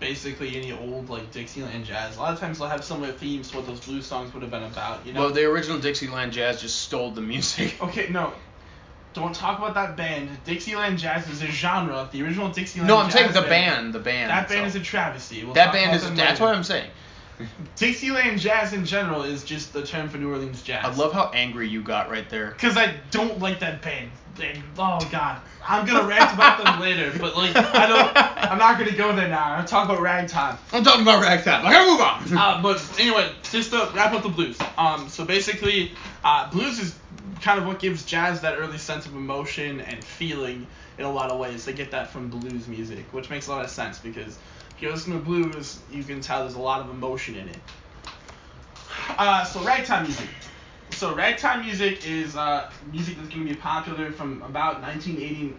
basically 0.00 0.56
any 0.56 0.72
old 0.72 1.08
like 1.08 1.30
Dixieland 1.32 1.84
jazz, 1.84 2.16
a 2.16 2.20
lot 2.20 2.32
of 2.32 2.40
times 2.40 2.58
they'll 2.58 2.68
have 2.68 2.84
similar 2.84 3.12
themes 3.12 3.50
to 3.50 3.56
what 3.56 3.66
those 3.66 3.80
blues 3.80 4.06
songs 4.06 4.32
would 4.32 4.42
have 4.42 4.50
been 4.50 4.64
about. 4.64 5.06
You 5.06 5.12
know. 5.12 5.20
Well, 5.20 5.30
the 5.32 5.44
original 5.44 5.78
Dixieland 5.78 6.32
jazz 6.32 6.60
just 6.60 6.80
stole 6.80 7.10
the 7.10 7.20
music. 7.20 7.80
okay, 7.82 8.08
no. 8.10 8.32
Don't 9.14 9.34
talk 9.34 9.58
about 9.58 9.74
that 9.74 9.96
band. 9.96 10.28
Dixieland 10.44 10.98
jazz 10.98 11.28
is 11.30 11.40
a 11.40 11.46
genre. 11.46 12.08
The 12.10 12.22
original 12.22 12.50
Dixieland. 12.50 12.88
No, 12.88 12.98
I'm 12.98 13.10
jazz 13.10 13.20
saying 13.20 13.32
the 13.32 13.42
band, 13.42 13.94
the 13.94 14.00
band. 14.00 14.30
That 14.30 14.48
band 14.48 14.66
is 14.66 14.74
a 14.74 14.80
travesty. 14.80 15.44
We'll 15.44 15.54
that 15.54 15.72
band 15.72 15.94
is. 15.94 16.10
That's 16.14 16.40
what 16.40 16.54
I'm 16.54 16.64
saying. 16.64 16.90
Dixieland 17.76 18.40
jazz 18.40 18.72
in 18.72 18.84
general 18.84 19.22
is 19.22 19.44
just 19.44 19.72
the 19.72 19.84
term 19.84 20.08
for 20.08 20.18
New 20.18 20.30
Orleans 20.30 20.62
jazz. 20.62 20.84
I 20.84 20.94
love 20.94 21.12
how 21.12 21.30
angry 21.34 21.68
you 21.68 21.82
got 21.82 22.10
right 22.10 22.28
there. 22.28 22.50
Because 22.50 22.76
I 22.76 22.94
don't 23.10 23.40
like 23.40 23.60
that 23.60 23.82
band. 23.82 24.10
They, 24.36 24.60
oh 24.78 24.98
God, 25.12 25.40
I'm 25.64 25.86
gonna 25.86 26.08
rant 26.08 26.32
about 26.34 26.62
them 26.62 26.80
later, 26.80 27.16
but 27.20 27.36
like 27.36 27.54
I 27.54 27.86
don't. 27.86 28.50
I'm 28.50 28.58
not 28.58 28.78
gonna 28.78 28.96
go 28.96 29.14
there 29.14 29.28
now. 29.28 29.54
I'm 29.54 29.64
talking 29.64 29.94
about 29.94 30.02
ragtime. 30.02 30.58
I'm 30.72 30.82
talking 30.82 31.02
about 31.02 31.22
ragtime. 31.22 31.64
I 31.64 31.72
gotta 31.72 31.90
move 31.90 32.00
on. 32.00 32.38
Uh, 32.38 32.62
but 32.62 33.00
anyway, 33.00 33.30
just 33.52 33.70
to 33.70 33.88
wrap 33.94 34.12
up 34.12 34.24
the 34.24 34.28
blues. 34.28 34.58
Um, 34.76 35.08
so 35.08 35.24
basically, 35.24 35.92
uh, 36.24 36.50
blues 36.50 36.80
is 36.80 36.98
kind 37.40 37.58
of 37.58 37.66
what 37.66 37.78
gives 37.78 38.04
jazz 38.04 38.40
that 38.40 38.58
early 38.58 38.78
sense 38.78 39.06
of 39.06 39.14
emotion 39.14 39.80
and 39.80 40.02
feeling 40.02 40.66
in 40.98 41.04
a 41.04 41.10
lot 41.10 41.30
of 41.30 41.38
ways. 41.38 41.64
They 41.64 41.72
get 41.72 41.90
that 41.90 42.10
from 42.10 42.28
blues 42.28 42.68
music, 42.68 43.04
which 43.12 43.30
makes 43.30 43.46
a 43.46 43.50
lot 43.50 43.64
of 43.64 43.70
sense 43.70 43.98
because 43.98 44.38
if 44.76 44.82
you 44.82 44.90
listen 44.90 45.12
to 45.12 45.18
blues, 45.18 45.80
you 45.90 46.04
can 46.04 46.20
tell 46.20 46.40
there's 46.40 46.54
a 46.54 46.60
lot 46.60 46.80
of 46.80 46.90
emotion 46.90 47.36
in 47.36 47.48
it. 47.48 47.58
Uh, 49.10 49.44
so 49.44 49.62
ragtime 49.64 50.04
music. 50.04 50.28
So 50.90 51.14
ragtime 51.14 51.64
music 51.64 52.06
is 52.06 52.36
uh, 52.36 52.70
music 52.92 53.16
that's 53.16 53.28
going 53.28 53.46
to 53.46 53.54
be 53.54 53.58
popular 53.58 54.12
from 54.12 54.42
about 54.42 54.80
1980, 54.80 55.56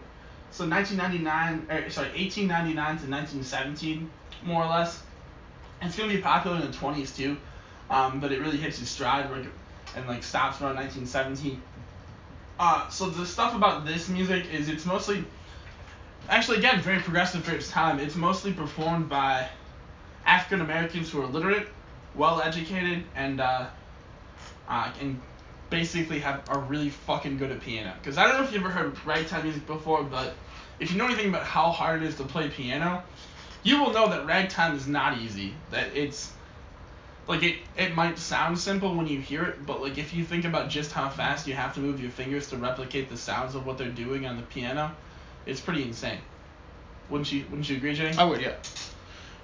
so 0.51 0.67
1999, 0.67 1.67
er, 1.69 1.89
sorry, 1.89 2.07
1899 2.09 2.73
to 2.75 3.11
1917, 3.11 4.09
more 4.43 4.63
or 4.63 4.69
less. 4.69 5.03
It's 5.81 5.97
going 5.97 6.09
to 6.09 6.15
be 6.15 6.21
popular 6.21 6.57
in 6.57 6.71
the 6.71 6.77
20s 6.77 7.15
too, 7.15 7.37
um, 7.89 8.19
but 8.19 8.31
it 8.31 8.39
really 8.39 8.57
hits 8.57 8.81
its 8.81 8.89
stride 8.89 9.29
and 9.95 10.07
like 10.07 10.23
stops 10.23 10.61
around 10.61 10.75
1917. 10.75 11.61
Uh, 12.57 12.87
so 12.89 13.09
the 13.09 13.25
stuff 13.25 13.55
about 13.55 13.85
this 13.85 14.07
music 14.07 14.45
is 14.53 14.69
it's 14.69 14.85
mostly, 14.85 15.25
actually 16.29 16.57
again 16.57 16.79
very 16.79 16.99
progressive 16.99 17.43
for 17.43 17.53
its 17.53 17.69
time. 17.69 17.99
It's 17.99 18.15
mostly 18.15 18.53
performed 18.53 19.09
by 19.09 19.47
African 20.25 20.61
Americans 20.61 21.11
who 21.11 21.21
are 21.21 21.27
literate, 21.27 21.67
well 22.15 22.41
educated, 22.41 23.03
and 23.15 23.41
uh, 23.41 23.67
uh, 24.67 24.91
and 25.01 25.19
basically 25.69 26.19
have 26.19 26.43
are 26.47 26.59
really 26.59 26.89
fucking 26.89 27.37
good 27.37 27.51
at 27.51 27.61
piano. 27.61 27.93
Because 28.01 28.17
I 28.17 28.27
don't 28.27 28.37
know 28.37 28.43
if 28.43 28.53
you 28.53 28.59
ever 28.59 28.69
heard 28.69 28.97
ragtime 29.05 29.43
music 29.43 29.65
before, 29.67 30.03
but 30.03 30.35
if 30.79 30.91
you 30.91 30.97
know 30.97 31.05
anything 31.05 31.29
about 31.29 31.43
how 31.43 31.71
hard 31.71 32.03
it 32.03 32.07
is 32.07 32.15
to 32.15 32.23
play 32.23 32.49
piano, 32.49 33.03
you 33.63 33.81
will 33.81 33.91
know 33.91 34.09
that 34.09 34.25
ragtime 34.25 34.75
is 34.75 34.87
not 34.87 35.17
easy. 35.17 35.53
That 35.71 35.95
it's 35.95 36.34
like 37.27 37.43
it 37.43 37.57
it 37.77 37.95
might 37.95 38.17
sound 38.17 38.57
simple 38.59 38.95
when 38.95 39.07
you 39.07 39.19
hear 39.19 39.43
it, 39.43 39.65
but 39.65 39.81
like 39.81 39.97
if 39.97 40.13
you 40.13 40.23
think 40.23 40.45
about 40.45 40.69
just 40.69 40.91
how 40.91 41.09
fast 41.09 41.47
you 41.47 41.53
have 41.53 41.73
to 41.75 41.79
move 41.79 42.01
your 42.01 42.11
fingers 42.11 42.47
to 42.49 42.57
replicate 42.57 43.09
the 43.09 43.17
sounds 43.17 43.55
of 43.55 43.65
what 43.65 43.77
they're 43.77 43.89
doing 43.89 44.25
on 44.25 44.37
the 44.37 44.43
piano, 44.43 44.95
it's 45.45 45.61
pretty 45.61 45.83
insane. 45.83 46.19
Wouldn't 47.09 47.31
you 47.31 47.45
wouldn't 47.49 47.69
you 47.69 47.77
agree, 47.77 47.95
Jay? 47.95 48.13
I 48.17 48.23
would, 48.23 48.41
yeah. 48.41 48.53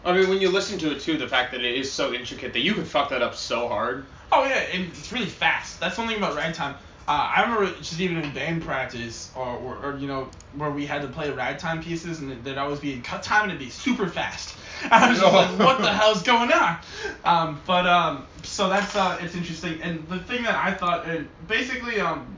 I 0.04 0.14
mean, 0.14 0.30
when 0.30 0.42
you 0.42 0.50
listen 0.50 0.80
to 0.80 0.92
it 0.92 1.02
too, 1.02 1.18
the 1.18 1.28
fact 1.28 1.52
that 1.52 1.64
it 1.64 1.76
is 1.76 1.92
so 1.92 2.14
intricate 2.14 2.54
that 2.54 2.62
you 2.62 2.74
could 2.74 2.88
fuck 2.88 3.10
that 3.10 3.22
up 3.22 3.36
so 3.36 3.68
hard. 3.68 4.06
Oh 4.32 4.44
yeah, 4.46 4.64
and 4.74 4.88
it's 4.88 5.12
really 5.12 5.28
fast. 5.28 5.80
That's 5.80 5.96
something 5.96 6.18
about 6.18 6.36
ragtime. 6.36 6.76
Uh, 7.08 7.30
I 7.36 7.42
remember 7.42 7.68
just 7.80 8.00
even 8.00 8.18
in 8.18 8.32
band 8.32 8.64
practice, 8.64 9.32
or, 9.36 9.48
or, 9.48 9.76
or 9.78 9.98
you 9.98 10.08
know, 10.08 10.30
where 10.56 10.72
we 10.72 10.86
had 10.86 11.02
to 11.02 11.08
play 11.08 11.30
ragtime 11.30 11.84
pieces, 11.84 12.22
and 12.22 12.44
there'd 12.44 12.58
always 12.58 12.80
be 12.80 13.00
cut 13.02 13.24
time, 13.24 13.44
and 13.44 13.52
it'd 13.52 13.60
be 13.60 13.70
super 13.70 14.08
fast. 14.08 14.56
I 14.92 15.10
was 15.10 15.20
just 15.20 15.34
like, 15.34 15.60
what 15.60 15.80
the 15.80 15.90
hell's 15.94 16.24
going 16.24 16.52
on? 16.52 16.78
Um, 17.24 17.62
but 17.68 17.86
um, 17.86 18.26
so 18.44 18.70
that's 18.70 18.96
uh, 18.96 19.18
it's 19.22 19.36
interesting. 19.36 19.82
And 19.82 20.08
the 20.08 20.20
thing 20.20 20.44
that 20.44 20.56
I 20.56 20.74
thought, 20.74 21.06
and 21.06 21.28
basically, 21.48 22.00
um, 22.00 22.36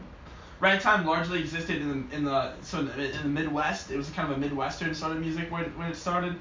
ragtime 0.60 1.06
largely 1.06 1.39
existed 1.39 1.82
in 1.82 2.10
the 2.10 2.15
in 2.15 2.23
the 2.25 2.53
so 2.62 2.79
in 2.79 2.88
the, 2.88 3.12
in 3.12 3.23
the 3.23 3.29
Midwest. 3.29 3.91
It 3.91 3.97
was 3.97 4.10
kind 4.10 4.29
of 4.29 4.38
a 4.38 4.39
Midwestern 4.39 4.93
sort 4.93 5.13
of 5.13 5.19
music 5.19 5.51
when 5.51 5.65
when 5.77 5.89
it 5.91 5.95
started. 5.95 6.36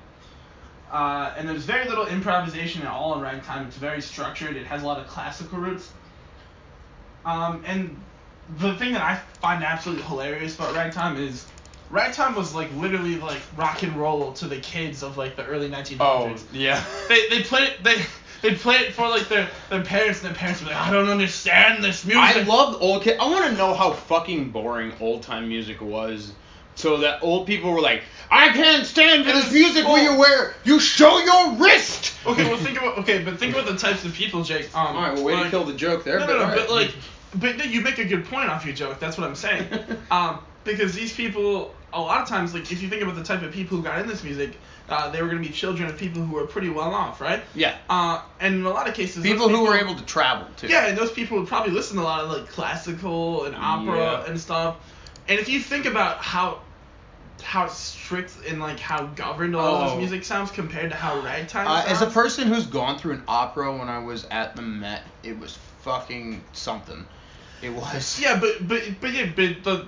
Uh, 0.91 1.33
and 1.39 1.49
there's 1.49 1.65
very 1.65 1.89
little 1.89 2.07
improvisation 2.07 2.83
at 2.83 2.89
all 2.89 3.15
in 3.15 3.21
ragtime. 3.23 3.67
It's 3.67 3.77
very 3.79 4.03
structured. 4.03 4.57
It 4.57 4.67
has 4.67 4.83
a 4.83 4.87
lot 4.87 4.99
of 4.99 5.07
classical 5.07 5.59
roots. 5.59 5.91
Um, 7.25 7.63
and 7.67 7.97
the 8.59 8.75
thing 8.77 8.93
that 8.93 9.01
I 9.01 9.17
find 9.41 9.65
absolutely 9.65 10.05
hilarious 10.05 10.55
about 10.55 10.75
ragtime 10.75 11.17
is 11.17 11.47
ragtime 11.93 12.35
was 12.35 12.55
like 12.55 12.75
literally 12.75 13.17
like 13.17 13.43
rock 13.57 13.83
and 13.85 13.95
roll 13.95 14.33
to 14.33 14.47
the 14.49 14.59
kids 14.59 15.03
of 15.03 15.17
like 15.17 15.37
the 15.37 15.45
early 15.47 15.69
1900s. 15.69 16.01
Oh, 16.01 16.37
yeah. 16.53 16.83
They 17.09 17.29
they 17.29 17.43
play 17.43 17.65
it 17.65 17.85
they 17.85 18.03
they 18.41 18.57
play 18.57 18.77
it 18.77 18.95
for 18.95 19.09
like 19.09 19.29
their 19.29 19.49
their 19.71 19.85
parents 19.85 20.21
and 20.21 20.31
their 20.31 20.37
parents 20.37 20.63
were 20.63 20.69
like 20.69 20.77
I 20.77 20.91
don't 20.91 21.09
understand 21.09 21.85
this 21.85 22.05
music. 22.05 22.23
I 22.23 22.43
love 22.43 22.83
old 22.83 23.03
kid. 23.03 23.19
I 23.21 23.31
want 23.31 23.45
to 23.45 23.53
know 23.53 23.75
how 23.75 23.93
fucking 23.93 24.51
boring 24.51 24.93
old 25.01 25.23
time 25.23 25.49
music 25.49 25.81
was. 25.81 26.33
So 26.75 26.97
that 26.99 27.23
old 27.23 27.47
people 27.47 27.71
were 27.71 27.83
like, 27.83 28.03
I 28.31 28.49
can't 28.49 28.87
stand 28.87 29.27
for 29.27 29.33
this 29.33 29.45
was 29.45 29.53
music 29.53 29.87
where 29.87 30.03
you 30.03 30.19
wear, 30.19 30.55
you 30.65 30.81
show 30.81 31.19
your 31.19 31.57
wrist. 31.57 32.15
Okay, 32.25 32.45
well 32.45 32.57
think 32.65 32.79
about 32.79 32.97
okay, 32.99 33.23
but 33.23 33.39
think 33.39 33.55
about 33.55 33.67
the 33.67 33.77
types 33.77 34.07
of 34.07 34.15
people, 34.15 34.43
Jake. 34.43 34.75
Um, 34.75 34.97
All 34.97 35.03
right, 35.03 35.15
well, 35.15 35.25
way 35.25 35.35
like- 35.35 35.45
to 35.45 35.51
kill 35.51 35.65
the 35.65 35.75
joke 35.75 36.03
there. 36.03 36.19
No, 36.19 36.27
but 36.27 36.33
no, 36.33 36.39
no, 36.39 36.45
all 36.49 36.57
but 36.57 36.71
like, 36.71 36.95
but 37.35 37.69
you 37.69 37.83
make 37.83 37.99
a 37.99 38.07
good 38.07 38.25
point 38.25 38.49
off 38.49 38.65
your 38.65 38.75
joke. 38.75 38.99
That's 38.99 39.19
what 39.19 39.27
I'm 39.27 39.35
saying. 39.35 39.67
um, 40.11 40.39
because 40.65 40.95
these 40.95 41.13
people, 41.13 41.75
a 41.93 42.01
lot 42.01 42.21
of 42.23 42.29
times, 42.29 42.55
like 42.55 42.71
if 42.73 42.83
you 42.83 42.89
think 42.89 43.03
about 43.03 43.17
the 43.17 43.23
type 43.25 43.43
of 43.43 43.53
people 43.53 43.77
who 43.77 43.83
got 43.83 43.99
in 44.01 44.07
this 44.07 44.25
music, 44.25 44.57
uh, 44.89 45.11
they 45.11 45.21
were 45.23 45.29
gonna 45.29 45.41
be 45.41 45.49
children 45.51 45.89
of 45.89 45.97
people 45.99 46.23
who 46.23 46.35
were 46.35 46.47
pretty 46.47 46.69
well 46.69 46.93
off, 46.95 47.21
right? 47.21 47.43
yeah, 47.55 47.77
Uh, 47.91 48.21
and 48.41 48.55
in 48.57 48.65
a 48.65 48.71
lot 48.71 48.89
of 48.89 48.95
cases, 48.95 49.17
those 49.17 49.25
people 49.33 49.49
who 49.49 49.65
were 49.65 49.77
able 49.77 49.95
to 49.95 50.05
travel 50.05 50.47
too. 50.57 50.69
Yeah, 50.69 50.87
and 50.87 50.97
those 50.99 51.11
people 51.13 51.39
would 51.39 51.49
probably 51.49 51.73
listen 51.73 51.97
to 51.97 52.03
a 52.03 52.05
lot 52.05 52.21
of 52.25 52.31
like 52.31 52.49
classical 52.49 53.45
and 53.45 53.55
opera 53.57 53.97
Yeah. 54.25 54.25
and 54.31 54.41
stuff. 54.41 54.77
And 55.29 55.39
if 55.39 55.49
you 55.49 55.61
think 55.61 55.87
about 55.87 56.19
how 56.19 56.59
how 57.43 57.67
strict 57.67 58.33
and 58.49 58.61
like 58.61 58.79
how 58.79 59.05
governed 59.17 59.57
all 59.57 59.75
Oh. 59.83 59.89
this 59.89 59.99
music 59.99 60.25
sounds 60.25 60.53
compared 60.53 60.91
to 60.91 60.97
how 60.97 61.19
ragtime 61.21 61.67
Uh, 61.67 61.81
sounds. 61.83 61.91
as 61.91 62.03
a 62.03 62.11
person 62.11 62.47
who's 62.47 62.67
gone 62.67 62.99
through 62.99 63.15
an 63.15 63.23
opera 63.27 63.77
when 63.77 63.89
I 63.89 63.99
was 63.99 64.25
at 64.31 64.55
the 64.55 64.63
Met, 64.63 65.03
it 65.25 65.37
was 65.41 65.59
fucking 65.83 66.45
something. 66.53 67.05
It 67.61 67.71
was. 67.73 68.21
Yeah, 68.21 68.39
but 68.39 68.67
but 68.69 68.83
but 69.01 69.13
yeah, 69.13 69.27
but 69.35 69.65
the 69.65 69.87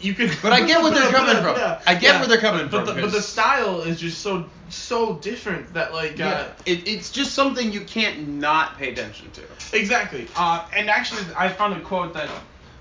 you 0.00 0.14
could. 0.14 0.36
But 0.42 0.52
I 0.52 0.66
get 0.66 0.82
what 0.82 0.94
they're 0.94 1.10
coming 1.10 1.36
from. 1.36 1.56
yeah, 1.56 1.80
I 1.86 1.94
get 1.94 2.02
yeah. 2.02 2.18
where 2.20 2.28
they're 2.28 2.38
coming 2.38 2.68
but 2.68 2.86
from, 2.86 2.96
The, 2.96 3.02
but 3.02 3.12
the 3.12 3.22
style 3.22 3.80
is 3.82 3.98
just 4.00 4.20
so 4.20 4.44
so 4.68 5.14
different 5.16 5.72
that 5.74 5.92
like 5.92 6.18
Yeah, 6.18 6.28
uh, 6.28 6.48
it, 6.66 6.86
it's 6.88 7.10
just 7.10 7.34
something 7.34 7.72
you 7.72 7.82
can't 7.82 8.28
not 8.28 8.76
pay 8.78 8.92
attention 8.92 9.30
to. 9.32 9.42
exactly. 9.72 10.28
Uh, 10.36 10.66
and 10.74 10.90
actually, 10.90 11.22
I 11.36 11.48
found 11.48 11.74
a 11.74 11.80
quote 11.80 12.14
that, 12.14 12.28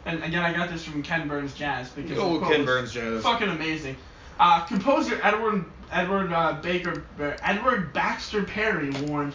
and 0.06 0.24
again, 0.24 0.44
I 0.44 0.52
got 0.54 0.70
this 0.70 0.84
from 0.84 1.04
Ken 1.04 1.28
Burns 1.28 1.54
Jazz 1.54 1.90
because 1.90 2.18
Oh, 2.18 2.40
Ken 2.40 2.66
Burns 2.66 2.92
Jazz. 2.92 3.24
fucking 3.24 3.50
amazing. 3.50 3.96
Uh, 4.40 4.66
composer 4.66 5.20
Edward 5.24 5.66
Edward 5.92 6.34
uh, 6.34 6.54
Baker 6.62 7.04
Edward 7.42 7.94
Baxter 7.94 8.44
Perry 8.44 8.90
warned. 9.08 9.34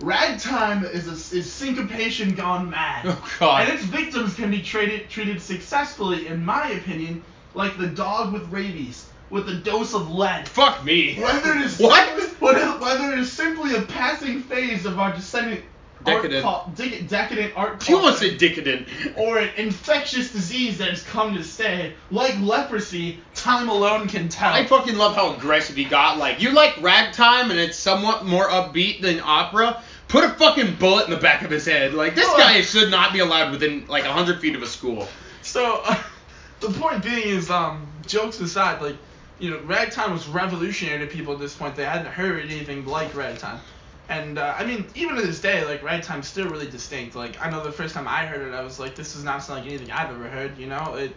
Ragtime 0.00 0.84
is 0.84 1.08
a, 1.08 1.36
is 1.36 1.52
syncopation 1.52 2.34
gone 2.34 2.70
mad. 2.70 3.04
Oh, 3.06 3.30
God. 3.40 3.62
And 3.68 3.72
its 3.74 3.82
victims 3.84 4.34
can 4.34 4.50
be 4.50 4.62
treated 4.62 5.10
treated 5.10 5.42
successfully, 5.42 6.28
in 6.28 6.44
my 6.44 6.68
opinion, 6.70 7.22
like 7.54 7.76
the 7.78 7.88
dog 7.88 8.32
with 8.32 8.48
rabies, 8.50 9.06
with 9.30 9.48
a 9.48 9.54
dose 9.56 9.94
of 9.94 10.10
lead. 10.10 10.48
Fuck 10.48 10.84
me. 10.84 11.16
Whether 11.20 11.52
it 11.54 11.62
is 11.62 11.78
What? 11.80 12.08
whether, 12.40 12.66
whether 12.78 13.12
it 13.12 13.18
is 13.18 13.32
simply 13.32 13.74
a 13.74 13.82
passing 13.82 14.42
phase 14.42 14.86
of 14.86 14.98
our 15.00 15.12
descendant 15.12 15.62
Decadent. 16.04 16.44
art 16.46 16.76
dec- 16.76 17.08
decadent 17.08 17.52
art 17.56 17.88
You 17.88 17.96
almost 17.96 18.20
said 18.20 18.38
decadent. 18.38 18.86
or 19.16 19.38
an 19.38 19.50
infectious 19.56 20.30
disease 20.30 20.78
that 20.78 20.90
has 20.90 21.02
come 21.02 21.34
to 21.34 21.42
stay, 21.42 21.94
like 22.12 22.38
leprosy, 22.40 23.18
time 23.34 23.68
alone 23.68 24.06
can 24.06 24.28
tell. 24.28 24.52
I 24.52 24.64
fucking 24.64 24.96
love 24.96 25.16
how 25.16 25.34
aggressive 25.34 25.74
he 25.74 25.84
got. 25.84 26.16
Like, 26.18 26.40
you 26.40 26.52
like 26.52 26.80
ragtime 26.80 27.50
and 27.50 27.58
it's 27.58 27.76
somewhat 27.76 28.24
more 28.24 28.48
upbeat 28.48 29.02
than 29.02 29.20
opera? 29.20 29.82
Put 30.08 30.24
a 30.24 30.30
fucking 30.30 30.76
bullet 30.76 31.04
in 31.04 31.10
the 31.10 31.20
back 31.20 31.42
of 31.42 31.50
his 31.50 31.66
head. 31.66 31.92
Like, 31.92 32.14
this 32.14 32.26
Well, 32.26 32.38
guy 32.38 32.60
should 32.62 32.90
not 32.90 33.12
be 33.12 33.18
allowed 33.18 33.52
within, 33.52 33.86
like, 33.88 34.04
100 34.04 34.40
feet 34.40 34.56
of 34.56 34.62
a 34.62 34.66
school. 34.66 35.06
So, 35.42 35.82
uh, 35.84 36.02
the 36.60 36.70
point 36.70 37.02
being 37.02 37.28
is, 37.28 37.50
um, 37.50 37.86
jokes 38.06 38.40
aside, 38.40 38.80
like, 38.80 38.96
you 39.38 39.50
know, 39.50 39.60
ragtime 39.60 40.12
was 40.12 40.26
revolutionary 40.26 40.98
to 41.00 41.06
people 41.06 41.34
at 41.34 41.38
this 41.38 41.54
point. 41.54 41.76
They 41.76 41.84
hadn't 41.84 42.06
heard 42.10 42.42
anything 42.44 42.86
like 42.86 43.14
ragtime. 43.14 43.60
And, 44.08 44.38
uh, 44.38 44.54
I 44.56 44.64
mean, 44.64 44.86
even 44.94 45.16
to 45.16 45.22
this 45.22 45.40
day, 45.40 45.64
like, 45.66 45.82
ragtime's 45.82 46.26
still 46.26 46.48
really 46.48 46.70
distinct. 46.70 47.14
Like, 47.14 47.38
I 47.44 47.50
know 47.50 47.62
the 47.62 47.70
first 47.70 47.94
time 47.94 48.08
I 48.08 48.24
heard 48.24 48.48
it, 48.48 48.54
I 48.54 48.62
was 48.62 48.78
like, 48.78 48.94
this 48.94 49.12
does 49.12 49.24
not 49.24 49.42
sound 49.42 49.60
like 49.60 49.68
anything 49.68 49.90
I've 49.90 50.10
ever 50.10 50.28
heard, 50.28 50.56
you 50.56 50.66
know? 50.66 50.94
It, 50.94 51.14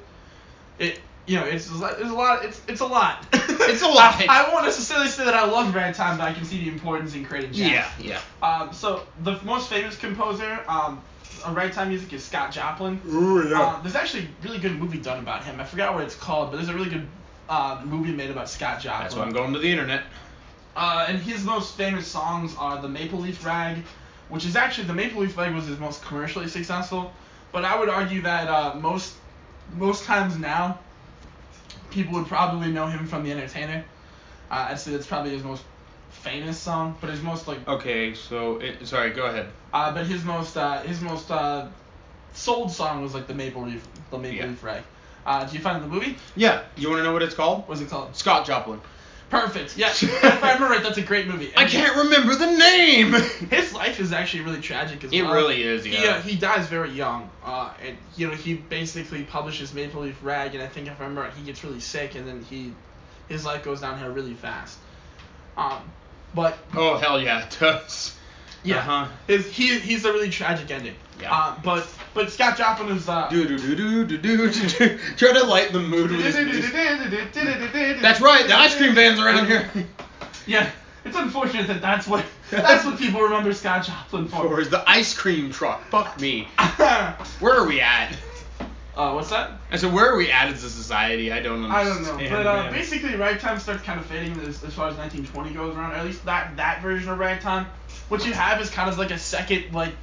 it, 0.77 0.99
you 1.27 1.37
know, 1.37 1.45
it's 1.45 1.69
it's 1.69 1.79
a 2.09 2.13
lot. 2.13 2.43
It's 2.45 2.61
it's 2.67 2.81
a 2.81 2.85
lot. 2.85 3.25
It's 3.63 3.83
a 3.83 3.87
lot. 3.87 4.15
I, 4.27 4.43
I 4.43 4.51
won't 4.51 4.65
necessarily 4.65 5.07
say 5.07 5.23
that 5.23 5.35
I 5.35 5.45
love 5.45 5.73
ragtime, 5.73 6.17
but 6.17 6.25
I 6.27 6.33
can 6.33 6.43
see 6.43 6.57
the 6.63 6.69
importance 6.69 7.13
in 7.13 7.23
creating 7.23 7.53
jazz. 7.53 7.71
Yeah, 7.71 7.89
yeah. 7.99 8.19
Um, 8.45 8.73
so 8.73 9.03
the 9.23 9.39
most 9.43 9.69
famous 9.69 9.95
composer 9.95 10.59
um, 10.67 10.99
of 11.45 11.55
ragtime 11.55 11.89
music 11.89 12.11
is 12.11 12.23
Scott 12.23 12.51
Joplin. 12.51 12.99
Ooh, 13.07 13.53
Uh, 13.55 13.81
there's 13.81 13.95
actually 13.95 14.23
a 14.23 14.27
really 14.43 14.57
good 14.57 14.77
movie 14.77 14.97
done 14.97 15.19
about 15.19 15.43
him. 15.45 15.59
I 15.59 15.63
forgot 15.63 15.93
what 15.93 16.03
it's 16.03 16.15
called, 16.15 16.49
but 16.49 16.57
there's 16.57 16.69
a 16.69 16.73
really 16.73 16.89
good 16.89 17.07
uh, 17.47 17.81
movie 17.85 18.11
made 18.11 18.31
about 18.31 18.49
Scott 18.49 18.81
Joplin. 18.81 19.03
That's 19.03 19.15
why 19.15 19.23
I'm 19.23 19.31
going 19.31 19.53
to 19.53 19.59
the 19.59 19.71
internet. 19.71 20.03
Uh, 20.75 21.05
and 21.07 21.19
his 21.19 21.43
most 21.45 21.77
famous 21.77 22.07
songs 22.07 22.55
are 22.57 22.81
the 22.81 22.89
Maple 22.89 23.19
Leaf 23.19 23.45
Rag, 23.45 23.77
which 24.29 24.45
is 24.45 24.55
actually 24.55 24.87
the 24.87 24.93
Maple 24.95 25.21
Leaf 25.21 25.37
Rag 25.37 25.53
was 25.53 25.67
his 25.67 25.77
most 25.79 26.03
commercially 26.03 26.47
successful. 26.47 27.13
But 27.51 27.63
I 27.63 27.79
would 27.79 27.89
argue 27.89 28.21
that 28.23 28.47
uh, 28.49 28.75
most 28.79 29.13
most 29.77 30.03
times 30.03 30.37
now, 30.37 30.79
people 31.91 32.13
would 32.13 32.27
probably 32.27 32.71
know 32.71 32.87
him 32.87 33.05
from 33.05 33.23
The 33.23 33.31
Entertainer. 33.31 33.83
Uh, 34.49 34.67
I'd 34.69 34.79
say 34.79 34.91
that's 34.91 35.07
probably 35.07 35.31
his 35.31 35.43
most 35.43 35.63
famous 36.09 36.57
song, 36.57 36.95
but 36.99 37.09
his 37.09 37.21
most 37.21 37.47
like 37.47 37.65
Okay, 37.67 38.13
so 38.13 38.57
it, 38.57 38.85
sorry, 38.87 39.11
go 39.11 39.25
ahead. 39.25 39.47
uh, 39.73 39.93
but 39.93 40.05
his 40.07 40.23
most 40.23 40.57
uh, 40.57 40.81
his 40.81 41.01
most 41.01 41.29
uh, 41.31 41.67
sold 42.33 42.71
song 42.71 43.01
was 43.01 43.13
like 43.13 43.27
the 43.27 43.33
Maple 43.33 43.63
Leaf 43.63 43.85
the 44.09 44.17
Maple 44.17 44.37
Yeah. 44.37 44.47
Leaf 44.47 44.63
Rag. 44.63 44.83
Uh, 45.25 45.45
do 45.45 45.55
you 45.55 45.61
find 45.61 45.77
it 45.77 45.83
in 45.85 45.89
the 45.89 45.95
movie? 45.95 46.17
Yeah, 46.35 46.63
you 46.75 46.89
want 46.89 46.99
to 46.99 47.03
know 47.03 47.13
what 47.13 47.21
it's 47.21 47.35
called? 47.35 47.67
What's 47.67 47.79
it 47.81 47.89
called? 47.89 48.15
Scott 48.15 48.45
Joplin. 48.45 48.81
Perfect. 49.31 49.77
Yeah, 49.77 49.89
if 49.91 50.23
I 50.43 50.53
remember 50.53 50.75
right, 50.75 50.83
that's 50.83 50.97
a 50.97 51.01
great 51.01 51.25
movie. 51.25 51.53
I 51.55 51.65
can't 51.65 51.95
remember 51.95 52.35
the 52.35 52.51
name. 52.51 53.13
His 53.49 53.73
life 53.73 54.01
is 54.01 54.11
actually 54.11 54.43
really 54.43 54.59
tragic 54.59 55.03
as 55.05 55.13
It 55.13 55.21
well. 55.21 55.31
It 55.31 55.35
really 55.35 55.63
is, 55.63 55.85
He, 55.85 55.95
uh, 56.05 56.21
he 56.21 56.35
dies 56.35 56.67
very 56.67 56.91
young. 56.91 57.29
Uh, 57.43 57.73
and 57.81 57.97
you 58.17 58.27
know 58.27 58.35
he 58.35 58.55
basically 58.55 59.23
publishes 59.23 59.73
Maple 59.73 60.01
Leaf 60.01 60.19
Rag, 60.21 60.53
and 60.53 60.61
I 60.61 60.67
think 60.67 60.87
if 60.87 60.99
I 60.99 61.03
remember 61.03 61.21
right, 61.21 61.33
he 61.33 61.45
gets 61.45 61.63
really 61.63 61.79
sick, 61.79 62.15
and 62.15 62.27
then 62.27 62.43
he 62.43 62.73
his 63.29 63.45
life 63.45 63.63
goes 63.63 63.79
downhill 63.79 64.11
really 64.11 64.33
fast. 64.33 64.77
Um, 65.55 65.79
but 66.35 66.57
oh 66.75 66.97
hell 66.97 67.19
yeah, 67.21 67.45
it 67.45 67.57
does. 67.57 68.13
Yeah, 68.63 68.77
Uh-huh. 68.79 69.07
his 69.27 69.47
he 69.47 69.79
he's 69.79 70.05
a 70.05 70.11
really 70.13 70.29
tragic 70.29 70.69
ending. 70.71 70.95
Yeah. 71.19 71.33
Uh, 71.35 71.55
but 71.63 71.87
but 72.13 72.31
Scott 72.31 72.57
Joplin 72.57 72.89
is 72.97 73.07
uh. 73.07 73.27
Do 73.29 73.47
do 73.47 73.57
do 73.57 73.75
do 73.75 74.05
do 74.05 74.17
do 74.17 74.49
do. 74.51 74.97
Try 75.17 75.33
to 75.33 75.43
light 75.45 75.71
the 75.71 75.79
mood 75.79 76.11
with 76.11 76.21
his 76.25 76.35
music. 76.45 76.71
That's 78.01 78.21
right, 78.21 78.47
the 78.47 78.55
ice 78.57 78.75
cream 78.75 78.95
van's 78.95 79.19
around 79.19 79.47
here. 79.47 79.69
Yeah, 80.47 80.71
it's 81.05 81.15
unfortunate 81.15 81.67
that 81.67 81.81
that's 81.81 82.07
what 82.07 82.25
that's 82.49 82.83
what 82.83 82.97
people 82.97 83.21
remember 83.21 83.53
Scott 83.53 83.85
Joplin 83.85 84.27
for. 84.27 84.37
Or 84.47 84.59
is 84.59 84.69
the 84.71 84.83
ice 84.89 85.13
cream 85.15 85.51
truck? 85.51 85.83
Fuck 85.89 86.19
me. 86.19 86.47
Where 87.39 87.53
are 87.53 87.67
we 87.67 87.79
at? 87.79 88.17
Uh, 88.95 89.13
what's 89.13 89.29
that? 89.29 89.51
I 89.71 89.77
said, 89.77 89.93
where 89.93 90.11
are 90.11 90.17
we 90.17 90.31
at 90.31 90.47
as 90.49 90.63
a 90.63 90.69
society? 90.69 91.31
I 91.31 91.41
don't 91.41 91.63
understand. 91.63 92.05
I 92.07 92.17
don't 92.17 92.31
know, 92.31 92.37
but 92.37 92.47
uh, 92.47 92.63
man. 92.63 92.73
basically 92.73 93.15
ragtime 93.15 93.59
starts 93.59 93.83
kind 93.83 93.99
of 93.99 94.05
fading 94.07 94.33
as, 94.41 94.63
as 94.63 94.73
far 94.73 94.89
as 94.89 94.97
1920 94.97 95.53
goes 95.53 95.75
around. 95.77 95.93
At 95.93 96.03
least 96.03 96.25
that 96.25 96.57
that 96.57 96.81
version 96.81 97.09
of 97.09 97.19
ragtime. 97.19 97.67
What 98.11 98.25
you 98.25 98.33
have 98.33 98.59
is 98.59 98.69
kind 98.69 98.89
of 98.89 98.97
like 98.97 99.11
a 99.11 99.17
second, 99.17 99.73
like 99.73 99.93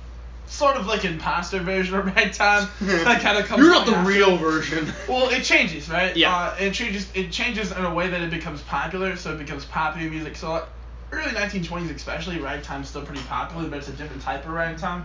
sort 0.47 0.77
of 0.77 0.87
like 0.87 1.05
imposter 1.05 1.59
version 1.61 1.95
of 1.95 2.07
ragtime 2.07 2.67
that 2.81 3.21
kind 3.21 3.37
of 3.37 3.45
comes. 3.45 3.63
You're 3.63 3.71
not 3.71 3.85
the 3.85 3.97
after. 3.97 4.09
real 4.09 4.39
version. 4.39 4.91
Well, 5.07 5.29
it 5.29 5.45
changes, 5.45 5.91
right? 5.91 6.17
Yeah. 6.17 6.35
Uh, 6.35 6.57
it 6.59 6.73
changes. 6.73 7.07
It 7.15 7.31
changes 7.31 7.71
in 7.71 7.85
a 7.85 7.93
way 7.93 8.09
that 8.09 8.23
it 8.23 8.31
becomes 8.31 8.63
popular, 8.63 9.15
so 9.17 9.35
it 9.35 9.39
becomes 9.39 9.67
popular 9.67 10.09
music. 10.09 10.37
So 10.37 10.53
like, 10.53 10.65
early 11.13 11.33
1920s, 11.33 11.95
especially, 11.95 12.39
ragtime's 12.39 12.89
still 12.89 13.03
pretty 13.03 13.21
popular, 13.25 13.69
but 13.69 13.81
it's 13.81 13.89
a 13.89 13.93
different 13.93 14.23
type 14.23 14.47
of 14.47 14.53
ragtime. 14.53 15.05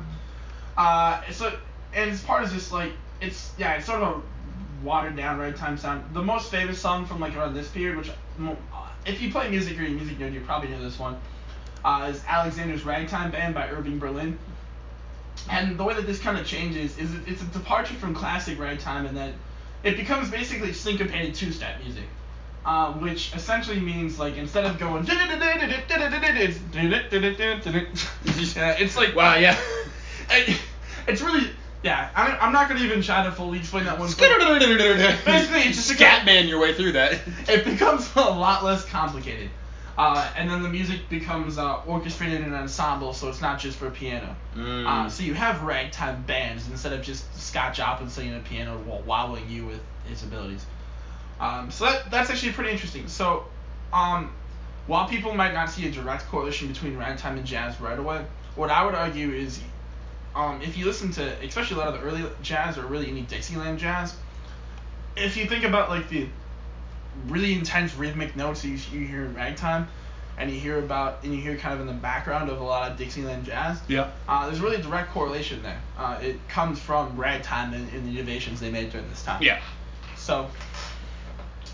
Uh, 0.77 1.21
so 1.29 1.51
and 1.93 2.09
it's 2.09 2.23
part 2.23 2.43
of 2.43 2.53
this 2.53 2.71
like 2.71 2.93
it's 3.19 3.51
yeah, 3.57 3.73
it's 3.73 3.85
sort 3.85 4.01
of 4.01 4.17
a 4.17 4.85
watered 4.85 5.17
down 5.17 5.39
ragtime 5.39 5.77
sound. 5.77 6.05
The 6.13 6.23
most 6.23 6.49
famous 6.49 6.79
song 6.79 7.05
from 7.05 7.19
like 7.19 7.35
around 7.35 7.53
this 7.53 7.67
period, 7.67 7.97
which 7.97 8.11
if 9.05 9.21
you 9.21 9.29
play 9.29 9.49
music 9.49 9.77
or 9.77 9.81
you're 9.81 9.91
a 9.91 9.93
music 9.93 10.17
nerd, 10.19 10.31
you 10.31 10.39
probably 10.39 10.69
know 10.69 10.81
this 10.81 10.97
one, 10.97 11.17
uh, 11.83 12.07
is 12.09 12.21
Alexander's 12.27 12.85
Ragtime 12.85 13.31
Band 13.31 13.53
by 13.53 13.69
Irving 13.69 13.99
Berlin. 13.99 14.37
And 15.49 15.77
the 15.77 15.83
way 15.83 15.93
that 15.93 16.05
this 16.05 16.19
kind 16.19 16.37
of 16.37 16.45
changes 16.45 16.97
is 16.97 17.13
it, 17.13 17.21
it's 17.27 17.41
a 17.41 17.45
departure 17.45 17.95
from 17.95 18.13
classic 18.13 18.59
ragtime 18.59 19.05
and 19.05 19.15
then 19.17 19.33
it 19.83 19.97
becomes 19.97 20.29
basically 20.29 20.71
syncopated 20.73 21.35
two-step 21.35 21.81
music. 21.83 22.05
Um, 22.65 23.01
which 23.01 23.35
essentially 23.35 23.81
means 23.81 24.17
like 24.17 24.37
instead 24.37 24.63
of 24.63 24.79
going 24.79 25.03
it's 28.79 28.95
like 28.95 29.13
Wow, 29.13 29.35
yeah. 29.35 29.59
it's 31.07 31.21
really 31.21 31.49
yeah 31.83 32.09
I'm 32.15 32.53
not 32.53 32.69
gonna 32.69 32.79
even 32.79 33.01
try 33.01 33.25
to 33.25 33.33
fully 33.33 33.59
explain 33.59 33.83
that 33.83 33.99
one 33.99 34.07
Basically, 35.25 35.63
it's 35.63 35.75
just 35.75 35.91
a 35.91 35.95
Scatman 36.01 36.47
your 36.47 36.61
way 36.61 36.73
through 36.73 36.93
that. 36.93 37.19
it 37.49 37.65
becomes 37.65 38.09
a 38.15 38.21
lot 38.21 38.63
less 38.63 38.85
complicated. 38.85 39.49
Uh, 39.95 40.31
and 40.35 40.49
then 40.49 40.63
the 40.63 40.69
music 40.69 41.07
becomes 41.07 41.59
uh, 41.59 41.81
orchestrated 41.85 42.41
in 42.41 42.47
an 42.47 42.53
ensemble, 42.55 43.13
so 43.13 43.29
it's 43.29 43.41
not 43.41 43.59
just 43.59 43.77
for 43.77 43.91
piano. 43.91 44.35
Mm. 44.55 44.87
Uh, 44.87 45.09
so 45.09 45.23
you 45.23 45.35
have 45.35 45.61
ragtime 45.61 46.23
bands 46.23 46.67
instead 46.69 46.93
of 46.93 47.03
just 47.03 47.23
Scott 47.39 47.75
Joplin 47.75 48.09
singing 48.09 48.35
a 48.35 48.39
piano 48.39 48.77
while 48.85 49.03
wowing 49.03 49.47
you 49.49 49.67
with 49.67 49.81
his 50.07 50.23
abilities. 50.23 50.65
Um, 51.39 51.69
so 51.69 51.85
that, 51.85 52.09
that's 52.09 52.31
actually 52.31 52.53
pretty 52.53 52.71
interesting. 52.71 53.07
So, 53.07 53.45
um, 53.91 54.33
while 54.87 55.07
people 55.07 55.33
might 55.33 55.53
not 55.53 55.69
see 55.69 55.87
a 55.87 55.91
direct 55.91 56.25
correlation 56.27 56.67
between 56.67 56.97
ragtime 56.97 57.37
and 57.37 57.45
jazz 57.45 57.79
right 57.79 57.97
away, 57.97 58.25
what 58.55 58.71
I 58.71 58.83
would 58.83 58.95
argue 58.95 59.31
is, 59.31 59.59
um, 60.35 60.61
if 60.61 60.75
you 60.75 60.85
listen 60.85 61.11
to, 61.11 61.45
especially 61.45 61.75
a 61.75 61.79
lot 61.79 61.93
of 61.93 61.93
the 61.93 62.01
early 62.01 62.23
jazz 62.41 62.77
or 62.77 62.85
really 62.87 63.09
any 63.09 63.21
Dixieland 63.21 63.77
jazz, 63.77 64.15
if 65.15 65.37
you 65.37 65.45
think 65.45 65.63
about 65.63 65.89
like 65.89 66.09
the 66.09 66.27
really 67.27 67.53
intense 67.53 67.95
rhythmic 67.95 68.35
notes 68.35 68.61
that 68.61 68.67
you, 68.69 68.77
you 68.91 69.05
hear 69.07 69.25
in 69.25 69.33
ragtime, 69.35 69.87
and 70.37 70.49
you 70.51 70.59
hear 70.59 70.79
about 70.79 71.23
and 71.23 71.33
you 71.33 71.39
hear 71.41 71.55
kind 71.57 71.73
of 71.75 71.81
in 71.81 71.87
the 71.87 71.93
background 71.93 72.49
of 72.49 72.59
a 72.59 72.63
lot 72.63 72.91
of 72.91 72.97
Dixieland 72.97 73.45
jazz, 73.45 73.79
Yeah. 73.87 74.09
uh, 74.27 74.47
there's 74.47 74.59
really 74.59 74.77
a 74.77 74.81
direct 74.81 75.11
correlation 75.11 75.61
there. 75.61 75.79
Uh, 75.97 76.17
it 76.21 76.47
comes 76.49 76.79
from 76.79 77.15
ragtime 77.17 77.73
and, 77.73 77.87
and 77.93 78.05
the 78.07 78.11
innovations 78.19 78.59
they 78.59 78.71
made 78.71 78.91
during 78.91 79.07
this 79.09 79.23
time. 79.23 79.41
Yeah. 79.43 79.61
So, 80.17 80.49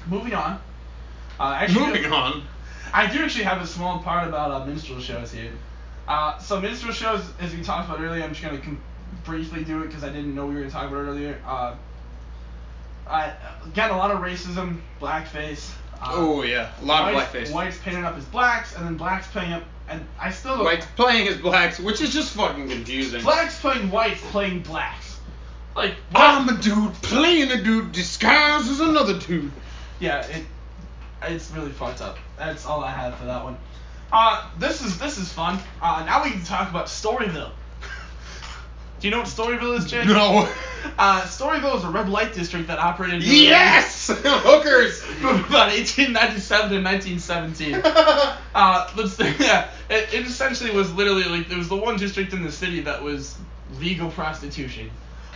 moving 0.08 0.34
on. 0.34 0.60
Uh, 1.40 1.54
actually, 1.62 1.86
Moving 1.88 2.12
on. 2.12 2.44
I 2.94 3.08
do 3.08 3.24
actually 3.24 3.46
have 3.46 3.62
a 3.62 3.68
small 3.68 4.00
part 4.00 4.28
about 4.28 4.52
uh, 4.52 4.66
minstrel 4.66 5.00
shows 5.00 5.32
here. 5.32 5.52
Uh, 6.08 6.38
so 6.40 6.60
minstrel 6.60 6.92
shows, 6.92 7.22
as 7.40 7.56
we 7.56 7.64
talked 7.64 7.88
about 7.88 8.02
earlier, 8.02 8.24
I'm 8.24 8.32
just 8.32 8.42
gonna 8.44 8.58
com- 8.58 8.82
briefly 9.24 9.64
do 9.64 9.84
it 9.84 9.88
because 9.88 10.04
I 10.04 10.10
didn't 10.10 10.34
know 10.36 10.48
we 10.48 10.56
were 10.56 10.62
gonna 10.62 10.72
talk 10.72 10.88
about 10.88 10.98
it 11.06 11.08
earlier. 11.10 11.40
I, 13.10 13.34
again, 13.66 13.90
a 13.90 13.98
lot 13.98 14.12
of 14.12 14.20
racism, 14.20 14.80
blackface. 15.02 15.72
Uh, 16.02 16.12
Oh 16.12 16.44
yeah, 16.44 16.72
a 16.82 16.86
lot 16.86 17.14
whites, 17.14 17.36
of 17.36 17.42
blackface. 17.42 17.54
Whites 17.54 17.78
painted 17.80 18.06
up 18.06 18.16
as 18.16 18.26
blacks, 18.26 18.76
and 18.76 18.86
then 18.86 18.96
blacks 18.96 19.28
playing 19.28 19.54
up, 19.54 19.64
and 19.90 20.06
I 20.20 20.32
still 20.32 20.56
don't. 20.56 20.66
Whites 20.66 20.86
playing 20.96 21.28
as 21.28 21.38
blacks, 21.38 21.80
which 21.80 22.02
is 22.02 22.14
just 22.14 22.36
fucking 22.36 22.70
confusing. 22.70 23.22
Blacks 23.22 23.60
playing 23.60 23.92
whites 23.92 24.22
playing 24.32 24.62
blacks. 24.62 25.20
Like 25.76 25.96
I'm 26.14 26.50
a 26.50 26.58
dude 26.62 26.94
playing 27.02 27.52
a 27.52 27.64
dude 27.64 27.92
disguised 27.92 28.70
as 28.70 28.80
another 28.80 29.18
dude. 29.20 29.52
Yeah, 30.00 30.26
it 30.28 30.46
it's 31.24 31.52
really 31.52 31.72
fucked 31.72 32.02
up. 32.02 32.18
That's 32.38 32.66
all 32.66 32.84
I 32.84 32.92
have 32.92 33.18
for 33.18 33.26
that 33.26 33.44
one. 33.44 33.58
Uh, 34.12 34.50
this 34.58 34.82
is 34.82 34.98
this 35.00 35.18
is 35.18 35.32
fun. 35.32 35.60
Uh, 35.82 36.04
now 36.06 36.24
we 36.24 36.32
can 36.32 36.44
talk 36.44 36.70
about 36.70 36.88
Storyville. 36.88 37.52
Do 39.00 39.08
you 39.08 39.12
know 39.12 39.20
what 39.20 39.28
Storyville 39.28 39.78
is, 39.78 39.86
Jake? 39.90 40.06
No. 40.08 40.50
Uh, 40.98 41.22
Storyville 41.22 41.78
is 41.78 41.84
a 41.86 41.90
red 41.90 42.10
light 42.10 42.34
district 42.34 42.68
that 42.68 42.80
operated 42.80 43.24
Yes, 43.24 44.08
hookers. 44.14 45.02
about 45.20 45.72
1897 45.72 46.70
to 46.72 46.82
1917. 46.84 47.82
Uh, 48.56 48.90
let's 48.98 49.18
yeah, 49.40 49.70
it, 49.90 50.12
it 50.14 50.26
essentially 50.26 50.72
was 50.72 50.92
literally 50.96 51.24
like 51.26 51.48
there 51.48 51.58
was 51.58 51.70
the 51.70 51.76
one 51.76 51.96
district 51.98 52.34
in 52.34 52.44
the 52.44 52.52
city 52.52 52.82
that 52.82 53.02
was 53.02 53.38
legal 53.80 54.10
prostitution. 54.10 54.90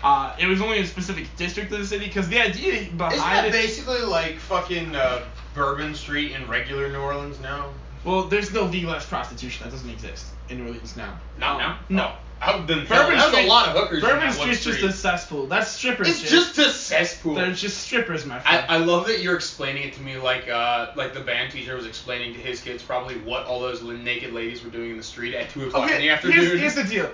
Uh, 0.04 0.36
it 0.40 0.48
was 0.48 0.60
only 0.62 0.80
a 0.80 0.86
specific 0.86 1.28
district 1.38 1.72
of 1.72 1.78
the 1.80 1.86
city 1.86 2.08
because 2.08 2.28
the 2.28 2.40
idea 2.40 2.90
behind 2.98 3.14
Isn't 3.14 3.26
that 3.28 3.46
it. 3.46 3.52
basically 3.54 4.02
like 4.02 4.38
fucking 4.40 4.96
uh, 4.96 5.24
Bourbon 5.54 5.94
Street 5.94 6.32
in 6.34 6.46
regular 6.48 6.90
New 6.90 7.00
Orleans 7.00 7.40
now? 7.40 7.70
Well, 8.04 8.24
there's 8.24 8.52
no 8.52 8.64
legalized 8.64 9.08
prostitution 9.08 9.64
that 9.64 9.72
doesn't 9.72 9.90
exist 9.90 10.26
in 10.50 10.58
New 10.58 10.66
Orleans 10.68 10.98
now. 10.98 11.18
Not 11.40 11.52
Um, 11.52 11.60
now. 11.60 11.80
No. 11.90 12.14
Oh, 12.48 12.64
then 12.66 12.86
Bourbon 12.86 13.18
that's 13.18 13.28
Street- 13.32 13.46
a 13.46 13.48
lot 13.48 13.68
of 13.70 13.76
hookers. 13.76 14.04
in 14.04 14.10
Bourbon 14.10 14.32
Street's 14.34 14.64
just 14.64 14.78
street. 14.78 14.90
a 14.90 14.94
cesspool. 14.94 15.48
That's 15.48 15.70
strippers. 15.72 16.08
It's 16.10 16.22
Jake. 16.22 16.30
just 16.30 16.58
a 16.58 16.70
cesspool. 16.70 17.36
They're 17.36 17.52
just 17.54 17.78
strippers, 17.80 18.26
my 18.26 18.38
I, 18.38 18.40
friend. 18.42 18.66
I 18.70 18.78
love 18.78 19.08
that 19.08 19.22
you're 19.22 19.36
explaining 19.36 19.84
it 19.84 19.94
to 19.94 20.02
me 20.02 20.18
like 20.18 20.48
uh 20.50 20.92
like 20.96 21.14
the 21.14 21.22
band 21.22 21.52
teacher 21.52 21.76
was 21.76 21.86
explaining 21.86 22.34
to 22.34 22.40
his 22.40 22.60
kids 22.62 22.84
probably 22.84 23.16
what 23.20 23.46
all 23.46 23.60
those 23.60 23.82
naked 23.84 24.34
ladies 24.34 24.64
were 24.64 24.70
doing 24.72 24.92
in 24.92 24.98
the 24.98 25.04
street 25.04 25.34
at 25.36 25.50
two 25.50 25.68
o'clock 25.68 25.90
in 25.92 25.98
the 26.00 26.10
afternoon. 26.10 26.38
Here's, 26.38 26.60
here's 26.60 26.76
the 26.76 26.84
deal. 26.84 27.10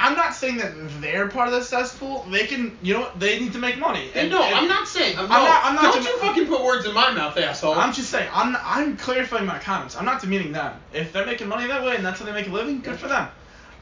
I'm 0.00 0.14
not 0.14 0.32
saying 0.32 0.58
that 0.58 0.72
they're 1.00 1.26
part 1.26 1.48
of 1.48 1.54
the 1.54 1.60
cesspool. 1.62 2.24
They 2.30 2.46
can, 2.46 2.78
you 2.82 2.94
know, 2.94 3.00
what? 3.00 3.18
they 3.18 3.40
need 3.40 3.52
to 3.54 3.58
make 3.58 3.78
money. 3.78 4.04
And 4.14 4.16
And- 4.16 4.30
no, 4.30 4.44
and- 4.44 4.54
I'm 4.54 4.68
not 4.68 4.86
saying. 4.86 5.18
I'm, 5.18 5.24
I'm 5.24 5.28
no, 5.28 5.44
not- 5.44 5.64
I'm 5.64 5.74
not 5.74 5.82
Don't 5.82 5.94
dem- 6.04 6.12
you 6.12 6.18
fucking 6.20 6.46
put 6.46 6.62
words 6.62 6.86
in 6.86 6.94
my 6.94 7.12
mouth, 7.12 7.36
asshole. 7.36 7.74
I'm 7.74 7.92
just 7.92 8.08
saying. 8.08 8.28
I'm 8.32 8.56
I'm 8.62 8.96
clarifying 8.96 9.44
my 9.46 9.58
comments. 9.58 9.96
I'm 9.96 10.04
not 10.04 10.20
demeaning 10.20 10.52
them. 10.52 10.74
If 10.92 11.12
they're 11.12 11.26
making 11.26 11.48
money 11.48 11.66
that 11.66 11.84
way 11.84 11.96
and 11.96 12.04
that's 12.04 12.20
how 12.20 12.26
they 12.26 12.32
make 12.32 12.46
a 12.46 12.50
living, 12.52 12.80
good 12.80 12.96
for 12.98 13.08
them. 13.08 13.26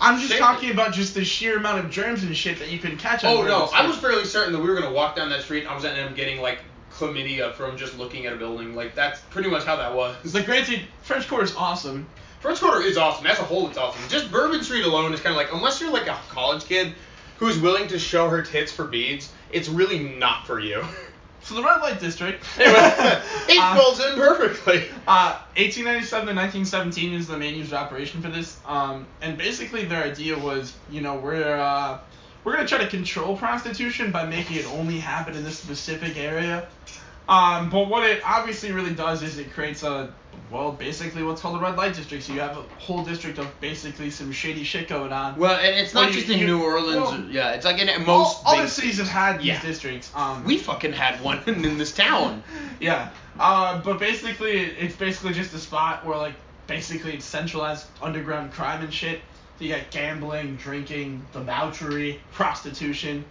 I'm 0.00 0.20
just 0.20 0.36
talking 0.36 0.70
about 0.70 0.92
just 0.92 1.14
the 1.14 1.24
sheer 1.24 1.56
amount 1.58 1.84
of 1.84 1.90
germs 1.90 2.22
and 2.22 2.36
shit 2.36 2.58
that 2.58 2.70
you 2.70 2.78
can 2.78 2.96
catch. 2.96 3.24
on 3.24 3.36
Oh 3.36 3.42
no, 3.42 3.68
I 3.74 3.86
was 3.86 3.96
fairly 3.96 4.24
certain 4.24 4.52
that 4.52 4.60
we 4.60 4.68
were 4.68 4.74
gonna 4.74 4.92
walk 4.92 5.16
down 5.16 5.28
that 5.30 5.42
street. 5.42 5.60
and 5.60 5.68
I 5.68 5.74
was 5.74 5.84
ending 5.84 6.04
up 6.06 6.14
getting 6.14 6.40
like 6.40 6.60
chlamydia 6.92 7.52
from 7.54 7.76
just 7.76 7.98
looking 7.98 8.26
at 8.26 8.32
a 8.32 8.36
building. 8.36 8.74
Like 8.74 8.94
that's 8.94 9.20
pretty 9.30 9.50
much 9.50 9.64
how 9.64 9.76
that 9.76 9.94
was. 9.94 10.16
It's 10.24 10.34
like 10.34 10.46
granted, 10.46 10.80
French 11.02 11.28
Quarter 11.28 11.44
is 11.44 11.56
awesome. 11.56 12.06
French 12.40 12.60
Quarter 12.60 12.82
is 12.82 12.96
awesome. 12.96 13.26
As 13.26 13.38
a 13.38 13.42
whole, 13.42 13.68
it's 13.68 13.78
awesome. 13.78 14.02
Just 14.08 14.30
Bourbon 14.30 14.62
Street 14.62 14.84
alone 14.84 15.12
is 15.12 15.20
kind 15.20 15.34
of 15.34 15.36
like 15.36 15.52
unless 15.52 15.80
you're 15.80 15.92
like 15.92 16.06
a 16.06 16.18
college 16.28 16.64
kid 16.64 16.94
who's 17.38 17.58
willing 17.58 17.88
to 17.88 17.98
show 17.98 18.28
her 18.28 18.42
tits 18.42 18.72
for 18.72 18.84
beads, 18.84 19.32
it's 19.50 19.68
really 19.68 19.98
not 19.98 20.46
for 20.46 20.58
you. 20.60 20.82
So 21.46 21.54
the 21.54 21.62
red 21.62 21.80
light 21.80 22.00
district. 22.00 22.44
it 22.58 22.68
Uh, 22.68 23.76
folds 23.76 24.00
in 24.00 24.16
perfectly. 24.16 24.88
Uh, 25.06 25.38
1897 25.56 26.26
to 26.26 26.34
1917 26.34 27.12
is 27.12 27.28
the 27.28 27.38
main 27.38 27.54
use 27.54 27.68
of 27.68 27.74
operation 27.74 28.20
for 28.20 28.28
this. 28.28 28.58
Um, 28.66 29.06
and 29.22 29.38
basically 29.38 29.84
their 29.84 30.02
idea 30.02 30.36
was, 30.36 30.74
you 30.90 31.02
know, 31.02 31.14
we're 31.14 31.56
uh, 31.56 31.98
we're 32.42 32.56
gonna 32.56 32.66
try 32.66 32.78
to 32.78 32.88
control 32.88 33.36
prostitution 33.36 34.10
by 34.10 34.26
making 34.26 34.56
it 34.56 34.66
only 34.66 34.98
happen 34.98 35.36
in 35.36 35.44
this 35.44 35.56
specific 35.58 36.16
area. 36.16 36.66
Um, 37.28 37.70
but 37.70 37.88
what 37.88 38.08
it 38.08 38.22
obviously 38.24 38.72
really 38.72 38.94
does 38.94 39.22
is 39.22 39.38
it 39.38 39.52
creates 39.52 39.84
a 39.84 40.12
well, 40.50 40.72
basically 40.72 41.22
what's 41.22 41.40
called 41.40 41.56
a 41.56 41.60
red 41.60 41.76
light 41.76 41.94
district. 41.94 42.24
So 42.24 42.32
you 42.32 42.40
have 42.40 42.56
a 42.56 42.62
whole 42.78 43.02
district 43.04 43.38
of 43.38 43.48
basically 43.60 44.10
some 44.10 44.30
shady 44.32 44.62
shit 44.64 44.88
going 44.88 45.12
on. 45.12 45.36
Well, 45.36 45.58
and 45.58 45.76
it's 45.76 45.92
not 45.94 46.08
you- 46.08 46.14
just 46.14 46.28
in 46.30 46.38
you- 46.38 46.46
New 46.46 46.62
Orleans. 46.62 47.00
well, 47.10 47.20
yeah, 47.30 47.50
it's 47.52 47.64
like 47.64 47.78
in 47.80 47.88
All, 47.88 47.98
most. 48.24 48.42
other 48.46 48.62
big- 48.62 48.70
cities 48.70 48.98
have 48.98 49.08
had 49.08 49.38
these 49.38 49.46
Yeah. 49.46 49.60
districts. 49.62 50.10
Um, 50.14 50.44
We 50.44 50.58
fucking 50.58 50.92
had 50.92 51.20
one 51.22 51.40
in 51.46 51.78
this 51.78 51.92
town. 51.92 52.42
Yeah. 52.80 53.08
Uh, 53.40 53.80
but 53.80 53.98
basically, 53.98 54.52
it's 54.60 54.94
basically 54.96 55.32
just 55.32 55.52
a 55.54 55.58
spot 55.58 56.04
where, 56.06 56.16
like, 56.18 56.34
basically 56.66 57.14
it's 57.14 57.24
centralized 57.24 57.86
underground 58.02 58.52
crime 58.52 58.82
and 58.82 58.92
shit. 58.92 59.20
So 59.58 59.64
you 59.64 59.74
got 59.74 59.90
gambling, 59.90 60.56
drinking, 60.56 61.24
debauchery, 61.32 62.20
prostitution. 62.32 63.24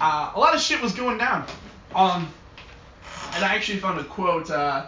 Uh, 0.00 0.32
a 0.34 0.38
lot 0.40 0.54
of 0.54 0.60
shit 0.60 0.80
was 0.82 0.92
going 0.92 1.18
down. 1.18 1.46
Um, 1.94 2.32
and 3.34 3.44
I 3.44 3.54
actually 3.54 3.78
found 3.78 4.00
a 4.00 4.04
quote, 4.04 4.50
uh, 4.50 4.86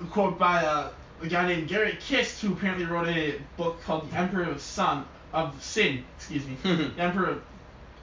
a 0.00 0.04
quote 0.06 0.38
by 0.38 0.64
uh, 0.64 0.90
a 1.22 1.28
guy 1.28 1.46
named 1.46 1.68
Gary 1.68 1.98
Krist, 2.00 2.40
who 2.40 2.52
apparently 2.52 2.86
wrote 2.86 3.08
a 3.08 3.40
book 3.56 3.80
called 3.82 4.10
The 4.10 4.16
Emperor 4.16 4.44
of 4.44 4.60
Sun 4.60 5.04
of 5.32 5.62
Sin. 5.62 6.04
Excuse 6.16 6.46
me. 6.46 6.56
the 6.62 6.92
Emperor 6.98 7.30
of 7.30 7.42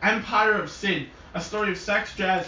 Empire 0.03 0.53
of 0.53 0.69
Sin, 0.69 1.07
a 1.33 1.41
story 1.41 1.71
of 1.71 1.77
sex, 1.77 2.15
jazz, 2.15 2.47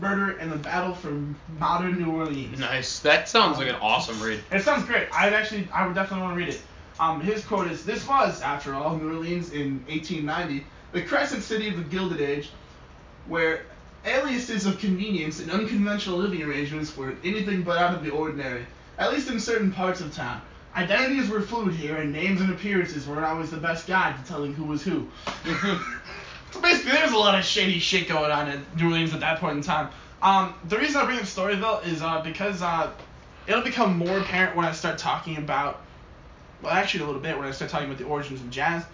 murder, 0.00 0.36
and 0.38 0.50
the 0.50 0.56
battle 0.56 0.94
for 0.94 1.22
modern 1.58 1.98
New 1.98 2.12
Orleans. 2.12 2.58
Nice. 2.58 2.98
That 3.00 3.28
sounds 3.28 3.58
like 3.58 3.68
an 3.68 3.76
awesome 3.76 4.20
read. 4.20 4.40
It 4.50 4.62
sounds 4.62 4.84
great. 4.84 5.08
I'd 5.12 5.32
actually, 5.32 5.68
I 5.72 5.86
would 5.86 5.94
definitely 5.94 6.24
want 6.24 6.34
to 6.34 6.44
read 6.44 6.54
it. 6.54 6.60
Um, 6.98 7.20
his 7.20 7.44
quote 7.44 7.70
is, 7.70 7.84
"This 7.84 8.06
was, 8.06 8.42
after 8.42 8.74
all, 8.74 8.96
New 8.96 9.16
Orleans 9.16 9.52
in 9.52 9.82
1890, 9.88 10.66
the 10.92 11.02
crescent 11.02 11.42
city 11.42 11.68
of 11.68 11.76
the 11.76 11.84
Gilded 11.84 12.20
Age, 12.20 12.50
where 13.26 13.62
aliases 14.04 14.66
of 14.66 14.78
convenience 14.78 15.40
and 15.40 15.50
unconventional 15.50 16.18
living 16.18 16.42
arrangements 16.42 16.96
were 16.96 17.14
anything 17.24 17.62
but 17.62 17.78
out 17.78 17.94
of 17.94 18.04
the 18.04 18.10
ordinary, 18.10 18.66
at 19.00 19.12
least 19.12 19.28
in 19.28 19.40
certain 19.40 19.72
parts 19.72 20.00
of 20.00 20.14
town. 20.14 20.40
Identities 20.76 21.28
were 21.28 21.40
fluid 21.40 21.74
here, 21.74 21.96
and 21.96 22.12
names 22.12 22.40
and 22.40 22.52
appearances 22.52 23.08
weren't 23.08 23.24
always 23.24 23.50
the 23.50 23.56
best 23.56 23.88
guide 23.88 24.14
to 24.16 24.28
telling 24.28 24.54
who 24.54 24.64
was 24.64 24.82
who." 24.84 25.08
So 26.52 26.60
basically, 26.60 26.90
there's 26.92 27.12
a 27.12 27.16
lot 27.16 27.38
of 27.38 27.44
shady 27.44 27.78
shit 27.78 28.08
going 28.08 28.30
on 28.32 28.48
in 28.48 28.66
New 28.76 28.86
Orleans 28.86 29.14
at 29.14 29.20
that 29.20 29.38
point 29.38 29.58
in 29.58 29.62
time. 29.62 29.88
Um, 30.20 30.54
the 30.68 30.78
reason 30.78 31.00
I 31.00 31.04
bring 31.04 31.18
up 31.18 31.24
Storyville 31.24 31.86
is 31.86 32.02
uh, 32.02 32.22
because 32.22 32.60
uh, 32.60 32.90
it'll 33.46 33.62
become 33.62 33.96
more 33.96 34.18
apparent 34.18 34.56
when 34.56 34.64
I 34.66 34.72
start 34.72 34.98
talking 34.98 35.36
about, 35.36 35.80
well, 36.60 36.72
actually 36.72 37.04
a 37.04 37.06
little 37.06 37.20
bit 37.20 37.38
when 37.38 37.46
I 37.46 37.52
start 37.52 37.70
talking 37.70 37.86
about 37.86 37.98
the 37.98 38.04
origins 38.04 38.40
of 38.40 38.50
jazz, 38.50 38.84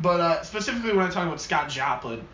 but 0.00 0.20
uh, 0.20 0.42
specifically 0.42 0.94
when 0.96 1.06
I 1.06 1.10
talk 1.10 1.26
about 1.26 1.40
Scott 1.40 1.68
Joplin. 1.68 2.26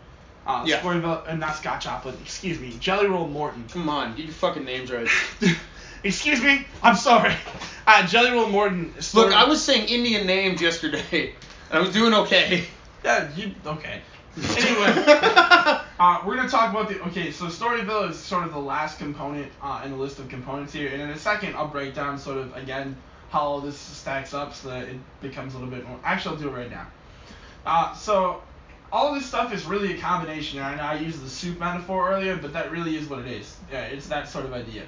Uh, 0.47 0.63
Yeah. 0.65 0.81
Storyville, 0.81 1.29
uh, 1.29 1.35
not 1.35 1.55
Scott 1.55 1.79
Joplin, 1.79 2.15
excuse 2.23 2.59
me, 2.59 2.75
Jelly 2.79 3.05
Roll 3.07 3.27
Morton. 3.27 3.65
Come 3.71 3.87
on, 3.87 4.15
get 4.15 4.25
your 4.25 4.33
fucking 4.33 4.65
names 4.65 4.91
right. 4.91 5.07
excuse 6.03 6.41
me, 6.41 6.65
I'm 6.81 6.95
sorry. 6.95 7.35
Uh, 7.85 8.05
Jelly 8.07 8.31
Roll 8.31 8.47
Morton. 8.47 8.93
Look, 9.13 9.33
I 9.33 9.45
was 9.45 9.61
saying 9.61 9.89
Indian 9.89 10.25
names 10.25 10.61
yesterday, 10.61 11.33
and 11.69 11.77
I 11.77 11.79
was 11.79 11.91
doing 11.91 12.13
okay. 12.13 12.65
Yeah, 13.03 13.29
you 13.35 13.51
okay? 13.65 14.01
Anyway, 14.37 15.03
uh, 15.99 16.21
we're 16.25 16.35
gonna 16.35 16.49
talk 16.49 16.71
about 16.71 16.89
the 16.89 17.01
okay. 17.07 17.31
So 17.31 17.45
Storyville 17.45 18.09
is 18.09 18.17
sort 18.17 18.45
of 18.45 18.53
the 18.53 18.59
last 18.59 18.97
component 18.97 19.51
uh, 19.61 19.81
in 19.85 19.91
the 19.91 19.97
list 19.97 20.19
of 20.19 20.29
components 20.29 20.73
here, 20.73 20.89
and 20.89 21.01
in 21.01 21.09
a 21.09 21.17
second 21.17 21.55
I'll 21.55 21.67
break 21.67 21.93
down 21.93 22.17
sort 22.17 22.37
of 22.37 22.55
again 22.55 22.95
how 23.29 23.41
all 23.41 23.61
this 23.61 23.77
stacks 23.77 24.33
up 24.33 24.53
so 24.55 24.69
that 24.69 24.87
it 24.87 24.97
becomes 25.21 25.53
a 25.53 25.57
little 25.57 25.71
bit 25.71 25.87
more. 25.87 25.99
Actually, 26.03 26.35
I'll 26.35 26.41
do 26.41 26.49
it 26.49 26.53
right 26.53 26.71
now. 26.71 26.87
Uh, 27.65 27.93
so 27.93 28.41
all 28.91 29.13
this 29.13 29.25
stuff 29.25 29.53
is 29.53 29.65
really 29.65 29.95
a 29.95 29.97
combination. 29.99 30.59
I 30.59 30.75
know 30.75 30.83
I 30.83 30.95
used 30.95 31.23
the 31.23 31.29
soup 31.29 31.59
metaphor 31.59 32.11
earlier, 32.11 32.35
but 32.35 32.53
that 32.53 32.71
really 32.71 32.95
is 32.95 33.09
what 33.09 33.19
it 33.19 33.27
is. 33.27 33.57
Yeah, 33.71 33.85
it's 33.85 34.07
that 34.07 34.29
sort 34.29 34.45
of 34.45 34.53
idea. 34.53 34.83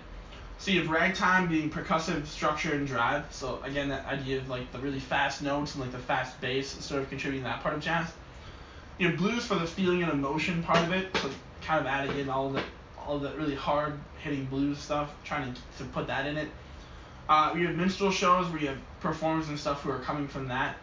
So 0.65 0.71
you 0.71 0.79
have 0.79 0.89
ragtime 0.89 1.47
being 1.47 1.69
percussive 1.69 2.25
structure 2.25 2.73
and 2.73 2.87
drive. 2.87 3.31
So 3.31 3.59
again, 3.61 3.89
that 3.89 4.03
idea 4.07 4.39
of 4.39 4.49
like 4.49 4.71
the 4.71 4.79
really 4.79 4.99
fast 4.99 5.43
notes 5.43 5.75
and 5.75 5.83
like 5.83 5.91
the 5.91 5.99
fast 5.99 6.41
bass 6.41 6.83
sort 6.83 7.03
of 7.03 7.09
contributing 7.09 7.43
that 7.43 7.61
part 7.61 7.75
of 7.75 7.81
jazz. 7.81 8.11
You 8.97 9.09
have 9.09 9.17
blues 9.19 9.45
for 9.45 9.53
the 9.53 9.67
feeling 9.67 10.01
and 10.01 10.11
emotion 10.11 10.63
part 10.63 10.79
of 10.79 10.91
it, 10.91 11.15
so 11.17 11.29
kind 11.61 11.81
of 11.81 11.85
adding 11.85 12.17
in 12.17 12.31
all 12.31 12.49
the 12.49 12.63
all 12.97 13.19
the 13.19 13.29
really 13.35 13.53
hard 13.53 13.93
hitting 14.23 14.45
blues 14.45 14.79
stuff, 14.79 15.13
trying 15.23 15.53
to, 15.53 15.61
to 15.77 15.83
put 15.91 16.07
that 16.07 16.25
in 16.25 16.35
it. 16.35 16.47
Uh, 17.29 17.51
we 17.53 17.63
have 17.63 17.75
minstrel 17.75 18.09
shows 18.09 18.49
where 18.49 18.59
you 18.59 18.69
have 18.69 18.79
performers 19.01 19.49
and 19.49 19.59
stuff 19.59 19.83
who 19.83 19.91
are 19.91 19.99
coming 19.99 20.27
from 20.27 20.47
that 20.47 20.77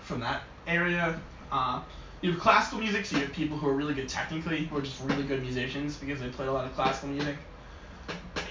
from 0.00 0.20
that 0.20 0.44
area. 0.66 1.20
Uh, 1.52 1.82
you 2.22 2.32
have 2.32 2.40
classical 2.40 2.78
music, 2.78 3.04
so 3.04 3.18
you 3.18 3.24
have 3.24 3.34
people 3.34 3.58
who 3.58 3.68
are 3.68 3.74
really 3.74 3.92
good 3.92 4.08
technically, 4.08 4.64
who 4.64 4.78
are 4.78 4.80
just 4.80 4.98
really 5.02 5.24
good 5.24 5.42
musicians 5.42 5.94
because 5.98 6.20
they 6.20 6.28
play 6.30 6.46
a 6.46 6.52
lot 6.52 6.64
of 6.64 6.74
classical 6.74 7.10
music. 7.10 7.36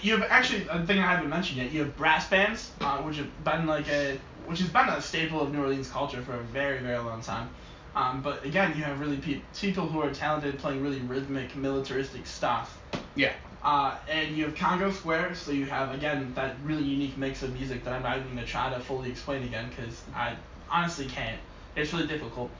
You 0.02 0.18
have 0.18 0.28
actually 0.30 0.68
a 0.70 0.86
thing 0.86 1.00
I 1.00 1.04
haven't 1.16 1.30
mentioned 1.30 1.58
yet. 1.58 1.72
You 1.72 1.82
have 1.82 1.96
brass 1.96 2.30
bands, 2.30 2.72
uh, 2.82 2.98
which 2.98 3.18
have 3.18 3.44
been 3.44 3.66
like 3.66 3.88
a 3.90 4.20
which 4.46 4.60
has 4.60 4.70
been 4.70 4.90
a 4.90 5.02
staple 5.02 5.42
of 5.42 5.54
New 5.54 5.62
Orleans 5.62 5.90
culture 5.90 6.22
for 6.22 6.34
a 6.34 6.44
very 6.44 6.80
very 6.80 6.98
long 6.98 7.22
time. 7.22 7.50
Um, 7.96 8.22
but 8.22 8.44
again, 8.44 8.74
you 8.76 8.84
have 8.84 9.00
really 9.00 9.18
pe- 9.18 9.42
people 9.56 9.88
who 9.88 10.02
are 10.02 10.12
talented 10.12 10.58
playing 10.60 10.82
really 10.82 11.00
rhythmic, 11.00 11.56
militaristic 11.56 12.26
stuff. 12.26 12.80
Yeah. 13.16 13.34
Uh, 13.64 13.96
and 14.10 14.36
you 14.36 14.46
have 14.46 14.56
Congo 14.56 14.92
Square, 14.92 15.36
so 15.36 15.52
you 15.52 15.66
have 15.66 15.94
again 15.94 16.34
that 16.36 16.56
really 16.64 16.84
unique 16.84 17.18
mix 17.18 17.44
of 17.44 17.54
music 17.54 17.86
that 17.86 17.94
I'm 17.94 18.04
not 18.04 18.18
even 18.18 18.30
gonna 18.30 18.46
try 18.46 18.74
to 18.74 18.80
fully 18.80 19.10
explain 19.10 19.44
again 19.44 19.70
because 19.70 20.02
I 20.14 20.36
honestly 20.70 21.06
can't. 21.06 21.40
It's 21.76 21.94
really 21.94 22.08
difficult. 22.08 22.52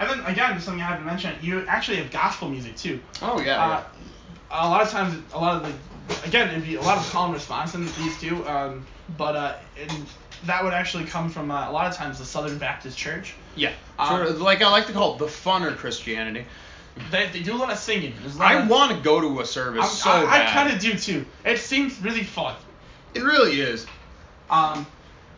And 0.00 0.10
then 0.10 0.20
again, 0.26 0.60
something 0.60 0.82
I 0.82 0.86
haven't 0.86 1.06
mentioned, 1.06 1.36
you 1.42 1.64
actually 1.66 1.98
have 1.98 2.10
gospel 2.10 2.48
music 2.48 2.76
too. 2.76 3.00
Oh 3.22 3.40
yeah. 3.40 3.62
Uh, 3.62 3.84
a 4.50 4.68
lot 4.68 4.82
of 4.82 4.90
times, 4.90 5.22
a 5.32 5.38
lot 5.38 5.62
of 5.62 5.68
the, 5.68 5.72
again, 6.24 6.48
it'd 6.50 6.64
be 6.64 6.76
a 6.76 6.82
lot 6.82 6.98
of 6.98 7.08
call 7.10 7.26
and 7.26 7.34
response 7.34 7.74
in 7.74 7.86
these 7.86 8.20
two, 8.20 8.46
um, 8.48 8.86
but 9.16 9.36
uh, 9.36 9.56
and 9.80 10.06
that 10.46 10.62
would 10.62 10.72
actually 10.72 11.04
come 11.04 11.28
from 11.28 11.50
uh, 11.50 11.68
a 11.68 11.72
lot 11.72 11.86
of 11.86 11.94
times 11.94 12.18
the 12.18 12.24
Southern 12.24 12.58
Baptist 12.58 12.96
Church. 12.96 13.34
yeah. 13.56 13.72
um, 13.98 14.26
sort 14.26 14.38
like 14.38 14.62
I 14.62 14.70
like 14.70 14.86
to 14.86 14.92
call 14.92 15.14
it 15.14 15.18
the 15.18 15.26
funner 15.26 15.76
Christianity. 15.76 16.44
They, 17.10 17.28
they 17.28 17.42
do 17.42 17.54
a 17.54 17.58
lot 17.58 17.70
of 17.70 17.78
singing. 17.78 18.14
Lot 18.36 18.52
I 18.52 18.66
want 18.66 18.92
to 18.92 18.98
go 19.02 19.20
to 19.20 19.40
a 19.40 19.46
service 19.46 19.84
I'm- 19.84 19.94
so 19.94 20.10
I, 20.10 20.42
I 20.42 20.50
kind 20.50 20.72
of 20.72 20.80
do 20.80 20.94
too. 20.94 21.24
It 21.44 21.58
seems 21.58 22.00
really 22.00 22.24
fun. 22.24 22.56
It 23.14 23.22
really 23.22 23.60
is. 23.60 23.86
Um, 24.50 24.86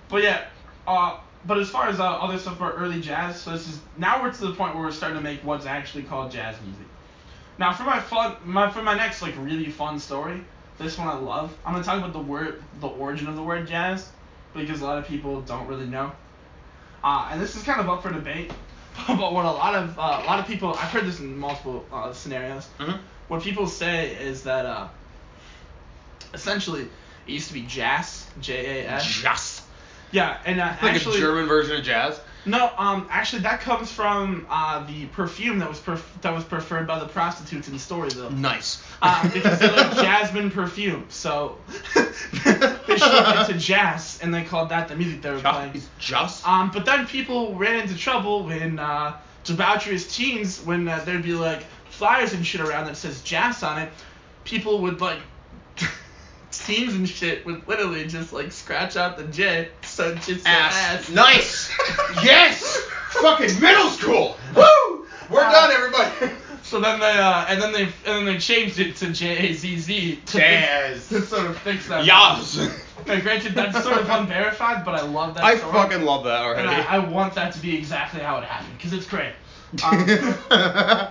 but 0.09 0.23
yeah, 0.23 0.45
uh, 0.87 1.19
but 1.47 1.59
as 1.59 1.69
far 1.71 1.89
as 1.89 2.01
uh, 2.01 2.05
other 2.05 2.39
stuff 2.39 2.57
about 2.57 2.75
early 2.77 3.01
jazz, 3.01 3.41
so 3.41 3.51
this 3.51 3.69
is 3.69 3.81
now 3.97 4.23
we're 4.23 4.33
to 4.33 4.47
the 4.47 4.55
point 4.55 4.75
where 4.75 4.85
we're 4.85 4.93
starting 4.93 5.19
to 5.19 5.23
make 5.23 5.41
what's 5.45 5.67
actually 5.67 6.05
called 6.05 6.31
jazz 6.31 6.57
music. 6.65 6.87
Now 7.59 7.73
for 7.73 7.85
my 7.85 8.01
fun, 8.01 8.37
my 8.45 8.71
for 8.71 8.83
my 8.83 8.95
next 8.95 9.23
like 9.23 9.35
really 9.39 9.71
fun 9.71 9.99
story, 9.99 10.43
this 10.81 10.99
one 10.99 11.09
I 11.09 11.15
love. 11.15 11.57
I'm 11.65 11.73
gonna 11.73 11.85
talk 11.85 11.99
about 11.99 12.13
the 12.13 12.19
word, 12.19 12.63
the 12.81 12.89
origin 12.89 13.29
of 13.29 13.37
the 13.37 13.43
word 13.43 13.67
jazz, 13.69 14.09
because 14.55 14.81
a 14.81 14.85
lot 14.85 14.99
of 14.99 15.07
people 15.07 15.43
don't 15.43 15.67
really 15.67 15.87
know. 15.87 16.13
Uh, 17.05 17.29
and 17.31 17.41
this 17.41 17.55
is 17.55 17.63
kind 17.63 17.81
of 17.81 17.89
up 17.89 18.03
for 18.03 18.11
debate. 18.11 18.53
but 19.07 19.33
what 19.33 19.45
a 19.45 19.51
lot 19.51 19.75
of 19.75 19.99
uh, 19.99 20.23
a 20.23 20.27
lot 20.27 20.41
of 20.41 20.47
people, 20.47 20.71
I've 20.71 20.91
heard 20.91 21.05
this 21.05 21.21
in 21.21 21.39
multiple 21.39 21.85
uh, 21.93 22.13
scenarios. 22.13 22.67
Mhm. 22.79 22.99
What 23.29 23.43
people 23.43 23.67
say 23.67 24.15
is 24.17 24.43
that 24.43 24.67
uh, 24.67 24.89
essentially 26.35 26.83
it 27.27 27.33
used 27.33 27.49
to 27.49 27.55
be 27.55 27.63
jazz, 27.63 28.27
J 28.41 28.83
A 28.85 28.91
S. 28.91 29.07
Jazz. 29.07 29.63
Yeah, 30.13 30.39
and 30.45 30.61
uh, 30.61 30.75
Like 30.83 30.95
actually, 30.95 31.19
a 31.19 31.21
German 31.21 31.47
version 31.47 31.77
of 31.77 31.85
jazz. 31.85 32.19
No, 32.47 32.73
um, 32.79 33.07
actually 33.11 33.43
that 33.43 33.61
comes 33.61 33.93
from 33.93 34.47
uh, 34.49 34.85
the 34.87 35.07
perfume 35.07 35.59
that 35.59 35.69
was 35.69 35.79
perf- 35.79 36.21
that 36.23 36.35
was 36.35 36.45
preferred 36.45 36.87
by 36.87 36.99
the 36.99 37.07
prostitutes 37.07 37.69
in 37.69 37.75
Storyville. 37.75 38.37
Nice. 38.37 38.83
Um, 39.03 39.31
because 39.33 39.59
they 39.59 39.71
like 39.71 39.93
jasmine 39.97 40.51
perfume, 40.51 41.07
so 41.09 41.59
they 41.95 42.97
shortened 42.97 43.41
it 43.41 43.47
to 43.53 43.59
jazz, 43.59 44.19
and 44.23 44.33
they 44.33 44.45
called 44.45 44.71
that 44.71 44.89
the 44.89 44.97
music 44.97 45.23
they 45.23 45.31
were 45.31 45.41
playing. 45.41 45.73
It's 45.75 45.89
just. 45.99 46.47
Um, 46.47 46.71
but 46.73 46.85
then 46.85 47.07
people 47.07 47.55
ran 47.55 47.81
into 47.81 47.97
trouble 47.97 48.45
when 48.45 48.79
uh, 48.79 49.19
debaucherous 49.45 50.11
teens, 50.11 50.61
when 50.63 50.89
uh, 50.89 51.03
there'd 51.05 51.23
be 51.23 51.35
like 51.35 51.65
flyers 51.91 52.33
and 52.33 52.47
shit 52.47 52.61
around 52.61 52.87
that 52.87 52.97
says 52.97 53.23
jazz 53.23 53.63
on 53.63 53.79
it, 53.79 53.93
people 54.45 54.81
would 54.81 55.01
like 55.01 55.19
teens 56.51 56.95
and 56.95 57.09
shit 57.09 57.45
would 57.45 57.67
literally 57.69 58.07
just 58.07 58.33
like 58.33 58.53
scratch 58.53 58.97
out 58.97 59.17
the 59.17 59.25
J, 59.25 59.69
so 60.01 60.09
it 60.11 60.15
just 60.23 60.43
said 60.45 60.53
ass. 60.53 60.75
ass. 60.77 61.11
Nice. 61.11 61.71
yes. 62.25 62.77
Fucking 63.11 63.61
middle 63.61 63.89
school. 63.91 64.37
Woo. 64.55 65.07
We're 65.31 65.41
Uh, 65.45 65.53
done, 65.53 65.71
everybody. 65.73 66.35
So 66.63 66.79
then 66.81 67.01
they 67.01 67.07
uh, 67.19 67.47
and 67.49 67.61
then 67.61 67.73
they 67.73 67.83
and 67.85 67.93
then 68.05 68.25
they 68.27 68.39
changed 68.39 68.79
it 68.79 68.95
to 68.97 69.13
J 69.13 69.51
A 69.51 69.53
Z 69.55 69.79
Z 69.79 70.21
to 70.27 70.39
Jazz. 70.39 71.07
fix- 71.07 71.09
to 71.31 71.37
sort 71.37 71.47
of 71.47 71.59
fix 71.59 71.89
that. 71.89 72.05
Yes. 72.05 72.57
Now, 73.07 73.19
granted, 73.21 73.55
that's 73.55 73.83
sort 73.83 73.99
of 73.99 74.09
unverified, 74.09 74.85
but 74.85 74.95
I 74.95 75.01
love 75.03 75.35
that. 75.35 75.43
I 75.43 75.57
story. 75.57 75.73
fucking 75.73 76.03
love 76.03 76.25
that 76.25 76.43
already. 76.43 76.69
And 76.69 76.71
I, 76.71 76.97
I 76.97 76.99
want 76.99 77.35
that 77.35 77.53
to 77.55 77.61
be 77.61 77.77
exactly 77.77 78.21
how 78.21 78.39
it 78.39 78.45
happened 78.45 78.77
because 78.77 78.93
it's 78.93 79.07
great. 79.07 79.33
Um, 79.85 81.09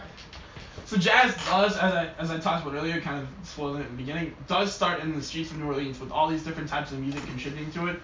so 0.85 0.97
jazz 0.97 1.35
does, 1.45 1.73
as 1.77 1.93
I 1.93 2.09
as 2.17 2.31
I 2.31 2.39
talked 2.39 2.65
about 2.65 2.75
earlier, 2.77 2.99
kind 2.99 3.21
of 3.21 3.27
spoiling 3.47 3.81
it 3.81 3.85
in 3.85 3.91
the 3.91 3.97
beginning, 4.03 4.35
does 4.47 4.73
start 4.73 5.01
in 5.01 5.15
the 5.15 5.21
streets 5.21 5.51
of 5.51 5.57
New 5.59 5.65
Orleans 5.65 5.99
with 5.99 6.11
all 6.11 6.27
these 6.27 6.43
different 6.43 6.67
types 6.69 6.91
of 6.91 6.99
music 6.99 7.23
contributing 7.25 7.71
to 7.73 7.87
it. 7.87 7.99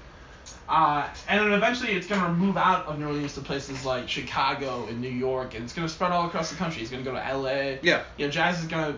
Uh, 0.68 1.08
and 1.28 1.40
then 1.40 1.52
eventually 1.54 1.94
it's 1.94 2.08
gonna 2.08 2.34
move 2.34 2.58
out 2.58 2.88
of 2.88 2.98
New 2.98 3.06
Orleans 3.06 3.36
to 3.36 3.42
places 3.42 3.86
like 3.86 4.10
Chicago 4.10 4.88
and 4.88 5.00
New 5.00 5.10
York, 5.10 5.54
and 5.54 5.64
it's 5.64 5.74
gonna 5.74 5.90
spread 5.90 6.12
all 6.12 6.26
across 6.26 6.50
the 6.50 6.56
country. 6.56 6.82
It's 6.82 6.90
gonna 6.90 7.04
go 7.04 7.14
to 7.14 7.26
L.A. 7.26 7.80
yeah. 7.84 8.04
You 8.18 8.26
know, 8.26 8.32
jazz 8.32 8.60
is 8.60 8.66
gonna, 8.66 8.98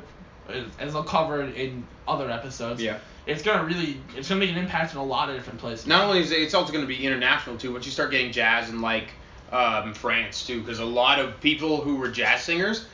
as 0.80 0.95
I'll 0.95 1.03
cover 1.03 1.41
in 1.41 1.86
other 2.07 2.32
episodes. 2.32 2.82
Yeah. 2.82 2.99
It's 3.26 3.43
gonna 3.43 3.65
really, 3.65 3.99
it's 4.15 4.30
gonna 4.30 4.39
make 4.39 4.51
an 4.51 4.57
impact 4.57 4.93
in 4.93 4.99
a 4.99 5.03
lot 5.03 5.30
of 5.30 5.36
different 5.36 5.59
places. 5.59 5.88
Not 5.88 6.05
only 6.05 6.20
is 6.20 6.32
it, 6.32 6.41
it's 6.41 6.53
also 6.53 6.72
going 6.72 6.86
to 6.86 6.88
be 6.88 7.05
international 7.05 7.57
too. 7.57 7.74
Once 7.74 7.86
you 7.86 7.91
start 7.91 8.11
getting 8.11 8.32
jazz 8.32 8.70
in 8.70 8.82
like 8.82 9.09
um, 9.51 9.93
France 9.93 10.47
too, 10.47 10.61
because 10.61 10.80
a 10.80 10.86
lot 10.86 11.20
of 11.20 11.39
people 11.41 11.82
who 11.82 11.97
were 11.97 12.07
jazz 12.09 12.43
singers 12.43 12.86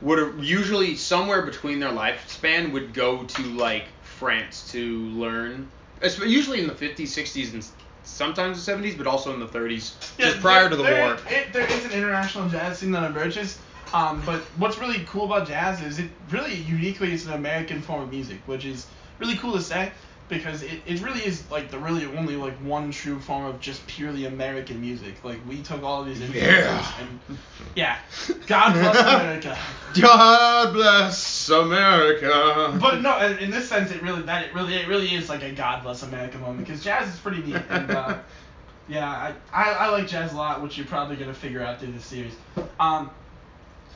would 0.00 0.42
usually 0.42 0.96
somewhere 0.96 1.42
between 1.42 1.78
their 1.78 1.90
lifespan 1.90 2.72
would 2.72 2.94
go 2.94 3.24
to 3.24 3.42
like 3.42 3.84
France 4.02 4.72
to 4.72 5.00
learn. 5.08 5.68
It's 6.00 6.18
usually 6.18 6.60
in 6.60 6.66
the 6.66 6.74
50s, 6.74 7.02
60s, 7.02 7.52
and 7.52 7.64
sometimes 8.04 8.64
the 8.64 8.72
70s, 8.72 8.96
but 8.98 9.06
also 9.06 9.32
in 9.34 9.40
the 9.40 9.46
30s, 9.46 9.94
just 10.18 10.40
prior 10.40 10.62
there- 10.62 10.68
to 10.70 10.76
the 10.76 10.82
there- 10.82 11.06
war. 11.06 11.18
It, 11.30 11.52
there 11.52 11.66
is 11.66 11.84
an 11.84 11.92
international 11.92 12.48
jazz 12.48 12.78
scene 12.78 12.92
that 12.92 13.04
emerges. 13.04 13.58
Um, 13.94 14.22
but 14.24 14.40
what's 14.56 14.78
really 14.78 15.04
cool 15.06 15.26
about 15.26 15.46
jazz 15.46 15.82
is 15.82 15.98
it 15.98 16.08
really 16.30 16.54
uniquely 16.54 17.12
is 17.12 17.26
an 17.26 17.34
American 17.34 17.82
form 17.82 18.02
of 18.02 18.10
music, 18.10 18.38
which 18.46 18.64
is 18.64 18.86
really 19.18 19.36
cool 19.36 19.52
to 19.52 19.60
say 19.60 19.92
because 20.30 20.62
it, 20.62 20.80
it 20.86 21.02
really 21.02 21.20
is 21.20 21.42
like 21.50 21.70
the 21.70 21.78
really 21.78 22.06
only 22.16 22.36
like 22.36 22.54
one 22.64 22.90
true 22.90 23.18
form 23.20 23.44
of 23.44 23.60
just 23.60 23.86
purely 23.86 24.24
American 24.24 24.80
music. 24.80 25.22
Like 25.22 25.38
we 25.46 25.60
took 25.62 25.82
all 25.82 26.00
of 26.00 26.06
these 26.06 26.22
influences 26.22 26.56
Yeah. 26.64 26.94
and 27.00 27.38
yeah, 27.76 27.98
God 28.46 28.72
bless 28.72 28.96
America. 28.98 29.58
God 30.00 30.72
bless 30.72 31.31
America. 31.48 32.76
But 32.80 33.02
no, 33.02 33.18
in 33.18 33.38
in 33.38 33.50
this 33.50 33.68
sense, 33.68 33.90
it 33.90 34.02
really 34.02 34.22
that 34.22 34.46
it 34.46 34.54
really 34.54 34.74
it 34.74 34.88
really 34.88 35.14
is 35.14 35.28
like 35.28 35.42
a 35.42 35.52
God 35.52 35.82
bless 35.82 36.02
America 36.02 36.38
moment 36.38 36.66
because 36.66 36.82
jazz 36.82 37.12
is 37.12 37.18
pretty 37.18 37.42
neat 37.42 37.62
and 37.68 37.90
uh, 37.90 38.18
yeah, 38.88 39.08
I, 39.08 39.34
I 39.52 39.72
I 39.72 39.88
like 39.90 40.08
jazz 40.08 40.32
a 40.32 40.36
lot, 40.36 40.62
which 40.62 40.76
you're 40.76 40.86
probably 40.86 41.16
gonna 41.16 41.34
figure 41.34 41.62
out 41.62 41.80
through 41.80 41.92
the 41.92 42.00
series. 42.00 42.34
Um, 42.80 43.10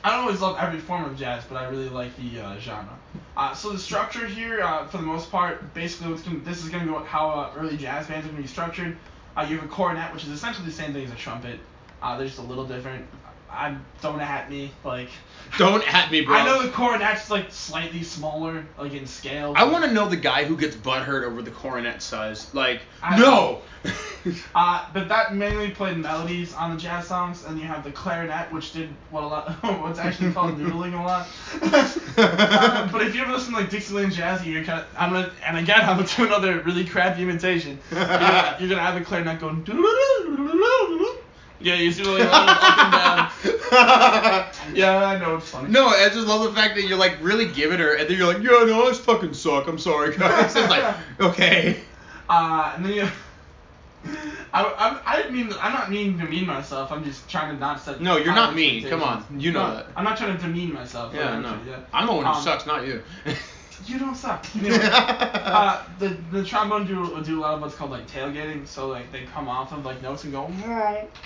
I 0.03 0.11
don't 0.11 0.21
always 0.21 0.41
love 0.41 0.57
every 0.59 0.79
form 0.79 1.05
of 1.05 1.17
jazz, 1.17 1.43
but 1.49 1.57
I 1.57 1.67
really 1.67 1.89
like 1.89 2.15
the 2.17 2.39
uh, 2.39 2.59
genre. 2.59 2.97
Uh, 3.35 3.53
so 3.53 3.71
the 3.71 3.79
structure 3.79 4.25
here, 4.25 4.61
uh, 4.61 4.87
for 4.87 4.97
the 4.97 5.03
most 5.03 5.31
part, 5.31 5.73
basically 5.73 6.11
what's 6.11 6.23
gonna, 6.23 6.39
this 6.39 6.63
is 6.63 6.69
gonna 6.69 6.85
be 6.85 7.05
how 7.05 7.29
uh, 7.29 7.53
early 7.57 7.77
jazz 7.77 8.07
bands 8.07 8.25
are 8.25 8.29
gonna 8.29 8.41
be 8.41 8.47
structured. 8.47 8.95
Uh, 9.35 9.45
you 9.47 9.57
have 9.57 9.65
a 9.65 9.67
cornet, 9.67 10.11
which 10.13 10.23
is 10.23 10.29
essentially 10.29 10.65
the 10.65 10.73
same 10.73 10.93
thing 10.93 11.05
as 11.05 11.11
a 11.11 11.15
trumpet. 11.15 11.59
Uh, 12.01 12.17
they're 12.17 12.27
just 12.27 12.39
a 12.39 12.43
little 12.43 12.65
different. 12.65 13.05
I'm 13.57 13.85
don't 14.01 14.21
at 14.21 14.49
me 14.49 14.71
like. 14.83 15.09
Don't 15.57 15.81
at 15.93 16.11
me, 16.11 16.21
bro. 16.21 16.35
I 16.35 16.45
know 16.45 16.61
the 16.61 16.69
cornet's 16.73 17.29
like 17.31 17.51
slightly 17.51 18.03
smaller, 18.03 18.65
like 18.77 18.93
in 18.93 19.07
scale. 19.07 19.53
I 19.55 19.63
want 19.63 19.85
to 19.85 19.91
know 19.93 20.09
the 20.09 20.17
guy 20.17 20.43
who 20.43 20.57
gets 20.57 20.75
butthurt 20.75 21.23
over 21.23 21.41
the 21.41 21.51
cornet 21.51 22.01
size. 22.01 22.53
Like, 22.53 22.81
I- 23.01 23.17
no. 23.17 23.61
Uh, 24.53 24.85
but 24.93 25.07
that 25.07 25.33
mainly 25.35 25.71
played 25.71 25.95
melodies 25.97 26.53
on 26.53 26.75
the 26.75 26.77
jazz 26.81 27.07
songs, 27.07 27.45
and 27.45 27.57
you 27.57 27.65
have 27.65 27.81
the 27.85 27.91
clarinet, 27.91 28.51
which 28.51 28.73
did 28.73 28.89
what 29.09 29.23
a 29.23 29.27
lot, 29.27 29.51
what's 29.81 29.99
actually 29.99 30.33
called 30.33 30.57
noodling 30.57 30.99
a 30.99 31.01
lot. 31.01 31.27
Uh, 31.61 32.91
but 32.91 33.01
if 33.03 33.15
you 33.15 33.21
ever 33.21 33.31
listen 33.31 33.53
to 33.53 33.59
like 33.59 33.69
Dixieland 33.69 34.11
jazz, 34.11 34.45
you're 34.45 34.65
kind 34.65 34.81
of, 34.81 34.87
I'm 34.97 35.13
gonna, 35.13 35.31
and 35.45 35.57
again, 35.57 35.79
I'm 35.79 35.95
gonna 35.95 36.09
do 36.09 36.25
another 36.25 36.59
really 36.63 36.83
crappy 36.83 37.21
imitation. 37.21 37.79
You're 37.89 38.05
gonna, 38.05 38.57
you're 38.59 38.67
gonna 38.69 38.81
have 38.81 38.95
the 38.95 39.05
clarinet 39.05 39.39
going. 39.39 39.63
Yeah, 41.59 41.75
you 41.75 41.91
see 41.91 42.03
the 42.03 42.11
like, 42.11 42.27
up 42.31 43.43
and 43.43 43.51
down. 43.71 44.45
Yeah, 44.75 45.05
I 45.05 45.17
know 45.19 45.37
it's 45.37 45.49
funny. 45.49 45.69
No, 45.69 45.87
I 45.87 46.07
just 46.09 46.27
love 46.27 46.43
the 46.43 46.53
fact 46.53 46.75
that 46.75 46.83
you're 46.83 46.97
like 46.97 47.17
really 47.21 47.47
giving 47.51 47.79
her, 47.79 47.95
and 47.95 48.07
then 48.09 48.17
you're 48.17 48.27
like, 48.27 48.43
yeah, 48.43 48.63
no, 48.65 48.87
this 48.87 48.99
fucking 48.99 49.33
suck. 49.33 49.67
I'm 49.67 49.79
sorry, 49.79 50.15
guys. 50.15 50.55
It's 50.55 50.69
like, 50.69 50.95
okay. 51.19 51.79
Uh, 52.29 52.73
and 52.75 52.85
then 52.85 52.93
you. 52.93 53.07
I, 54.53 54.63
I, 54.63 55.23
I 55.25 55.29
mean 55.29 55.51
I'm 55.59 55.73
not 55.73 55.89
meaning 55.91 56.17
to 56.19 56.25
demean 56.25 56.45
myself. 56.45 56.91
I'm 56.91 57.03
just 57.03 57.27
trying 57.29 57.53
to 57.53 57.59
not 57.59 57.81
set. 57.81 57.99
No, 58.01 58.17
you're 58.17 58.33
not 58.35 58.55
mean. 58.55 58.87
Come 58.87 59.03
on, 59.03 59.25
you 59.37 59.51
know 59.51 59.67
No, 59.67 59.75
that. 59.75 59.87
I'm 59.95 60.03
not 60.03 60.17
trying 60.17 60.37
to 60.37 60.41
demean 60.41 60.73
myself. 60.73 61.13
Yeah, 61.13 61.31
Like, 61.31 61.41
no. 61.41 61.59
yeah. 61.67 61.79
I'm 61.93 62.05
the 62.07 62.13
one 62.13 62.25
who 62.25 62.31
Um, 62.31 62.41
sucks, 62.41 62.65
not 62.65 62.85
you. 62.87 63.01
You 63.85 63.99
don't 63.99 64.15
suck. 64.15 64.45
Anyway, 64.55 64.79
uh, 64.81 65.83
the 65.99 66.09
the 66.31 66.43
trombone 66.43 66.85
do 66.87 67.21
do 67.23 67.39
a 67.39 67.41
lot 67.41 67.53
of 67.55 67.61
what's 67.61 67.75
called 67.75 67.91
like 67.91 68.07
tailgating. 68.09 68.67
So 68.67 68.87
like 68.87 69.11
they 69.11 69.23
come 69.25 69.47
off 69.47 69.71
of 69.71 69.85
like 69.85 70.01
notes 70.01 70.23
and 70.23 70.33
go. 70.33 70.49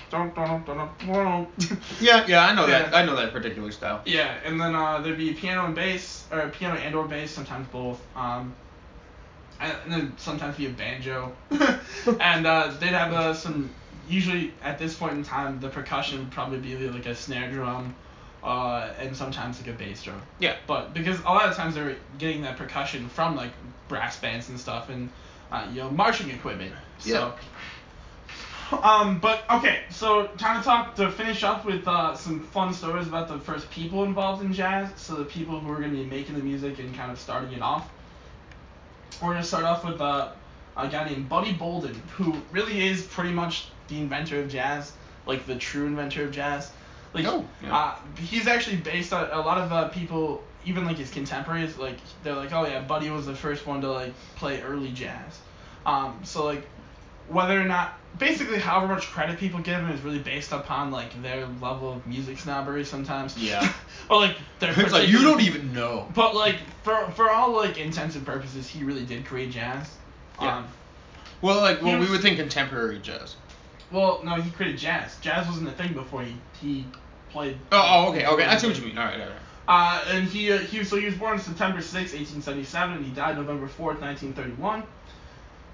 Dun, 0.09 0.31
dun, 0.35 0.63
dun, 0.65 0.77
dun, 0.77 0.89
dun. 1.07 1.47
yeah, 2.01 2.25
yeah, 2.27 2.45
I 2.45 2.53
know 2.53 2.67
that. 2.67 2.93
I 2.93 3.05
know 3.05 3.15
that 3.15 3.31
particular 3.31 3.71
style. 3.71 4.01
Yeah, 4.05 4.37
and 4.45 4.59
then 4.59 4.75
uh, 4.75 4.99
there'd 4.99 5.17
be 5.17 5.33
piano 5.33 5.65
and 5.65 5.75
bass, 5.75 6.25
or 6.31 6.49
piano 6.49 6.75
and 6.75 6.93
or 6.95 7.07
bass, 7.07 7.31
sometimes 7.31 7.67
both. 7.69 8.01
Um, 8.15 8.53
and, 9.59 9.73
and 9.83 9.91
then 9.91 10.13
sometimes 10.17 10.57
be 10.57 10.65
a 10.65 10.69
banjo, 10.69 11.31
and 12.19 12.45
uh, 12.45 12.73
they'd 12.79 12.87
have 12.87 13.13
uh, 13.13 13.33
some. 13.33 13.73
Usually 14.09 14.53
at 14.61 14.77
this 14.77 14.95
point 14.95 15.13
in 15.13 15.23
time, 15.23 15.59
the 15.61 15.69
percussion 15.69 16.19
would 16.19 16.31
probably 16.31 16.57
be 16.59 16.75
like 16.89 17.05
a 17.05 17.15
snare 17.15 17.49
drum, 17.51 17.95
uh, 18.43 18.93
and 18.99 19.15
sometimes 19.15 19.59
like 19.59 19.69
a 19.69 19.77
bass 19.77 20.03
drum. 20.03 20.21
Yeah. 20.39 20.55
But 20.67 20.93
because 20.93 21.19
a 21.19 21.23
lot 21.23 21.47
of 21.47 21.55
times 21.55 21.75
they're 21.75 21.95
getting 22.17 22.41
that 22.43 22.57
percussion 22.57 23.07
from 23.09 23.35
like 23.35 23.51
brass 23.87 24.19
bands 24.19 24.49
and 24.49 24.59
stuff, 24.59 24.89
and 24.89 25.09
uh, 25.51 25.67
you 25.71 25.81
know 25.81 25.89
marching 25.89 26.29
equipment. 26.29 26.73
So. 26.99 27.33
Um, 28.71 29.19
but 29.19 29.43
okay, 29.51 29.81
so 29.89 30.27
time 30.37 30.61
to 30.61 30.65
talk 30.65 30.95
to 30.95 31.11
finish 31.11 31.43
up 31.43 31.65
with 31.65 31.85
uh, 31.87 32.15
some 32.15 32.39
fun 32.39 32.73
stories 32.73 33.05
about 33.05 33.27
the 33.27 33.37
first 33.37 33.69
people 33.69 34.05
involved 34.05 34.43
in 34.45 34.53
jazz. 34.53 34.89
So 34.95 35.15
the 35.15 35.25
people 35.25 35.59
who 35.59 35.69
are 35.71 35.79
going 35.79 35.91
to 35.91 35.97
be 35.97 36.05
making 36.05 36.35
the 36.35 36.43
music 36.43 36.79
and 36.79 36.95
kind 36.95 37.11
of 37.11 37.19
starting 37.19 37.51
it 37.51 37.61
off. 37.61 37.89
We're 39.21 39.29
going 39.29 39.41
to 39.41 39.47
start 39.47 39.65
off 39.65 39.83
with 39.83 39.99
uh, 39.99 40.31
a 40.77 40.87
guy 40.87 41.07
named 41.09 41.27
Buddy 41.27 41.51
Bolden, 41.51 42.01
who 42.15 42.33
really 42.51 42.87
is 42.87 43.01
pretty 43.03 43.33
much 43.33 43.67
the 43.89 43.99
inventor 43.99 44.39
of 44.39 44.47
jazz, 44.47 44.93
like 45.25 45.45
the 45.45 45.57
true 45.57 45.85
inventor 45.85 46.23
of 46.23 46.31
jazz. 46.31 46.71
Like, 47.13 47.25
Oh, 47.27 47.45
yeah. 47.63 47.75
uh, 47.75 47.95
he's 48.19 48.47
actually 48.47 48.77
based 48.77 49.11
on 49.13 49.29
a 49.31 49.39
lot 49.39 49.57
of 49.57 49.71
uh, 49.71 49.89
people, 49.89 50.41
even 50.65 50.85
like 50.85 50.97
his 50.97 51.11
contemporaries, 51.11 51.77
like 51.77 51.97
they're 52.23 52.35
like, 52.35 52.53
oh 52.53 52.65
yeah, 52.65 52.81
Buddy 52.81 53.09
was 53.09 53.25
the 53.25 53.35
first 53.35 53.67
one 53.67 53.81
to 53.81 53.91
like 53.91 54.13
play 54.35 54.61
early 54.61 54.91
jazz. 54.91 55.39
Um, 55.85 56.19
so 56.23 56.45
like 56.45 56.65
whether 57.27 57.59
or 57.59 57.65
not 57.65 57.93
basically 58.19 58.59
however 58.59 58.93
much 58.93 59.07
credit 59.07 59.39
people 59.39 59.59
give 59.61 59.75
him 59.79 59.89
is 59.89 60.01
really 60.01 60.19
based 60.19 60.51
upon 60.51 60.91
like 60.91 61.21
their 61.21 61.47
level 61.61 61.93
of 61.93 62.05
music 62.07 62.37
snobbery 62.37 62.83
sometimes. 62.85 63.37
Yeah. 63.37 63.71
or 64.09 64.17
like 64.19 64.37
their 64.59 64.71
It's 64.79 64.91
like 64.93 65.07
you 65.09 65.21
don't 65.21 65.41
even 65.41 65.73
know. 65.73 66.07
But 66.13 66.35
like 66.35 66.55
for 66.83 67.09
for 67.11 67.29
all 67.31 67.51
like 67.51 67.77
intents 67.77 68.15
and 68.15 68.25
purposes, 68.25 68.67
he 68.69 68.83
really 68.83 69.05
did 69.05 69.25
create 69.25 69.51
jazz. 69.51 69.89
Yeah. 70.41 70.57
Um, 70.59 70.67
Well, 71.41 71.59
like, 71.61 71.81
well, 71.81 71.93
He 71.99 72.05
we 72.05 72.11
would 72.11 72.21
think 72.21 72.37
contemporary 72.37 72.99
jazz. 72.99 73.35
well, 73.91 74.21
no, 74.23 74.35
he 74.35 74.49
created 74.51 74.77
jazz. 74.77 75.17
Jazz 75.21 75.47
wasn't 75.47 75.67
a 75.69 75.71
thing 75.71 75.93
before 75.93 76.21
he 76.23 76.35
he 76.61 76.85
played. 77.31 77.57
Oh, 77.71 78.05
oh, 78.07 78.09
okay, 78.11 78.25
okay. 78.25 78.45
I 78.45 78.57
see 78.57 78.67
what 78.67 78.77
you 78.77 78.85
mean. 78.85 78.97
All 78.97 79.05
right, 79.05 79.19
all 79.19 79.27
right. 79.27 79.35
Uh, 79.67 80.03
and 80.09 80.27
he, 80.27 80.51
uh, 80.51 80.57
he 80.57 80.83
so 80.83 80.97
he 80.97 81.05
was 81.05 81.15
born 81.15 81.39
September 81.39 81.81
6, 81.81 81.93
1877, 81.93 82.97
and 82.97 83.05
he 83.05 83.11
died 83.11 83.37
November 83.37 83.67
4th, 83.67 84.01
1931. 84.01 84.83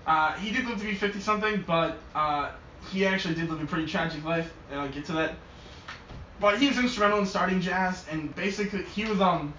Uh, 0.05 0.33
he 0.33 0.51
did 0.51 0.65
live 0.65 0.79
to 0.79 0.85
be 0.85 0.93
50 0.93 1.19
something, 1.19 1.63
but 1.65 1.97
uh, 2.13 2.51
he 2.91 3.05
actually 3.05 3.35
did 3.35 3.49
live 3.49 3.61
a 3.61 3.65
pretty 3.65 3.87
tragic 3.87 4.23
life, 4.23 4.53
and 4.71 4.79
I'll 4.79 4.89
get 4.89 5.05
to 5.05 5.13
that. 5.13 5.35
But 6.39 6.59
he 6.59 6.67
was 6.67 6.77
instrumental 6.77 7.19
in 7.19 7.25
starting 7.25 7.61
jazz, 7.61 8.05
and 8.11 8.33
basically 8.35 8.83
he 8.83 9.05
was 9.05 9.19
um 9.19 9.53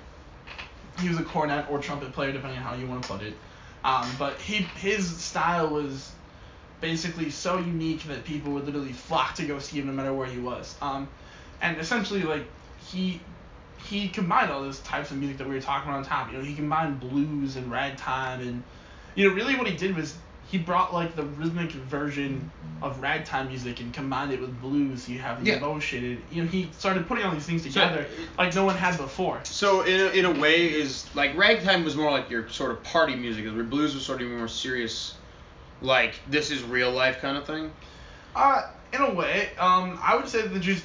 he 1.01 1.09
was 1.09 1.19
a 1.19 1.25
cornet 1.25 1.69
or 1.71 1.81
trumpet 1.81 2.13
player, 2.13 2.33
depending 2.33 2.59
on 2.59 2.65
how 2.65 2.75
you 2.75 2.87
want 2.87 3.03
to 3.03 3.09
put 3.09 3.23
it. 3.23 3.35
Um, 3.85 4.09
but 4.19 4.41
he 4.41 4.59
his 4.79 5.17
style 5.17 5.69
was 5.69 6.13
basically 6.81 7.31
so 7.31 7.59
unique 7.59 8.05
that 8.05 8.25
people 8.25 8.53
would 8.53 8.67
literally 8.67 8.93
flock 8.93 9.35
to 9.35 9.45
go 9.45 9.59
see 9.59 9.81
him 9.81 9.87
no 9.87 9.93
matter 9.93 10.15
where 10.15 10.29
he 10.29 10.39
was. 10.39 10.77
Um, 10.81 11.09
and 11.61 11.79
essentially 11.79 12.23
like 12.23 12.45
he 12.91 13.21
he 13.89 14.09
combined 14.09 14.51
all 14.51 14.61
those 14.63 14.81
types 14.81 15.11
of 15.11 15.17
music 15.19 15.39
that 15.39 15.49
we 15.49 15.55
were 15.55 15.61
talking 15.61 15.89
about 15.89 15.99
on 15.99 16.05
top. 16.05 16.33
You 16.33 16.39
know, 16.39 16.45
he 16.45 16.55
combined 16.55 17.01
blues 17.01 17.57
and 17.57 17.71
ragtime, 17.71 18.41
and 18.41 18.63
you 19.15 19.29
know, 19.29 19.35
really 19.35 19.55
what 19.55 19.67
he 19.69 19.77
did 19.77 19.97
was 19.97 20.17
he 20.51 20.59
brought 20.59 20.93
like 20.95 21.15
the 21.15 21.23
rhythmic 21.23 21.71
version 21.73 22.51
of 22.83 23.01
ragtime 23.03 23.49
music 23.49 23.81
and 23.81 23.93
combined 23.93 24.33
it 24.33 24.41
with 24.41 24.61
blues. 24.61 25.05
So 25.05 25.13
you 25.13 25.19
have 25.21 25.45
the 25.45 25.51
Yeah. 25.51 25.57
emotion, 25.59 26.05
and 26.05 26.23
you 26.31 26.43
know, 26.43 26.49
he 26.49 26.71
started 26.77 27.07
putting 27.07 27.25
all 27.25 27.33
these 27.33 27.45
things 27.47 27.63
So- 27.63 27.69
together 27.69 28.07
like 28.37 28.55
no 28.55 28.65
one 28.65 28.77
had 28.77 28.97
before. 28.97 29.41
So 29.45 29.83
in 29.83 30.01
a, 30.01 30.07
in 30.11 30.25
a 30.25 30.31
way, 30.41 30.69
is 30.73 31.07
like 31.15 31.37
ragtime 31.37 31.85
was 31.85 31.97
more 31.97 32.11
like 32.11 32.31
your 32.31 32.49
sort 32.49 32.71
of 32.73 32.83
party 32.83 33.15
music, 33.15 33.45
where 33.47 33.63
blues 33.65 33.95
was 33.95 34.05
sort 34.05 34.23
of 34.23 34.29
more 34.29 34.49
serious, 34.49 35.15
like 35.83 36.15
this 36.29 36.51
is 36.51 36.63
real 36.63 36.91
life 36.91 37.21
kind 37.21 37.37
of 37.37 37.47
thing. 37.47 37.71
Uh, 38.35 38.63
in 38.93 39.03
a 39.03 39.13
way, 39.15 39.51
um, 39.59 39.99
I 40.03 40.17
would 40.17 40.29
say 40.29 40.43
that 40.43 40.49
they're 40.49 40.59
just 40.61 40.85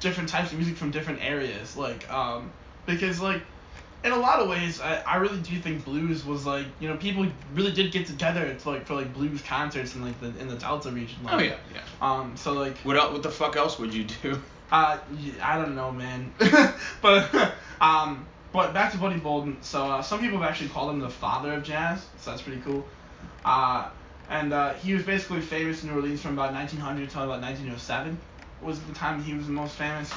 different 0.00 0.28
types 0.28 0.50
of 0.52 0.58
music 0.58 0.76
from 0.76 0.90
different 0.90 1.22
areas. 1.22 1.76
Like, 1.76 2.10
um, 2.10 2.50
because 2.86 3.20
like 3.20 3.42
in 4.02 4.12
a 4.12 4.16
lot 4.16 4.40
of 4.40 4.48
ways 4.48 4.80
I, 4.80 4.96
I 5.06 5.16
really 5.16 5.40
do 5.42 5.58
think 5.58 5.84
blues 5.84 6.24
was 6.24 6.46
like 6.46 6.64
you 6.78 6.88
know 6.88 6.96
people 6.96 7.26
really 7.54 7.72
did 7.72 7.92
get 7.92 8.06
together 8.06 8.54
to 8.54 8.70
like 8.70 8.86
for 8.86 8.94
like 8.94 9.12
blues 9.12 9.42
concerts 9.42 9.94
in 9.94 10.02
like 10.02 10.18
the 10.20 10.28
in 10.40 10.48
the 10.48 10.56
Delta 10.56 10.90
region. 10.90 11.22
Like, 11.24 11.34
Oh 11.34 11.38
yeah, 11.38 11.56
yeah. 11.74 11.80
Um. 12.00 12.36
So 12.36 12.52
like 12.54 12.76
What 12.78 12.96
el- 12.96 13.12
What 13.12 13.22
the 13.22 13.30
fuck 13.30 13.56
else 13.56 13.78
would 13.78 13.92
you 13.94 14.04
do? 14.04 14.40
uh 14.72 14.98
I 15.42 15.56
don't 15.58 15.74
know 15.74 15.90
man, 15.92 16.32
but 17.02 17.54
um 17.80 18.26
but 18.52 18.72
back 18.72 18.92
to 18.92 18.98
Buddy 18.98 19.18
Bolden. 19.18 19.62
So 19.62 19.84
uh, 19.84 20.02
some 20.02 20.20
people 20.20 20.38
have 20.38 20.48
actually 20.48 20.70
called 20.70 20.90
him 20.90 21.00
the 21.00 21.10
father 21.10 21.52
of 21.52 21.62
jazz. 21.62 22.04
So 22.20 22.30
that's 22.30 22.42
pretty 22.42 22.60
cool. 22.62 22.84
Uh. 23.44 23.88
And 24.32 24.52
uh, 24.52 24.74
he 24.74 24.94
was 24.94 25.02
basically 25.02 25.40
famous 25.40 25.82
in 25.82 25.88
New 25.88 25.96
Orleans 25.96 26.22
from 26.22 26.34
about 26.34 26.52
1900 26.52 27.02
until 27.02 27.22
about 27.24 27.40
1907 27.42 28.16
was 28.62 28.80
the 28.80 28.94
time 28.94 29.22
he 29.22 29.34
was 29.34 29.46
the 29.46 29.52
most 29.52 29.74
famous. 29.76 30.12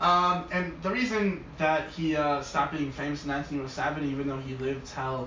Um, 0.00 0.44
and 0.52 0.80
the 0.82 0.90
reason 0.90 1.44
that 1.58 1.90
he 1.90 2.14
uh, 2.16 2.40
stopped 2.42 2.72
being 2.72 2.92
famous 2.92 3.24
in 3.24 3.30
1907, 3.30 4.10
even 4.10 4.28
though 4.28 4.38
he 4.38 4.54
lived 4.56 4.86
till 4.86 5.26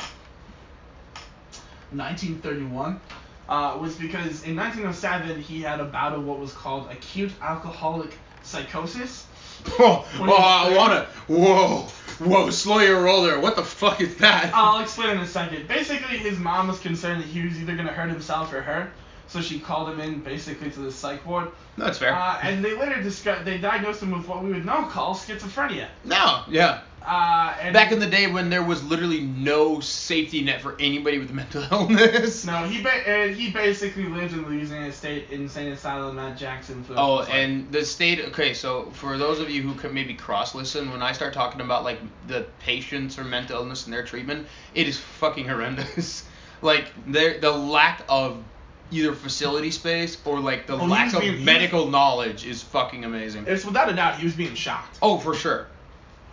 1931, 1.92 3.02
uh, 3.50 3.78
was 3.80 3.96
because 3.96 4.44
in 4.44 4.56
1907 4.56 5.42
he 5.42 5.62
had 5.62 5.82
a 5.82 5.86
bout 5.86 6.14
of 6.14 6.26
what 6.26 6.40
was 6.40 6.54
called 6.54 6.90
acute 6.90 7.32
alcoholic 7.42 8.14
psychosis. 8.44 9.28
Oh, 9.78 10.08
oh, 10.20 10.38
I 10.38 10.76
wanna. 10.76 11.06
Whoa, 11.28 11.82
whoa, 12.18 12.50
slow 12.50 12.80
your 12.80 13.04
roll 13.04 13.22
there. 13.22 13.40
What 13.40 13.56
the 13.56 13.64
fuck 13.64 14.02
is 14.02 14.16
that? 14.16 14.50
I'll 14.56 14.82
explain 14.82 15.12
in 15.12 15.18
a 15.20 15.28
second. 15.28 15.68
Basically, 15.68 16.18
his 16.18 16.40
mom 16.40 16.68
was 16.68 16.80
concerned 16.80 17.22
that 17.22 17.28
he 17.28 17.44
was 17.44 17.62
either 17.62 17.76
gonna 17.76 17.94
hurt 17.94 18.10
himself 18.10 18.52
or 18.54 18.64
her, 18.64 18.92
so 19.32 19.40
she 19.42 19.60
called 19.62 19.88
him 19.88 20.02
in 20.02 20.20
basically 20.20 20.70
to 20.72 20.82
the 20.82 20.92
psych 20.92 21.26
ward. 21.26 21.48
No, 21.78 21.86
that's 21.86 21.98
fair. 21.98 22.14
Uh, 22.14 22.38
and 22.44 22.64
they 22.64 22.76
later 22.76 23.02
discussed, 23.02 23.46
they 23.46 23.58
diagnosed 23.58 24.04
him 24.04 24.12
with 24.12 24.28
what 24.28 24.44
we 24.44 24.52
would 24.52 24.66
now 24.66 24.90
call 24.90 25.16
schizophrenia. 25.16 25.88
no, 26.04 26.44
yeah. 26.50 26.82
Uh, 27.02 27.56
and 27.60 27.74
Back 27.74 27.92
in 27.92 28.00
the 28.00 28.06
day 28.06 28.28
when 28.28 28.50
there 28.52 28.62
was 28.62 28.84
literally 28.84 29.22
no 29.22 29.80
safety 29.80 30.42
net 30.44 30.62
for 30.62 30.76
anybody 30.80 31.18
with 31.18 31.32
mental 31.32 31.64
illness. 31.72 32.46
No, 32.46 32.68
he 32.68 32.84
ba- 32.84 33.08
and 33.10 33.36
he 33.36 33.50
basically 33.50 34.04
lived 34.06 34.34
in 34.34 34.46
Louisiana 34.46 34.92
State 34.92 35.32
Insane 35.32 35.72
Asylum 35.72 36.20
at 36.20 36.38
Jackson 36.38 36.84
for. 36.84 36.94
Oh, 36.98 37.22
and 37.24 37.72
the 37.72 37.84
state. 37.86 38.20
Okay, 38.20 38.54
so 38.54 38.92
for 38.92 39.18
those 39.18 39.40
of 39.40 39.50
you 39.50 39.64
who 39.64 39.74
could 39.76 39.94
maybe 39.94 40.14
cross 40.14 40.54
listen, 40.54 40.92
when 40.92 41.02
I 41.02 41.12
start 41.14 41.34
talking 41.34 41.62
about 41.62 41.84
like 41.84 42.00
the 42.28 42.46
patients 42.60 43.18
or 43.18 43.24
mental 43.24 43.62
illness 43.62 43.86
and 43.86 43.94
their 43.94 44.04
treatment, 44.04 44.46
it 44.76 44.88
is 44.88 45.00
fucking 45.00 45.48
horrendous. 45.48 46.26
like 46.62 46.92
there, 47.08 47.40
the 47.40 47.52
lack 47.52 48.04
of 48.10 48.44
either 48.92 49.14
facility 49.14 49.72
space 49.72 50.18
or 50.26 50.40
like 50.40 50.68
the 50.68 50.74
Oh, 50.78 50.86
lack 50.86 51.14
of 51.14 51.22
being- 51.22 51.44
medical 51.46 51.88
knowledge 51.90 52.46
is 52.46 52.62
fucking 52.62 53.06
amazing. 53.06 53.46
it's 53.48 53.66
without 53.66 53.90
a 53.90 53.94
doubt 53.94 54.20
he 54.20 54.26
was 54.26 54.34
being 54.36 54.54
shocked. 54.56 54.98
Oh, 55.02 55.18
for 55.18 55.34
sure. 55.34 55.68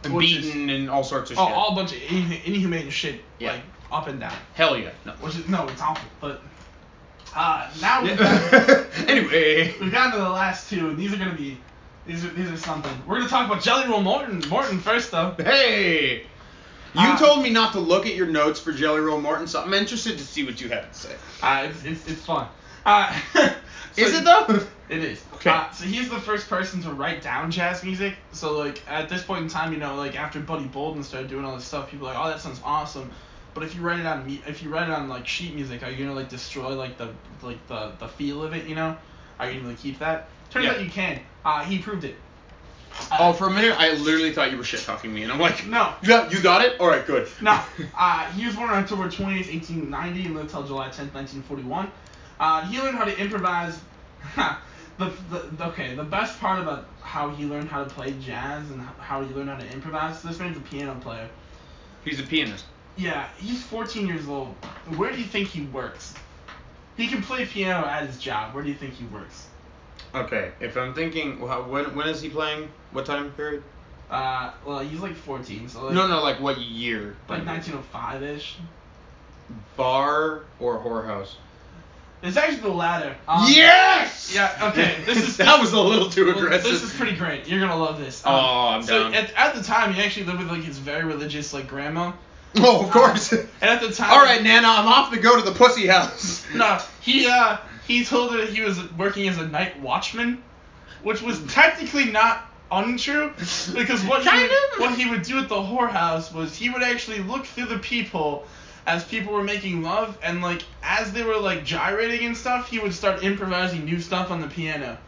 And 0.04 0.14
Which 0.14 0.32
is- 0.32 0.44
beaten 0.46 0.70
and 0.70 0.90
all 0.90 1.02
sorts 1.04 1.30
of 1.30 1.38
Oh, 1.38 1.46
shit. 1.46 1.56
all 1.56 1.72
a 1.72 1.74
bunch 1.74 1.92
of 1.92 1.98
inhu- 1.98 2.44
inhumane 2.44 2.90
shit, 2.90 3.22
Yeah. 3.38 3.52
like 3.52 3.62
up 3.90 4.06
and 4.08 4.20
down. 4.20 4.32
Hell 4.54 4.76
yeah. 4.76 4.90
No. 5.04 5.12
Which 5.20 5.36
is 5.36 5.48
no, 5.48 5.66
it's 5.68 5.80
awful. 5.80 6.08
But 6.20 6.42
uh, 7.34 7.68
now 7.80 8.02
we've, 8.02 8.18
got, 8.18 8.52
anyway. 9.08 9.74
we've 9.80 9.92
gotten 9.92 10.12
to 10.12 10.18
the 10.18 10.28
last 10.28 10.68
two, 10.70 10.88
and 10.90 10.98
these 10.98 11.12
are 11.12 11.16
gonna 11.16 11.34
be 11.34 11.58
these 12.06 12.24
are 12.24 12.28
these 12.28 12.50
are 12.50 12.56
something. 12.56 12.92
We're 13.06 13.18
gonna 13.18 13.28
talk 13.28 13.46
about 13.50 13.62
Jelly 13.62 13.88
Roll 13.88 14.00
Morton 14.02 14.42
Morton 14.48 14.78
first 14.80 15.10
though. 15.10 15.34
Hey. 15.38 16.26
You 16.94 17.00
Uh, 17.00 17.18
told 17.18 17.42
me 17.42 17.50
not 17.50 17.72
to 17.74 17.80
look 17.80 18.06
at 18.06 18.14
your 18.14 18.26
notes 18.26 18.58
for 18.60 18.72
Jelly 18.72 19.00
Roll 19.00 19.20
Morton, 19.20 19.46
so 19.46 19.62
I'm 19.62 19.74
interested 19.74 20.18
to 20.18 20.24
see 20.24 20.44
what 20.44 20.60
you 20.60 20.68
have 20.70 20.90
to 20.90 20.98
say. 20.98 21.14
Uh, 21.42 21.68
it's, 21.68 21.84
it's, 21.84 22.06
it's 22.08 22.24
fun. 22.24 22.48
Uh, 22.86 23.12
Is 23.96 24.14
it 24.14 24.24
though? 24.24 24.46
It 24.88 25.04
is. 25.04 25.22
Okay. 25.34 25.50
Uh, 25.50 25.70
so 25.70 25.84
he's 25.84 26.08
the 26.08 26.18
first 26.18 26.48
person 26.48 26.80
to 26.84 26.90
write 26.90 27.20
down 27.20 27.50
jazz 27.50 27.84
music. 27.84 28.16
So 28.32 28.56
like 28.56 28.82
at 28.88 29.10
this 29.10 29.22
point 29.22 29.42
in 29.42 29.48
time, 29.50 29.70
you 29.74 29.78
know, 29.78 29.96
like 29.96 30.18
after 30.18 30.40
Buddy 30.40 30.64
Bolden 30.64 31.04
started 31.04 31.28
doing 31.28 31.44
all 31.44 31.54
this 31.56 31.66
stuff, 31.66 31.90
people 31.90 32.08
are 32.08 32.14
like, 32.14 32.24
oh, 32.24 32.28
that 32.30 32.40
sounds 32.40 32.58
awesome. 32.64 33.10
But 33.52 33.64
if 33.64 33.74
you 33.74 33.82
write 33.82 34.00
it 34.00 34.06
on 34.06 34.24
me, 34.24 34.42
if 34.46 34.62
you 34.62 34.70
write 34.70 34.88
it 34.88 34.94
on 34.94 35.10
like 35.10 35.26
sheet 35.28 35.54
music, 35.54 35.82
are 35.82 35.90
you 35.90 35.98
gonna 36.06 36.14
like 36.18 36.30
destroy 36.30 36.74
like 36.74 36.96
the 36.96 37.10
like 37.42 37.66
the 37.66 37.92
the 37.98 38.08
feel 38.08 38.42
of 38.42 38.54
it? 38.54 38.66
You 38.66 38.76
know, 38.76 38.96
are 39.38 39.50
you 39.50 39.58
gonna 39.58 39.68
like, 39.72 39.78
keep 39.78 39.98
that? 39.98 40.30
Turns 40.48 40.64
Yeah. 40.64 40.70
out 40.72 40.82
you 40.82 40.88
can. 40.88 41.20
Uh, 41.44 41.64
he 41.64 41.78
proved 41.80 42.04
it. 42.04 42.16
Uh, 43.10 43.16
Oh, 43.20 43.32
for 43.32 43.46
a 43.46 43.50
minute, 43.50 43.74
I 43.78 43.92
literally 43.94 44.32
thought 44.32 44.50
you 44.50 44.56
were 44.58 44.64
shit 44.64 44.80
talking 44.80 45.12
me, 45.14 45.22
and 45.22 45.32
I'm 45.32 45.38
like, 45.40 45.66
no. 45.66 45.94
yeah, 46.02 46.28
you 46.30 46.40
got 46.42 46.62
it. 46.64 46.78
All 46.80 46.88
right, 46.88 47.04
good. 47.06 47.28
No. 47.40 47.60
Uh, 47.96 48.30
he 48.32 48.46
was 48.46 48.54
born 48.54 48.70
on 48.70 48.82
October 48.82 49.04
20th, 49.08 49.50
1890, 49.52 50.26
and 50.26 50.34
lived 50.36 50.50
till 50.50 50.62
July 50.64 50.88
10th, 50.88 51.12
1941. 51.14 51.90
Uh, 52.38 52.62
he 52.66 52.78
learned 52.80 52.96
how 52.96 53.04
to 53.04 53.18
improvise. 53.18 53.78
the, 54.36 55.12
the, 55.30 55.38
the- 55.56 55.66
okay, 55.68 55.94
the 55.94 56.04
best 56.04 56.38
part 56.40 56.60
about 56.60 56.86
how 57.02 57.30
he 57.30 57.44
learned 57.44 57.68
how 57.68 57.82
to 57.82 57.90
play 57.90 58.12
jazz 58.20 58.70
and 58.70 58.80
how 59.00 59.22
he 59.24 59.34
learned 59.34 59.48
how 59.48 59.56
to 59.56 59.72
improvise. 59.72 60.22
This 60.22 60.38
man's 60.38 60.56
a 60.56 60.60
piano 60.60 60.94
player. 61.00 61.28
He's 62.04 62.20
a 62.20 62.22
pianist. 62.22 62.64
Yeah, 62.96 63.28
he's 63.38 63.62
14 63.64 64.06
years 64.06 64.28
old. 64.28 64.48
Where 64.96 65.10
do 65.12 65.18
you 65.18 65.24
think 65.24 65.48
he 65.48 65.62
works? 65.66 66.14
He 66.96 67.06
can 67.08 67.22
play 67.22 67.46
piano 67.46 67.86
at 67.86 68.06
his 68.06 68.18
job. 68.18 68.54
Where 68.54 68.62
do 68.64 68.68
you 68.68 68.74
think 68.74 68.94
he 68.94 69.04
works? 69.06 69.46
Okay, 70.14 70.52
if 70.60 70.76
I'm 70.76 70.94
thinking, 70.94 71.36
wh- 71.38 71.70
when 71.70 71.94
when 71.94 72.08
is 72.08 72.20
he 72.22 72.28
playing? 72.28 72.68
What 72.92 73.04
time 73.06 73.30
period? 73.32 73.62
Uh, 74.10 74.52
well, 74.64 74.78
he's 74.78 75.00
like 75.00 75.14
14, 75.14 75.68
so 75.68 75.84
like, 75.84 75.94
No, 75.94 76.06
no, 76.08 76.22
like 76.22 76.40
what 76.40 76.58
year? 76.58 77.14
like 77.28 77.44
1905-ish. 77.44 78.56
Bar 79.76 80.42
or 80.60 80.78
whorehouse? 80.80 81.34
It's 82.22 82.36
actually 82.36 82.62
the 82.62 82.68
latter. 82.70 83.14
Um, 83.28 83.44
yes. 83.48 84.32
yeah, 84.34 84.70
okay, 84.72 84.96
this 85.06 85.18
is- 85.18 85.36
that 85.36 85.60
was 85.60 85.72
a 85.72 85.80
little 85.80 86.10
too 86.10 86.26
Well, 86.26 86.36
aggressive. 86.38 86.70
This 86.72 86.82
is 86.82 86.92
pretty 86.94 87.16
great. 87.16 87.46
You're 87.46 87.60
gonna 87.60 87.76
love 87.76 87.98
this. 88.00 88.22
Oh, 88.26 88.68
I'm 88.68 88.82
so 88.82 89.04
down. 89.04 89.14
At, 89.14 89.32
at 89.34 89.54
the 89.54 89.62
time, 89.62 89.92
he 89.92 90.02
actually 90.02 90.26
lived 90.26 90.40
with 90.40 90.48
like 90.50 90.62
his 90.64 90.78
very 90.78 91.04
religious 91.04 91.52
like 91.52 91.68
grandma. 91.68 92.12
Oh, 92.56 92.84
of 92.84 92.90
course. 92.90 93.30
And 93.32 93.46
at 93.60 93.80
the 93.82 93.92
time. 93.92 94.10
All 94.10 94.20
right, 94.24 94.42
Nana, 94.42 94.66
I'm 94.66 94.88
off 94.88 95.12
to 95.12 95.18
go 95.20 95.36
to 95.38 95.42
the 95.48 95.52
pussy 95.56 95.86
house. 95.86 96.44
No, 96.54 96.78
he 97.02 97.26
uh 97.28 97.58
he 97.88 98.04
told 98.04 98.32
her 98.32 98.44
he 98.44 98.60
was 98.60 98.78
working 98.92 99.26
as 99.28 99.38
a 99.38 99.46
night 99.48 99.80
watchman, 99.80 100.42
which 101.02 101.22
was 101.22 101.40
technically 101.46 102.04
not 102.04 102.44
untrue 102.70 103.32
because 103.72 104.04
what 104.04 104.22
he 104.22 104.42
would, 104.42 104.80
what 104.80 104.94
he 104.98 105.08
would 105.08 105.22
do 105.22 105.38
at 105.38 105.48
the 105.48 105.54
whorehouse 105.54 106.32
was 106.34 106.54
he 106.54 106.68
would 106.68 106.82
actually 106.82 107.20
look 107.20 107.46
through 107.46 107.64
the 107.64 107.78
people 107.78 108.46
as 108.86 109.04
people 109.04 109.32
were 109.32 109.42
making 109.42 109.82
love 109.82 110.18
and 110.22 110.42
like 110.42 110.62
as 110.82 111.12
they 111.12 111.22
were 111.22 111.38
like 111.38 111.64
gyrating 111.64 112.26
and 112.26 112.36
stuff 112.36 112.68
he 112.68 112.78
would 112.78 112.92
start 112.92 113.24
improvising 113.24 113.86
new 113.86 113.98
stuff 114.00 114.30
on 114.30 114.40
the 114.42 114.48
piano. 114.48 114.98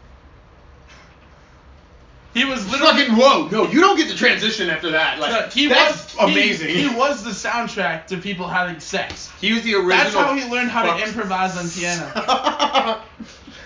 He 2.33 2.45
was 2.45 2.65
literally 2.71 3.05
Fucking 3.05 3.15
whoa! 3.15 3.49
No, 3.49 3.69
you 3.69 3.81
don't 3.81 3.97
get 3.97 4.07
the 4.07 4.15
transition 4.15 4.69
after 4.69 4.91
that. 4.91 5.19
Like 5.19 5.31
No, 5.31 5.47
he 5.49 5.67
that's 5.67 6.15
was 6.15 6.29
amazing. 6.29 6.69
He, 6.69 6.87
was 6.87 7.23
the 7.23 7.31
soundtrack 7.31 8.07
to 8.07 8.17
people 8.17 8.47
having 8.47 8.79
sex. 8.79 9.29
He 9.41 9.51
was 9.51 9.63
the 9.63 9.75
original. 9.75 9.89
That's 9.89 10.13
how 10.13 10.33
he 10.33 10.49
learned 10.49 10.71
how 10.71 10.95
to 10.95 11.03
improvise 11.03 11.57
on 11.57 11.69
piano. 11.69 13.01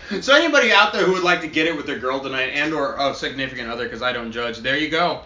so 0.22 0.36
anybody 0.36 0.72
out 0.72 0.94
there 0.94 1.06
who 1.06 1.14
would 1.14 1.24
like 1.24 1.42
to 1.42 1.48
get 1.48 1.68
it 1.68 1.76
with 1.76 1.86
their 1.86 2.00
girl 2.00 2.20
tonight 2.20 2.50
and 2.54 2.74
or 2.74 2.96
a 2.98 3.14
significant 3.14 3.70
other, 3.70 3.84
because 3.84 4.02
I 4.02 4.12
don't 4.14 4.32
judge, 4.32 4.58
there 4.60 4.78
you 4.78 4.90
go. 4.90 5.22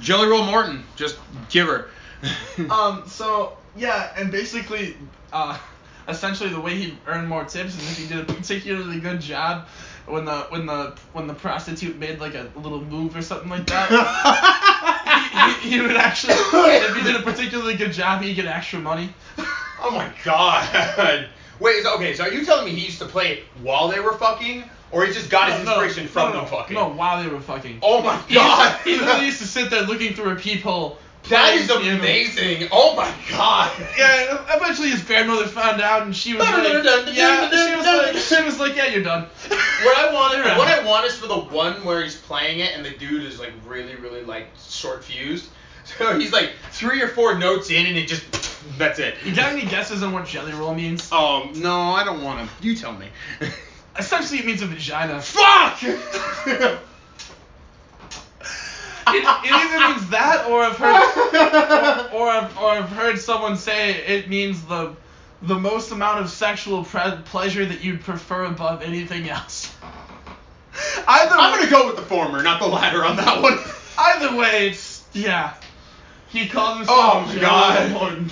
Jelly 0.00 0.28
Roll 0.28 0.44
Morton, 0.44 0.84
just 0.94 1.18
give 1.48 1.66
her. 1.66 1.88
um. 2.70 3.02
So 3.08 3.56
yeah, 3.76 4.12
and 4.16 4.30
basically, 4.30 4.96
uh, 5.32 5.58
essentially 6.08 6.50
the 6.50 6.60
way 6.60 6.76
he 6.76 6.98
earned 7.06 7.28
more 7.28 7.44
tips 7.44 7.76
is 7.76 7.90
if 7.90 7.98
he 7.98 8.06
did 8.06 8.30
a 8.30 8.32
particularly 8.32 9.00
good 9.00 9.20
job. 9.20 9.66
When 10.06 10.24
the 10.24 10.46
when 10.50 10.66
the 10.66 10.94
when 11.12 11.26
the 11.26 11.34
prostitute 11.34 11.96
made 11.98 12.20
like 12.20 12.34
a 12.34 12.48
little 12.54 12.80
move 12.80 13.16
or 13.16 13.22
something 13.22 13.48
like 13.48 13.66
that, 13.66 13.90
he, 15.62 15.68
he, 15.68 15.76
he 15.76 15.80
would 15.80 15.96
actually 15.96 16.34
if 16.34 16.96
he 16.96 17.02
did 17.02 17.16
a 17.16 17.22
particularly 17.22 17.74
good 17.76 17.92
job, 17.92 18.22
he'd 18.22 18.34
get 18.34 18.46
extra 18.46 18.78
money. 18.78 19.12
oh 19.82 19.90
my 19.90 20.08
god. 20.24 21.26
Wait, 21.58 21.82
so- 21.82 21.94
okay, 21.96 22.14
so 22.14 22.24
are 22.24 22.32
you 22.32 22.44
telling 22.44 22.66
me 22.66 22.72
he 22.78 22.86
used 22.86 22.98
to 23.00 23.06
play 23.06 23.32
it 23.32 23.44
while 23.62 23.88
they 23.88 23.98
were 23.98 24.12
fucking, 24.12 24.62
or 24.92 25.04
he 25.06 25.12
just 25.12 25.30
got 25.30 25.50
his 25.50 25.64
No, 25.64 25.76
no, 25.76 25.82
inspiration 25.82 26.06
from 26.08 26.32
no, 26.32 26.40
them 26.40 26.46
fucking? 26.50 26.74
No, 26.74 26.90
while 26.90 27.22
they 27.22 27.28
were 27.28 27.40
fucking. 27.40 27.78
Oh 27.82 28.02
my 28.02 28.16
He, 28.28 28.34
god. 28.34 28.78
he 28.84 28.96
literally 28.96 29.26
used 29.26 29.40
to 29.40 29.46
sit 29.48 29.70
there 29.70 29.82
looking 29.82 30.14
through 30.14 30.30
a 30.32 30.36
peephole. 30.36 30.98
That 31.28 31.42
playing 31.44 31.58
is 31.60 31.66
piano. 31.66 31.98
amazing. 31.98 32.68
Oh 32.72 32.94
my 32.96 33.12
god. 33.30 33.72
Yeah, 33.98 34.56
eventually 34.56 34.90
his 34.90 35.02
grandmother 35.02 35.46
found 35.46 35.80
out, 35.80 36.02
and 36.02 36.14
she 36.14 36.34
was 36.34 36.42
like, 36.42 37.14
yeah, 37.14 37.50
she 37.50 37.76
was 37.76 37.86
like, 37.86 38.16
she 38.16 38.44
was 38.44 38.60
like, 38.60 38.76
yeah, 38.76 38.86
you're 38.86 39.02
done. 39.02 39.26
What 39.48 39.98
I 39.98 40.12
want, 40.12 40.38
what. 40.58 40.68
I 40.68 40.84
want 40.84 41.06
is 41.06 41.16
for 41.16 41.26
the 41.26 41.38
one 41.38 41.84
where 41.84 42.02
he's 42.02 42.16
playing 42.16 42.60
it 42.60 42.74
and 42.76 42.84
the 42.84 42.90
dude 42.90 43.22
is 43.24 43.38
like 43.38 43.52
really, 43.66 43.94
really 43.96 44.22
like 44.22 44.48
short 44.68 45.04
fused. 45.04 45.48
So 45.98 46.18
he's 46.18 46.32
like 46.32 46.50
three 46.72 47.00
or 47.00 47.06
four 47.06 47.38
notes 47.38 47.70
in 47.70 47.86
and 47.86 47.96
it 47.96 48.08
just 48.08 48.24
that's 48.76 48.98
it. 48.98 49.14
You 49.24 49.32
got 49.34 49.52
any 49.52 49.64
guesses 49.64 50.02
on 50.02 50.12
what 50.12 50.26
jelly 50.26 50.52
roll 50.52 50.74
means? 50.74 51.10
Um, 51.12 51.52
no, 51.54 51.90
I 51.92 52.02
don't 52.04 52.24
want 52.24 52.48
to. 52.48 52.66
You 52.66 52.74
tell 52.74 52.92
me. 52.92 53.06
Essentially, 53.98 54.40
it 54.40 54.46
means 54.46 54.62
a 54.62 54.66
vagina. 54.66 55.20
Fuck! 55.20 55.80
It, 59.08 59.22
it 59.22 59.52
either 59.52 59.88
means 59.88 60.10
that, 60.10 60.46
or 60.48 60.62
I've 60.62 60.76
heard, 60.76 62.12
or, 62.12 62.20
or, 62.20 62.28
I've, 62.28 62.58
or 62.58 62.70
I've 62.70 62.88
heard 62.88 63.18
someone 63.18 63.56
say 63.56 63.92
it 64.04 64.28
means 64.28 64.64
the 64.64 64.96
the 65.42 65.54
most 65.54 65.92
amount 65.92 66.20
of 66.20 66.30
sexual 66.30 66.82
pre- 66.82 67.18
pleasure 67.26 67.64
that 67.64 67.84
you'd 67.84 68.00
prefer 68.00 68.44
above 68.44 68.82
anything 68.82 69.28
else. 69.28 69.74
Either 71.06 71.34
I'm 71.34 71.58
gonna 71.58 71.70
go 71.70 71.86
with 71.86 71.96
the 71.96 72.02
former, 72.02 72.42
not 72.42 72.60
the 72.60 72.66
latter 72.66 73.04
on 73.04 73.16
that 73.16 73.42
one. 73.42 73.58
either 73.98 74.36
way, 74.36 74.68
it's 74.68 75.04
yeah. 75.12 75.54
He 76.28 76.48
called 76.48 76.78
himself 76.78 76.98
Oh 76.98 77.26
my 77.26 77.40
God. 77.40 78.30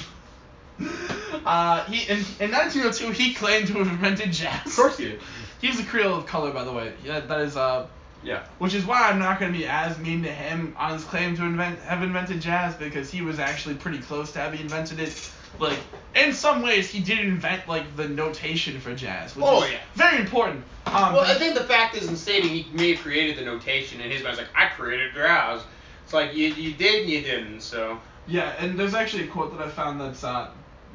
Uh, 1.44 1.84
he 1.84 2.10
in, 2.10 2.18
in 2.40 2.50
1902 2.50 3.12
he 3.12 3.34
claimed 3.34 3.68
to 3.68 3.74
have 3.74 3.88
invented 3.88 4.32
jazz. 4.32 4.66
Of 4.66 4.74
course 4.76 4.96
he 4.96 5.04
did. 5.04 5.20
He's 5.60 5.78
a 5.78 5.84
Creole 5.84 6.16
of 6.16 6.26
color, 6.26 6.50
by 6.52 6.64
the 6.64 6.72
way. 6.72 6.92
Yeah, 7.04 7.20
that 7.20 7.40
is 7.40 7.56
uh, 7.56 7.86
Yeah. 8.24 8.42
which 8.58 8.74
is 8.74 8.84
why 8.86 9.02
I'm 9.10 9.18
not 9.18 9.38
going 9.38 9.52
to 9.52 9.58
be 9.58 9.66
as 9.66 9.98
mean 9.98 10.22
to 10.22 10.30
him 10.32 10.74
on 10.78 10.94
his 10.94 11.04
claim 11.04 11.36
to 11.36 11.44
invent 11.44 11.78
have 11.80 12.02
invented 12.02 12.40
jazz 12.40 12.74
because 12.74 13.10
he 13.10 13.20
was 13.22 13.38
actually 13.38 13.74
pretty 13.74 13.98
close 13.98 14.32
to 14.32 14.38
having 14.38 14.60
invented 14.60 14.98
it. 14.98 15.30
Like 15.60 15.78
in 16.16 16.32
some 16.32 16.62
ways, 16.62 16.90
he 16.90 17.00
did 17.00 17.20
invent 17.20 17.68
like 17.68 17.94
the 17.96 18.08
notation 18.08 18.80
for 18.80 18.94
jazz, 18.94 19.36
which 19.36 19.44
Oh, 19.46 19.62
is 19.62 19.72
yeah. 19.72 19.78
very 19.94 20.20
important. 20.20 20.64
Um, 20.86 21.14
Well, 21.14 21.20
I 21.20 21.34
think 21.34 21.54
the 21.54 21.64
fact 21.64 21.96
is 21.96 22.08
in 22.08 22.16
stating 22.16 22.50
he 22.50 22.66
may 22.72 22.94
have 22.94 23.02
created 23.02 23.36
the 23.38 23.44
notation, 23.44 24.00
and 24.00 24.10
his 24.10 24.22
mind's 24.24 24.38
like, 24.38 24.48
I 24.56 24.66
created 24.68 25.14
jazz. 25.14 25.62
It's 26.04 26.12
like 26.12 26.34
you 26.34 26.48
you 26.48 26.72
did 26.74 27.02
and 27.02 27.10
you 27.10 27.20
didn't. 27.20 27.60
So 27.60 28.00
Yeah, 28.26 28.54
and 28.58 28.78
there's 28.78 28.94
actually 28.94 29.24
a 29.24 29.26
quote 29.28 29.56
that 29.56 29.64
I 29.64 29.68
found 29.70 30.00
that's 30.00 30.24
uh, 30.24 30.48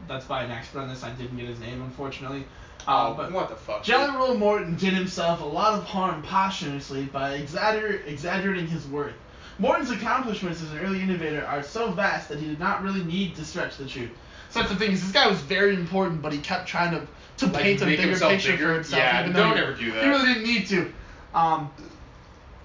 that's 0.07 0.25
by 0.25 0.43
an 0.43 0.51
expert 0.51 0.79
on 0.79 0.89
this. 0.89 1.03
I 1.03 1.11
didn't 1.11 1.37
get 1.37 1.47
his 1.47 1.59
name, 1.59 1.81
unfortunately. 1.83 2.43
Uh, 2.87 3.09
oh, 3.09 3.13
but 3.13 3.31
what 3.31 3.49
the 3.49 3.55
fuck? 3.55 3.83
Jelly 3.83 4.15
Roll 4.15 4.35
Morton 4.35 4.75
did 4.75 4.93
himself 4.93 5.41
a 5.41 5.45
lot 5.45 5.73
of 5.77 5.83
harm 5.83 6.23
posthumously 6.23 7.03
by 7.05 7.37
exagger- 7.39 8.05
exaggerating 8.07 8.67
his 8.67 8.87
worth. 8.87 9.13
Morton's 9.59 9.91
accomplishments 9.91 10.61
as 10.63 10.71
an 10.71 10.79
early 10.79 11.01
innovator 11.01 11.45
are 11.45 11.61
so 11.61 11.91
vast 11.91 12.29
that 12.29 12.39
he 12.39 12.47
did 12.47 12.59
not 12.59 12.81
really 12.81 13.03
need 13.03 13.35
to 13.35 13.43
stretch 13.45 13.77
the 13.77 13.85
truth. 13.85 14.09
So 14.49 14.59
that's 14.59 14.71
the 14.71 14.77
thing 14.79 14.91
is 14.91 15.01
this 15.01 15.11
guy 15.11 15.27
was 15.27 15.39
very 15.41 15.75
important, 15.75 16.21
but 16.21 16.31
he 16.33 16.39
kept 16.39 16.67
trying 16.67 16.91
to 16.91 17.05
to 17.37 17.45
Like, 17.47 17.63
paint 17.63 17.81
a 17.81 17.85
bigger 17.85 18.17
picture 18.19 18.51
bigger? 18.51 18.67
for 18.67 18.73
himself. 18.75 18.99
Yeah, 19.01 19.21
even 19.21 19.33
though 19.33 19.43
don't 19.43 19.57
he, 19.57 19.63
ever 19.63 19.73
do 19.73 19.91
that. 19.93 20.03
He 20.03 20.09
really 20.09 20.33
didn't 20.33 20.43
need 20.43 20.67
to, 20.67 20.93
um, 21.33 21.69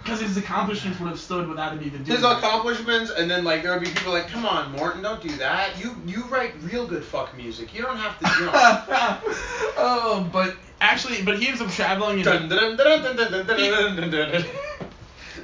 because 0.04 0.20
his 0.20 0.36
accomplishments 0.36 1.00
would 1.00 1.08
have 1.08 1.18
stood 1.18 1.48
without 1.48 1.72
him 1.72 1.80
even 1.80 2.04
doing. 2.04 2.18
His 2.18 2.24
accomplishments, 2.24 3.10
and 3.10 3.30
then 3.30 3.42
like 3.42 3.62
there 3.62 3.72
would 3.72 3.82
be 3.82 3.90
people 3.90 4.12
like, 4.12 4.28
"Come 4.28 4.44
on, 4.44 4.70
Morton, 4.72 5.00
don't 5.00 5.22
do 5.22 5.34
that. 5.38 5.82
You 5.82 5.96
you 6.06 6.24
write 6.24 6.52
real 6.60 6.86
good 6.86 7.02
fuck 7.02 7.34
music. 7.34 7.74
You 7.74 7.82
don't 7.82 7.96
have 7.96 8.18
to." 8.18 8.26
You 8.38 8.46
know. 8.52 9.34
oh, 9.78 10.28
but 10.30 10.56
actually, 10.82 11.22
but 11.22 11.38
he 11.38 11.48
ends 11.48 11.62
up 11.62 11.70
traveling. 11.70 12.18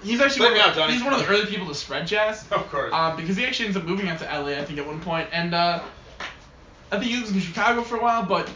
He's 0.02 0.20
actually 0.20 0.50
one, 0.50 0.58
out, 0.58 0.90
he's 0.90 1.02
one 1.02 1.12
of 1.12 1.20
the 1.20 1.26
early 1.26 1.46
people 1.46 1.66
to 1.66 1.74
spread 1.74 2.06
jazz. 2.06 2.46
Of 2.50 2.70
course. 2.70 2.92
Um, 2.92 3.16
because 3.16 3.36
he 3.36 3.44
actually 3.44 3.66
ends 3.66 3.76
up 3.76 3.84
moving 3.84 4.08
out 4.08 4.18
to 4.20 4.24
LA, 4.24 4.58
I 4.58 4.64
think, 4.64 4.78
at 4.78 4.86
one 4.86 5.00
point, 5.00 5.28
and 5.32 5.54
uh, 5.54 5.82
I 6.92 6.98
think 6.98 7.10
he 7.10 7.16
lives 7.16 7.32
in 7.32 7.40
Chicago 7.40 7.82
for 7.82 7.96
a 7.96 8.02
while, 8.02 8.24
but 8.24 8.50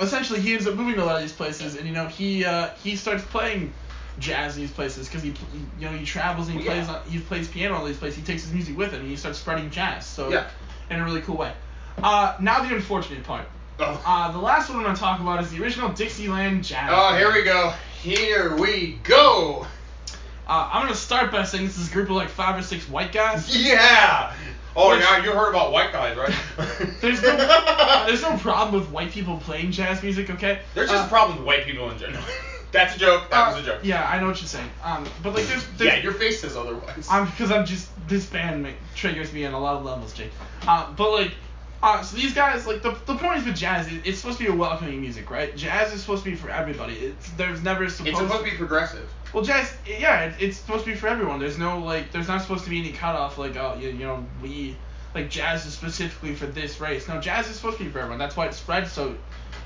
essentially 0.00 0.40
he 0.40 0.54
ends 0.54 0.66
up 0.66 0.74
moving 0.74 0.94
to 0.94 1.04
a 1.04 1.06
lot 1.06 1.16
of 1.16 1.22
these 1.22 1.32
places, 1.32 1.76
and 1.76 1.86
you 1.86 1.94
know 1.94 2.06
he 2.06 2.44
uh, 2.44 2.70
he 2.82 2.96
starts 2.96 3.24
playing 3.24 3.72
jazz 4.18 4.56
in 4.56 4.62
these 4.62 4.70
places 4.70 5.08
because 5.08 5.22
he, 5.22 5.30
you 5.78 5.86
know 5.86 5.90
he 5.90 6.04
travels 6.04 6.48
and 6.48 6.58
he 6.58 6.64
yeah. 6.64 6.72
plays 6.72 6.88
on, 6.88 7.02
he 7.08 7.18
plays 7.18 7.48
piano 7.48 7.74
all 7.74 7.84
these 7.84 7.96
places. 7.98 8.18
He 8.18 8.24
takes 8.24 8.42
his 8.44 8.52
music 8.52 8.76
with 8.76 8.92
him 8.92 9.00
and 9.00 9.08
he 9.08 9.16
starts 9.16 9.38
spreading 9.38 9.70
jazz. 9.70 10.06
So 10.06 10.30
Yeah. 10.30 10.48
in 10.90 11.00
a 11.00 11.04
really 11.04 11.20
cool 11.22 11.36
way. 11.36 11.52
Uh, 12.02 12.36
now 12.40 12.62
the 12.62 12.74
unfortunate 12.74 13.24
part. 13.24 13.46
oh. 13.80 14.02
Uh, 14.06 14.30
the 14.32 14.38
last 14.38 14.68
one 14.68 14.78
I'm 14.78 14.84
gonna 14.84 14.96
talk 14.96 15.20
about 15.20 15.42
is 15.42 15.50
the 15.50 15.62
original 15.62 15.88
Dixieland 15.90 16.64
Jazz. 16.64 16.90
oh, 16.92 17.16
here 17.16 17.32
we 17.32 17.42
go. 17.42 17.72
Here 18.02 18.56
we 18.56 18.98
go. 19.02 19.66
Uh, 20.46 20.70
I'm 20.72 20.82
gonna 20.82 20.94
start 20.94 21.32
by 21.32 21.44
saying 21.44 21.64
this 21.66 21.78
is 21.78 21.88
a 21.88 21.92
group 21.92 22.10
of 22.10 22.16
like 22.16 22.28
five 22.28 22.58
or 22.58 22.62
six 22.62 22.88
white 22.88 23.12
guys. 23.12 23.56
Yeah. 23.56 24.32
Oh, 24.76 24.90
Which- 24.90 25.00
now 25.00 25.16
you 25.18 25.30
heard 25.32 25.50
about 25.50 25.70
white 25.72 25.92
guys, 25.92 26.16
right? 26.16 26.34
There's 27.00 27.22
no, 27.22 27.28
uh, 27.38 28.06
there's 28.06 28.22
no 28.22 28.36
problem 28.38 28.80
with 28.80 28.90
white 28.90 29.12
people 29.12 29.38
playing 29.38 29.70
jazz 29.70 30.02
music, 30.02 30.30
okay? 30.30 30.58
There's 30.74 30.90
just 30.90 31.04
Uh, 31.04 31.06
a 31.06 31.08
problem 31.08 31.38
with 31.38 31.46
white 31.46 31.64
people 31.64 31.88
in 31.90 31.98
general. 31.98 32.24
That's 32.74 32.96
a 32.96 32.98
joke. 32.98 33.30
That 33.30 33.48
uh, 33.48 33.52
was 33.52 33.64
a 33.64 33.66
joke. 33.66 33.80
Yeah, 33.84 34.06
I 34.06 34.20
know 34.20 34.26
what 34.26 34.40
you're 34.40 34.48
saying. 34.48 34.68
Um, 34.82 35.06
but 35.22 35.32
like 35.32 35.46
there's, 35.46 35.64
there's 35.78 35.94
Yeah, 35.94 36.02
your 36.02 36.12
face 36.12 36.40
says 36.40 36.56
otherwise. 36.56 37.06
I'm 37.08 37.26
because 37.26 37.52
I'm 37.52 37.64
just 37.64 37.88
this 38.08 38.26
band 38.26 38.64
make, 38.64 38.74
triggers 38.96 39.32
me 39.32 39.46
on 39.46 39.54
a 39.54 39.60
lot 39.60 39.76
of 39.76 39.84
levels, 39.84 40.12
Jake. 40.12 40.32
Uh, 40.66 40.92
but 40.92 41.12
like, 41.12 41.32
uh, 41.82 42.02
so 42.02 42.16
these 42.16 42.34
guys 42.34 42.66
like 42.66 42.82
the 42.82 42.90
the 43.06 43.14
point 43.14 43.38
is 43.38 43.46
with 43.46 43.56
jazz, 43.56 43.86
it, 43.86 44.02
it's 44.04 44.18
supposed 44.18 44.38
to 44.38 44.44
be 44.44 44.50
a 44.50 44.54
welcoming 44.54 45.00
music, 45.00 45.30
right? 45.30 45.56
Jazz 45.56 45.92
is 45.92 46.00
supposed 46.00 46.24
to 46.24 46.30
be 46.30 46.36
for 46.36 46.50
everybody. 46.50 46.94
It's 46.94 47.30
there's 47.30 47.62
never 47.62 47.88
supposed. 47.88 48.10
it's 48.10 48.18
supposed 48.18 48.44
to 48.44 48.50
be 48.50 48.56
progressive. 48.56 49.08
Well, 49.32 49.44
jazz, 49.44 49.72
yeah, 49.86 50.24
it, 50.24 50.34
it's 50.40 50.56
supposed 50.56 50.84
to 50.84 50.90
be 50.90 50.96
for 50.96 51.06
everyone. 51.06 51.38
There's 51.38 51.58
no 51.58 51.78
like, 51.78 52.10
there's 52.10 52.28
not 52.28 52.42
supposed 52.42 52.64
to 52.64 52.70
be 52.70 52.80
any 52.80 52.92
cutoff 52.92 53.38
like, 53.38 53.56
oh, 53.56 53.76
you, 53.80 53.90
you 53.90 54.04
know, 54.04 54.26
we 54.42 54.76
like 55.14 55.30
jazz 55.30 55.64
is 55.64 55.74
specifically 55.74 56.34
for 56.34 56.46
this 56.46 56.80
race. 56.80 57.06
No, 57.06 57.20
jazz 57.20 57.48
is 57.48 57.54
supposed 57.56 57.78
to 57.78 57.84
be 57.84 57.90
for 57.90 58.00
everyone. 58.00 58.18
That's 58.18 58.36
why 58.36 58.46
it 58.46 58.54
spreads 58.54 58.90
so 58.90 59.14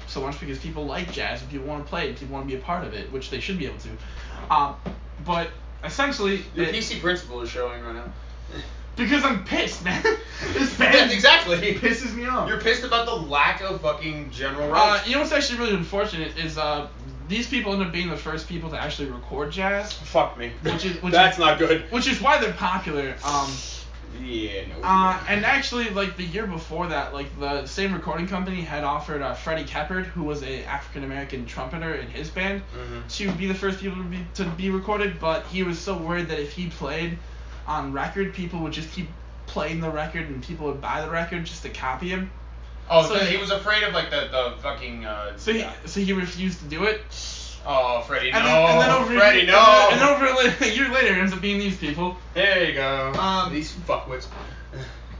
so 0.09 0.21
much 0.21 0.41
because 0.41 0.59
people 0.59 0.85
like 0.87 1.13
jazz 1.13 1.41
and 1.43 1.51
people 1.51 1.67
want 1.67 1.85
to 1.85 1.89
play 1.89 2.11
it, 2.11 2.19
people 2.19 2.35
want 2.35 2.49
to 2.49 2.55
be 2.55 2.61
a 2.61 2.65
part 2.65 2.85
of 2.87 2.95
it, 2.95 3.11
which 3.13 3.31
they 3.31 3.41
should 3.41 3.59
be 3.59 3.67
able 3.67 3.79
to. 3.79 3.89
Um, 4.55 4.77
but 5.27 5.51
essentially, 5.85 6.43
Your 6.55 6.67
it- 6.67 6.75
PC 6.75 7.01
principle 7.01 7.41
is 7.43 7.51
showing 7.51 7.83
right 7.85 7.95
now. 7.95 8.05
because 8.97 9.25
I'm 9.25 9.45
pissed, 9.45 9.85
man. 9.85 10.03
this 10.55 10.77
band 10.79 11.13
exactly. 11.13 11.57
pisses 11.75 12.15
me 12.15 12.27
off. 12.27 12.49
You're 12.49 12.61
pissed 12.61 12.85
about 12.85 13.07
the 13.07 13.15
lack 13.15 13.61
of 13.63 13.81
fucking 13.81 14.31
general 14.31 14.75
Uh, 14.75 15.01
you 15.07 15.13
know 15.15 15.21
what's 15.21 15.33
actually 15.33 15.59
really 15.61 15.75
unfortunate 15.77 16.37
is 16.39 16.57
uh, 16.59 16.89
these 17.29 17.47
people 17.49 17.73
end 17.75 17.83
up 17.83 17.93
being 17.93 18.09
the 18.09 18.17
first 18.17 18.49
people 18.49 18.71
to 18.71 18.81
actually 18.81 19.11
record 19.11 19.53
jazz, 19.53 19.93
Fuck 19.93 20.39
me. 20.39 20.51
which 20.63 20.85
is 20.87 21.03
which 21.03 21.13
That's 21.13 21.37
is, 21.37 21.45
not 21.45 21.59
good. 21.59 21.83
which 21.91 22.07
is 22.09 22.21
why 22.23 22.39
they're 22.39 22.53
popular. 22.55 23.15
Um, 23.25 23.51
Yeah, 24.23 24.67
no. 24.69 24.75
Uh, 24.83 25.19
and 25.29 25.45
actually, 25.45 25.91
like 25.91 26.17
the 26.17 26.25
year 26.25 26.47
before 26.47 26.87
that, 26.89 27.13
like 27.15 27.39
the 27.39 27.67
same 27.67 27.93
recording 27.95 28.27
company 28.27 28.61
had 28.63 28.85
offered 28.85 29.23
uh, 29.23 29.35
Freddie 29.35 29.65
Keppard, 29.65 30.05
who 30.07 30.23
was 30.25 30.43
a 30.43 30.65
African 30.65 31.05
American 31.05 31.47
trumpeter 31.47 31.95
in 31.95 32.09
his 32.09 32.29
band, 32.31 32.63
Mhm. 32.77 33.17
to 33.17 33.33
be 33.33 33.47
the 33.47 33.55
first 33.55 33.81
people 33.81 33.99
to 33.99 34.05
be 34.05 34.27
to 34.35 34.45
be 34.45 34.71
recorded. 34.71 35.19
But 35.21 35.47
he 35.47 35.63
was 35.63 35.79
so 35.79 35.97
worried 35.97 36.29
that 36.29 36.39
if 36.39 36.53
he 36.53 36.69
played 36.69 37.19
on 37.67 37.93
record, 37.93 38.35
people 38.35 38.61
would 38.61 38.73
just 38.73 38.91
keep 38.93 39.09
playing 39.47 39.81
the 39.81 39.91
record, 39.91 40.29
and 40.29 40.43
people 40.43 40.67
would 40.67 40.81
buy 40.81 41.01
the 41.03 41.11
record 41.11 41.45
just 41.47 41.63
to 41.63 41.69
copy 41.71 42.09
him. 42.09 42.31
oh, 42.91 43.07
so- 43.07 43.19
so 43.19 43.25
he 43.27 43.37
was 43.37 43.51
afraid 43.51 43.83
of 43.83 43.93
like 43.93 44.11
the 44.11 44.29
the 44.31 44.55
fucking. 44.63 45.05
Uh, 45.05 45.33
So 45.37 45.53
he 45.53 45.59
yeah. 45.61 45.73
so 45.85 46.01
he 46.01 46.13
refused 46.13 46.59
to 46.61 46.65
do 46.67 46.85
it. 46.85 47.01
Oh, 47.71 48.01
Freddie, 48.07 48.31
no. 48.33 48.39
And 48.39 48.47
then, 48.47 48.71
and 48.71 48.81
then 48.81 48.91
over 48.91 49.13
year, 49.13 49.21
no. 49.21 49.29
And 49.29 49.49
then, 49.49 49.93
and 49.93 50.01
then 50.01 50.09
over 50.09 50.65
a 50.65 50.69
year 50.75 50.89
later, 50.89 51.15
it 51.15 51.19
ends 51.19 51.35
up 51.35 51.41
being 51.43 51.59
these 51.59 51.77
people. 51.77 52.17
There 52.33 52.65
you 52.65 52.73
go. 52.73 53.13
Um, 53.13 53.53
These 53.53 53.73
fuckwits. 53.87 54.27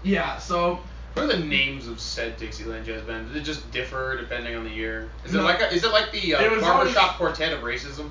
Yeah. 0.03 0.39
So 0.39 0.81
What 1.13 1.25
are 1.25 1.27
the 1.29 1.39
names 1.45 1.89
of 1.89 2.01
said 2.01 2.39
Dixieland 2.39 2.87
jazz 2.87 3.03
bands? 3.03 3.31
Does 3.33 3.43
it 3.43 3.45
just 3.45 3.71
differ 3.71 4.17
depending 4.19 4.55
on 4.57 4.65
the 4.65 4.71
year? 4.71 5.11
Is 5.27 5.33
No. 5.35 5.41
it 5.41 5.43
like 5.43 5.61
a, 5.61 5.71
is 5.75 5.85
it 5.85 5.93
like 5.93 6.11
the 6.11 6.37
uh, 6.37 6.41
barbershop 6.61 6.77
always- 6.81 7.17
quartet 7.37 7.53
of 7.53 7.61
racism? 7.61 8.11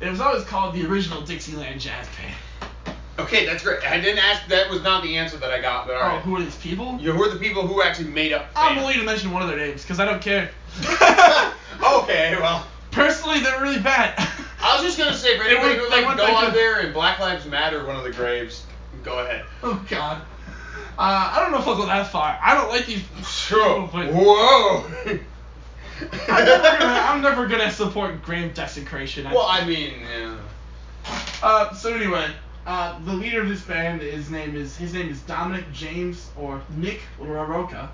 it 0.00 0.08
was 0.10 0.20
always 0.20 0.44
called 0.44 0.74
the 0.74 0.86
original 0.86 1.20
Dixieland 1.20 1.78
Jazz 1.80 2.06
Band. 2.16 2.96
Okay, 3.18 3.44
that's 3.46 3.62
great. 3.62 3.84
I 3.86 4.00
didn't 4.00 4.18
ask. 4.18 4.48
That 4.48 4.68
was 4.70 4.82
not 4.82 5.02
the 5.04 5.16
answer 5.16 5.36
that 5.36 5.50
I 5.50 5.60
got. 5.60 5.86
But 5.86 5.96
all 5.96 6.02
Oh, 6.02 6.06
right. 6.14 6.22
who 6.22 6.36
are 6.36 6.42
these 6.42 6.56
people? 6.56 6.98
You 7.00 7.12
who 7.12 7.22
are 7.22 7.28
the 7.30 7.38
people 7.38 7.66
who 7.66 7.80
actually 7.82 8.08
made 8.08 8.32
up? 8.32 8.46
I'm 8.56 8.70
band? 8.74 8.80
only 8.80 8.94
gonna 8.94 9.04
mention 9.06 9.30
one 9.30 9.42
of 9.42 9.48
their 9.48 9.58
names 9.58 9.82
because 9.82 10.00
I 10.00 10.04
don't 10.04 10.20
care. 10.22 10.50
okay, 11.82 12.36
well. 12.40 12.66
Personally, 12.94 13.40
they're 13.40 13.60
really 13.60 13.80
bad. 13.80 14.14
I 14.62 14.76
was 14.76 14.82
just 14.84 14.96
gonna 14.96 15.16
say 15.16 15.36
for 15.36 15.44
anybody 15.44 15.76
who 15.78 15.88
like 15.90 16.16
go 16.16 16.24
out 16.24 16.52
there 16.52 16.80
and 16.80 16.94
Black 16.94 17.18
Lives 17.18 17.44
Matter 17.44 17.84
one 17.84 17.96
of 17.96 18.04
the 18.04 18.12
graves, 18.12 18.64
go 19.02 19.18
ahead. 19.18 19.44
oh 19.62 19.84
God. 19.90 20.22
Uh, 20.96 21.32
I 21.34 21.40
don't 21.40 21.50
know 21.50 21.58
if 21.58 21.66
I'll 21.66 21.76
go 21.76 21.86
that 21.86 22.06
far. 22.06 22.38
I 22.40 22.54
don't 22.54 22.68
like 22.68 22.86
these. 22.86 23.02
Sure. 23.28 23.82
Whoa. 23.82 24.84
I'm 26.28 26.44
never 26.44 26.78
gonna. 26.78 26.84
I'm 27.08 27.20
never 27.20 27.46
gonna 27.48 27.70
support 27.70 28.22
grave 28.22 28.54
desecration. 28.54 29.24
well, 29.24 29.46
I 29.48 29.64
mean, 29.66 29.94
yeah. 30.00 30.36
Uh, 31.42 31.74
so 31.74 31.92
anyway, 31.92 32.28
uh, 32.66 32.98
the 33.04 33.12
leader 33.12 33.42
of 33.42 33.48
this 33.48 33.62
band, 33.62 34.00
his 34.02 34.30
name 34.30 34.56
is 34.56 34.76
his 34.76 34.94
name 34.94 35.08
is 35.10 35.20
Dominic 35.22 35.70
James 35.72 36.30
or 36.38 36.62
Nick 36.76 37.00
LaRocca. 37.20 37.88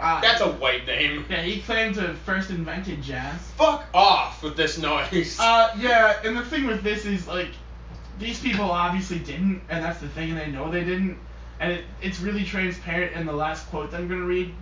Uh, 0.00 0.20
that's 0.20 0.40
a 0.40 0.50
white 0.52 0.86
name. 0.86 1.24
yeah. 1.28 1.42
He 1.42 1.60
claimed 1.60 1.94
to 1.96 2.02
have 2.02 2.18
first 2.18 2.50
invented 2.50 3.02
jazz. 3.02 3.38
Fuck 3.56 3.84
off 3.92 4.42
with 4.42 4.56
this 4.56 4.78
noise. 4.78 5.38
Uh, 5.38 5.74
yeah, 5.78 6.20
and 6.24 6.36
the 6.36 6.44
thing 6.44 6.66
with 6.66 6.82
this 6.82 7.04
is 7.04 7.26
like, 7.28 7.50
these 8.18 8.40
people 8.40 8.70
obviously 8.70 9.18
didn't, 9.18 9.62
and 9.68 9.84
that's 9.84 10.00
the 10.00 10.08
thing, 10.08 10.30
and 10.30 10.38
they 10.38 10.46
know 10.48 10.70
they 10.70 10.84
didn't, 10.84 11.18
and 11.60 11.72
it, 11.72 11.84
it's 12.00 12.20
really 12.20 12.44
transparent 12.44 13.14
in 13.14 13.26
the 13.26 13.32
last 13.32 13.68
quote 13.68 13.90
that 13.90 14.00
I'm 14.00 14.08
gonna 14.08 14.24
read 14.24 14.54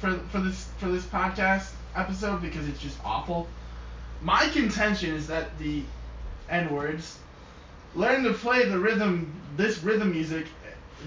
for 0.00 0.18
for 0.30 0.40
this 0.40 0.68
for 0.78 0.88
this 0.88 1.04
podcast 1.04 1.70
episode 1.94 2.42
because 2.42 2.68
it's 2.68 2.80
just 2.80 2.98
awful. 3.04 3.48
My 4.22 4.48
contention 4.48 5.14
is 5.14 5.26
that 5.28 5.58
the 5.58 5.82
N 6.48 6.70
words 6.72 7.18
learn 7.94 8.22
to 8.24 8.32
play 8.32 8.68
the 8.68 8.78
rhythm, 8.78 9.32
this 9.56 9.82
rhythm 9.82 10.12
music, 10.12 10.46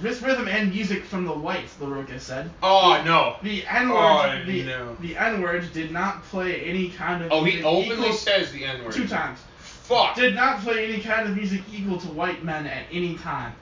this 0.01 0.21
rhythm 0.21 0.47
and 0.47 0.71
music 0.73 1.03
from 1.03 1.25
the 1.25 1.33
whites. 1.33 1.73
LaRocca 1.81 2.19
said. 2.19 2.49
oh 2.63 3.01
no. 3.05 3.35
The 3.43 3.65
N 3.67 3.89
word, 3.89 3.97
Oh, 3.97 4.43
the, 4.45 4.63
no. 4.63 4.95
the 5.01 5.17
N 5.17 5.41
word 5.41 5.71
did 5.73 5.91
not 5.91 6.23
play 6.25 6.61
any 6.61 6.89
kind 6.89 7.23
of. 7.23 7.31
Oh, 7.31 7.43
he 7.43 7.63
openly 7.63 8.11
says 8.13 8.51
the 8.51 8.65
N 8.65 8.83
word. 8.83 8.93
two 8.93 9.07
times. 9.07 9.39
Fuck. 9.59 10.15
Did 10.15 10.35
not 10.35 10.61
play 10.61 10.85
any 10.93 11.01
kind 11.01 11.27
of 11.27 11.35
music 11.35 11.61
equal 11.73 11.97
to 11.99 12.07
white 12.09 12.43
men 12.43 12.67
at 12.67 12.85
any 12.91 13.15
time. 13.15 13.53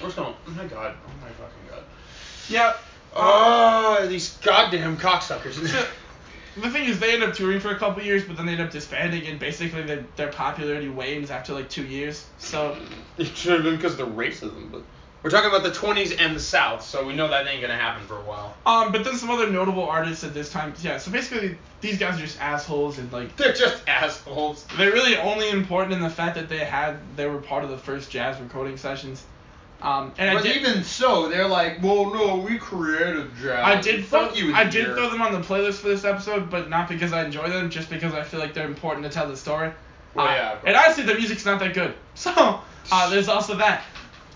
What's 0.00 0.14
going? 0.16 0.34
Oh 0.46 0.50
my 0.50 0.64
god. 0.66 0.96
Oh 1.06 1.10
my 1.22 1.28
fucking 1.30 1.70
god. 1.70 1.84
Yep. 2.48 2.78
Oh, 3.14 4.06
these 4.08 4.36
goddamn 4.38 4.96
cocksuckers. 4.96 5.86
The 6.56 6.70
thing 6.70 6.84
is, 6.84 7.00
they 7.00 7.14
end 7.14 7.22
up 7.22 7.34
touring 7.34 7.60
for 7.60 7.70
a 7.70 7.78
couple 7.78 8.02
years, 8.02 8.24
but 8.24 8.36
then 8.36 8.46
they 8.46 8.52
end 8.52 8.60
up 8.62 8.70
disbanding, 8.70 9.26
and 9.26 9.38
basically 9.38 9.82
their, 9.82 10.04
their 10.16 10.28
popularity 10.28 10.88
wanes 10.88 11.30
after 11.30 11.52
like 11.54 11.68
two 11.68 11.84
years. 11.84 12.26
So, 12.38 12.76
It 13.16 13.28
should 13.36 13.52
have 13.52 13.62
been 13.62 13.76
because 13.76 13.98
of 13.98 13.98
the 13.98 14.06
racism, 14.14 14.70
but 14.70 14.82
we're 15.22 15.30
talking 15.30 15.50
about 15.50 15.62
the 15.62 15.70
20s 15.70 16.16
and 16.18 16.34
the 16.34 16.40
South, 16.40 16.82
so 16.82 17.06
we 17.06 17.14
know 17.14 17.28
that 17.28 17.46
ain't 17.46 17.62
gonna 17.62 17.74
happen 17.76 18.04
for 18.06 18.16
a 18.16 18.22
while. 18.22 18.54
um, 18.66 18.90
but 18.90 19.04
then 19.04 19.14
some 19.16 19.30
other 19.30 19.48
notable 19.48 19.84
artists 19.88 20.24
at 20.24 20.34
this 20.34 20.50
time, 20.50 20.74
yeah. 20.80 20.98
So 20.98 21.10
basically, 21.12 21.56
these 21.80 21.96
guys 21.98 22.18
are 22.18 22.22
just 22.22 22.40
assholes, 22.40 22.98
and 22.98 23.12
like 23.12 23.36
They're 23.36 23.52
just 23.52 23.88
assholes. 23.88 24.66
they're 24.76 24.92
really 24.92 25.16
only 25.16 25.48
important 25.50 25.92
in 25.94 26.00
the 26.00 26.10
fact 26.10 26.34
that 26.34 26.48
they 26.48 26.58
had 26.58 26.96
they 27.16 27.26
were 27.26 27.38
part 27.38 27.62
of 27.64 27.70
the 27.70 27.78
first 27.78 28.10
jazz 28.10 28.40
recording 28.40 28.76
sessions. 28.76 29.24
Um, 29.82 30.12
and 30.16 30.30
I 30.30 30.34
But 30.34 30.44
did, 30.44 30.56
even 30.58 30.84
so, 30.84 31.28
they're 31.28 31.48
like, 31.48 31.82
well, 31.82 32.14
no, 32.14 32.36
we 32.36 32.56
created 32.56 33.30
jazz. 33.40 33.64
I 33.64 33.80
did 33.80 34.04
fuck 34.04 34.30
throw, 34.32 34.38
you. 34.40 34.54
I 34.54 34.62
did 34.64 34.86
throw 34.86 35.10
them 35.10 35.20
on 35.20 35.32
the 35.32 35.40
playlist 35.40 35.80
for 35.80 35.88
this 35.88 36.04
episode, 36.04 36.48
but 36.50 36.70
not 36.70 36.88
because 36.88 37.12
I 37.12 37.24
enjoy 37.24 37.48
them, 37.50 37.68
just 37.68 37.90
because 37.90 38.14
I 38.14 38.22
feel 38.22 38.38
like 38.38 38.54
they're 38.54 38.66
important 38.68 39.04
to 39.06 39.10
tell 39.10 39.26
the 39.26 39.36
story. 39.36 39.72
Well, 40.14 40.28
Uh, 40.28 40.30
yeah, 40.34 40.52
of 40.52 40.64
and 40.64 40.74
course. 40.76 40.84
honestly, 40.86 41.04
the 41.04 41.14
music's 41.14 41.44
not 41.44 41.58
that 41.60 41.74
good, 41.74 41.94
so 42.14 42.60
uh, 42.92 43.10
there's 43.10 43.28
also 43.28 43.56
that. 43.56 43.82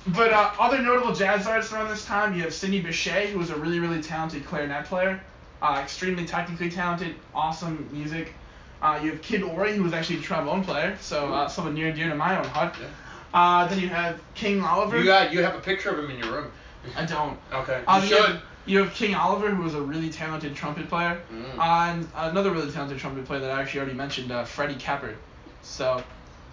But 0.09 0.33
uh, 0.33 0.51
other 0.59 0.79
notable 0.83 1.15
jazz 1.15 1.47
artists 1.47 1.73
around 1.73 1.91
this 1.91 2.05
time, 2.05 2.35
you 2.35 2.43
have 2.43 2.53
Sidney 2.55 2.81
Bechet, 2.81 3.29
who 3.29 3.39
was 3.39 3.51
a 3.51 3.57
really, 3.57 3.79
really 3.79 4.03
talented 4.03 4.45
clarinet 4.47 4.87
player, 4.87 5.21
uh, 5.63 5.79
extremely 5.83 6.25
technically 6.25 6.71
talented, 6.71 7.15
awesome 7.35 7.89
music. 7.93 8.33
Uh, 8.83 8.99
you 9.03 9.11
have 9.13 9.23
Kid 9.23 9.43
Ory, 9.43 9.77
who 9.77 9.83
was 9.85 9.93
actually 9.93 10.19
a 10.19 10.23
trombone 10.23 10.63
player, 10.65 10.97
so 11.01 11.33
uh, 11.33 11.49
someone 11.49 11.75
near 11.75 11.87
and 11.89 11.97
dear 11.97 12.09
to 12.09 12.15
my 12.17 12.37
own 12.37 12.45
heart. 12.45 12.75
Yeah. 12.81 12.87
Uh, 13.35 13.67
then 13.67 13.79
you 13.81 13.89
have 13.89 14.21
King 14.35 14.63
Oliver. 14.63 14.99
You 14.99 15.05
got, 15.05 15.33
you 15.33 15.43
have 15.43 15.55
a 15.55 15.61
picture 15.61 15.91
of 15.91 15.99
him 15.99 16.11
in 16.11 16.19
your 16.19 16.33
room. 16.33 16.51
I 16.97 17.05
don't. 17.05 17.39
Okay. 17.53 17.83
Uh, 17.87 17.97
you 17.97 18.03
you, 18.03 18.17
should. 18.17 18.31
have, 18.31 18.43
you 18.67 18.79
have 18.79 18.95
King 18.95 19.15
Oliver, 19.15 19.51
who 19.51 19.63
was 19.63 19.75
a 19.75 19.81
really 19.83 20.11
talented 20.11 20.55
trumpet 20.55 20.89
player, 20.89 21.21
Mm. 21.33 21.59
uh, 21.59 21.93
and 21.93 22.09
another 22.17 22.51
really 22.51 22.71
talented 22.71 22.99
trumpet 22.99 23.25
player 23.25 23.41
that 23.41 23.51
I 23.51 23.61
actually 23.61 23.81
already 23.81 23.97
mentioned, 23.97 24.31
uh, 24.33 24.45
Freddie 24.45 24.77
Keppard. 24.77 25.17
So, 25.63 26.03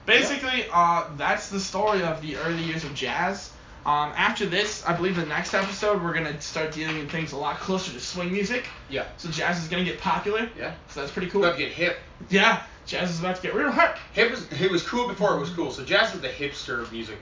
basically, 0.06 0.66
uh, 0.74 1.06
that's 1.18 1.50
the 1.50 1.60
story 1.60 2.02
of 2.04 2.22
the 2.22 2.36
early 2.38 2.64
years 2.64 2.84
of 2.84 2.94
jazz. 2.96 3.52
Um, 3.86 4.14
after 4.16 4.46
this, 4.46 4.84
I 4.86 4.96
believe 4.96 5.18
the 5.18 5.26
next 5.26 5.54
episode 5.54 6.02
we're 6.02 6.14
gonna 6.14 6.40
start 6.40 6.72
dealing 6.72 7.00
in 7.00 7.10
things 7.10 7.34
a 7.34 7.38
lot 7.38 7.60
closer 7.60 7.92
to 7.92 8.00
swing 8.00 8.32
music. 8.32 8.66
Yeah. 8.90 9.04
So 9.18 9.30
jazz 9.30 9.62
is 9.62 9.68
gonna 9.68 9.84
get 9.84 10.00
popular. 10.00 10.50
Yeah. 10.58 10.74
So 10.90 11.02
that's 11.02 11.12
pretty 11.12 11.30
cool. 11.30 11.44
About 11.44 11.58
to 11.58 11.64
get 11.64 11.74
hip. 11.74 12.00
Yeah, 12.30 12.64
jazz 12.86 13.12
is 13.12 13.20
about 13.20 13.38
to 13.38 13.42
get 13.42 13.54
real 13.54 13.72
hip. 13.72 13.98
Hip 14.14 14.32
was 14.32 14.52
it 14.52 14.72
was 14.72 14.88
cool 14.88 15.08
before 15.08 15.36
it 15.36 15.40
was 15.40 15.50
cool. 15.50 15.72
So 15.72 15.84
jazz 15.84 16.14
is 16.14 16.22
the 16.22 16.30
hipster 16.30 16.82
of 16.82 16.92
music. 16.92 17.18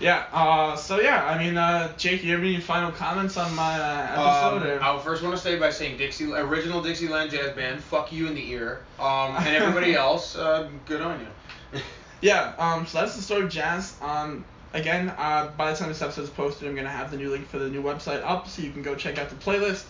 Yeah. 0.00 0.26
Uh, 0.32 0.74
so 0.76 1.00
yeah, 1.00 1.24
I 1.24 1.38
mean, 1.38 1.56
uh, 1.56 1.96
Jake, 1.96 2.24
you 2.24 2.32
have 2.32 2.40
any 2.40 2.58
final 2.60 2.90
comments 2.90 3.36
on 3.36 3.54
my 3.54 3.78
uh, 3.78 4.02
episode? 4.10 4.62
Um, 4.62 4.78
or? 4.78 4.82
I 4.82 5.02
first 5.02 5.22
want 5.22 5.36
to 5.36 5.40
say 5.40 5.58
by 5.58 5.70
saying 5.70 5.98
Dixie 5.98 6.32
original 6.32 6.82
Dixieland 6.82 7.30
jazz 7.30 7.54
band, 7.54 7.80
fuck 7.82 8.12
you 8.12 8.26
in 8.26 8.34
the 8.34 8.50
ear. 8.50 8.80
Um, 8.98 9.36
and 9.36 9.48
everybody 9.48 9.94
else, 9.96 10.36
uh, 10.36 10.68
good 10.86 11.00
on 11.02 11.20
you. 11.20 11.80
Yeah, 12.20 12.54
um, 12.58 12.86
so 12.86 13.00
that's 13.00 13.16
the 13.16 13.22
story 13.22 13.42
of 13.42 13.50
jazz. 13.50 13.96
Um, 14.00 14.44
again, 14.72 15.12
uh, 15.18 15.50
by 15.56 15.72
the 15.72 15.76
time 15.76 15.88
this 15.88 16.02
episode 16.02 16.22
is 16.22 16.30
posted, 16.30 16.68
I'm 16.68 16.74
gonna 16.74 16.88
have 16.88 17.10
the 17.10 17.16
new 17.16 17.30
link 17.30 17.48
for 17.48 17.58
the 17.58 17.68
new 17.68 17.82
website 17.82 18.22
up, 18.24 18.48
so 18.48 18.62
you 18.62 18.70
can 18.70 18.82
go 18.82 18.94
check 18.94 19.18
out 19.18 19.28
the 19.28 19.36
playlist. 19.36 19.84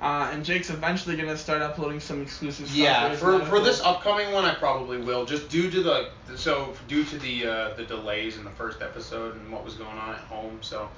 Uh, 0.00 0.28
and 0.30 0.44
Jake's 0.44 0.68
eventually 0.68 1.16
gonna 1.16 1.38
start 1.38 1.62
uploading 1.62 2.00
some 2.00 2.20
exclusive 2.20 2.66
stuff. 2.66 2.76
Yeah, 2.76 3.14
for, 3.14 3.40
for 3.46 3.60
this 3.60 3.80
upcoming 3.80 4.32
one, 4.32 4.44
I 4.44 4.54
probably 4.54 4.98
will, 4.98 5.24
just 5.24 5.48
due 5.48 5.70
to 5.70 5.82
the 5.82 6.10
so 6.36 6.74
due 6.86 7.02
to 7.04 7.18
the 7.18 7.46
uh, 7.46 7.74
the 7.74 7.84
delays 7.84 8.36
in 8.36 8.44
the 8.44 8.50
first 8.50 8.82
episode 8.82 9.36
and 9.36 9.50
what 9.50 9.64
was 9.64 9.74
going 9.74 9.96
on 9.96 10.10
at 10.10 10.20
home. 10.20 10.58
So 10.60 10.90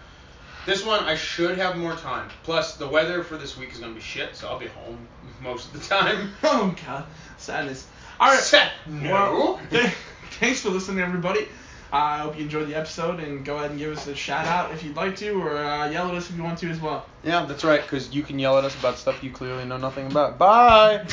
this 0.67 0.85
one, 0.85 1.05
I 1.05 1.15
should 1.15 1.59
have 1.59 1.77
more 1.77 1.95
time. 1.95 2.29
Plus, 2.43 2.77
the 2.77 2.89
weather 2.89 3.23
for 3.23 3.37
this 3.37 3.57
week 3.57 3.73
is 3.73 3.79
gonna 3.79 3.95
be 3.95 4.01
shit, 4.01 4.35
so 4.35 4.49
I'll 4.49 4.59
be 4.59 4.67
home 4.67 5.07
most 5.43 5.73
of 5.73 5.81
the 5.81 5.89
time. 5.89 6.33
Oh 6.43 6.75
god, 6.85 7.07
sadness. 7.37 7.87
All 8.19 8.33
right. 8.33 8.71
No. 8.87 9.13
Well, 9.13 9.61
th- 9.71 9.95
thanks 10.41 10.61
for 10.63 10.71
listening, 10.71 11.05
everybody. 11.05 11.47
I 11.93 12.19
hope 12.19 12.37
you 12.37 12.45
enjoyed 12.45 12.69
the 12.69 12.75
episode, 12.75 13.21
and 13.21 13.45
go 13.45 13.57
ahead 13.57 13.71
and 13.71 13.79
give 13.79 13.97
us 13.97 14.07
a 14.07 14.15
shout 14.15 14.47
out 14.47 14.73
if 14.73 14.83
you'd 14.83 14.97
like 14.97 15.17
to, 15.17 15.31
or 15.41 15.57
uh, 15.57 15.91
yell 15.91 16.09
at 16.09 16.15
us 16.15 16.29
if 16.29 16.37
you 16.37 16.43
want 16.43 16.59
to 16.59 16.69
as 16.69 16.81
well. 16.81 17.07
Yeah, 17.23 17.47
that's 17.47 17.65
right, 17.65 17.81
because 17.81 18.15
you 18.15 18.23
can 18.23 18.39
yell 18.39 18.59
at 18.59 18.65
us 18.65 18.79
about 18.79 18.99
stuff 18.99 19.23
you 19.23 19.31
clearly 19.31 19.65
know 19.65 19.79
nothing 19.79 20.07
about. 20.07 20.39
Bye. 20.39 21.05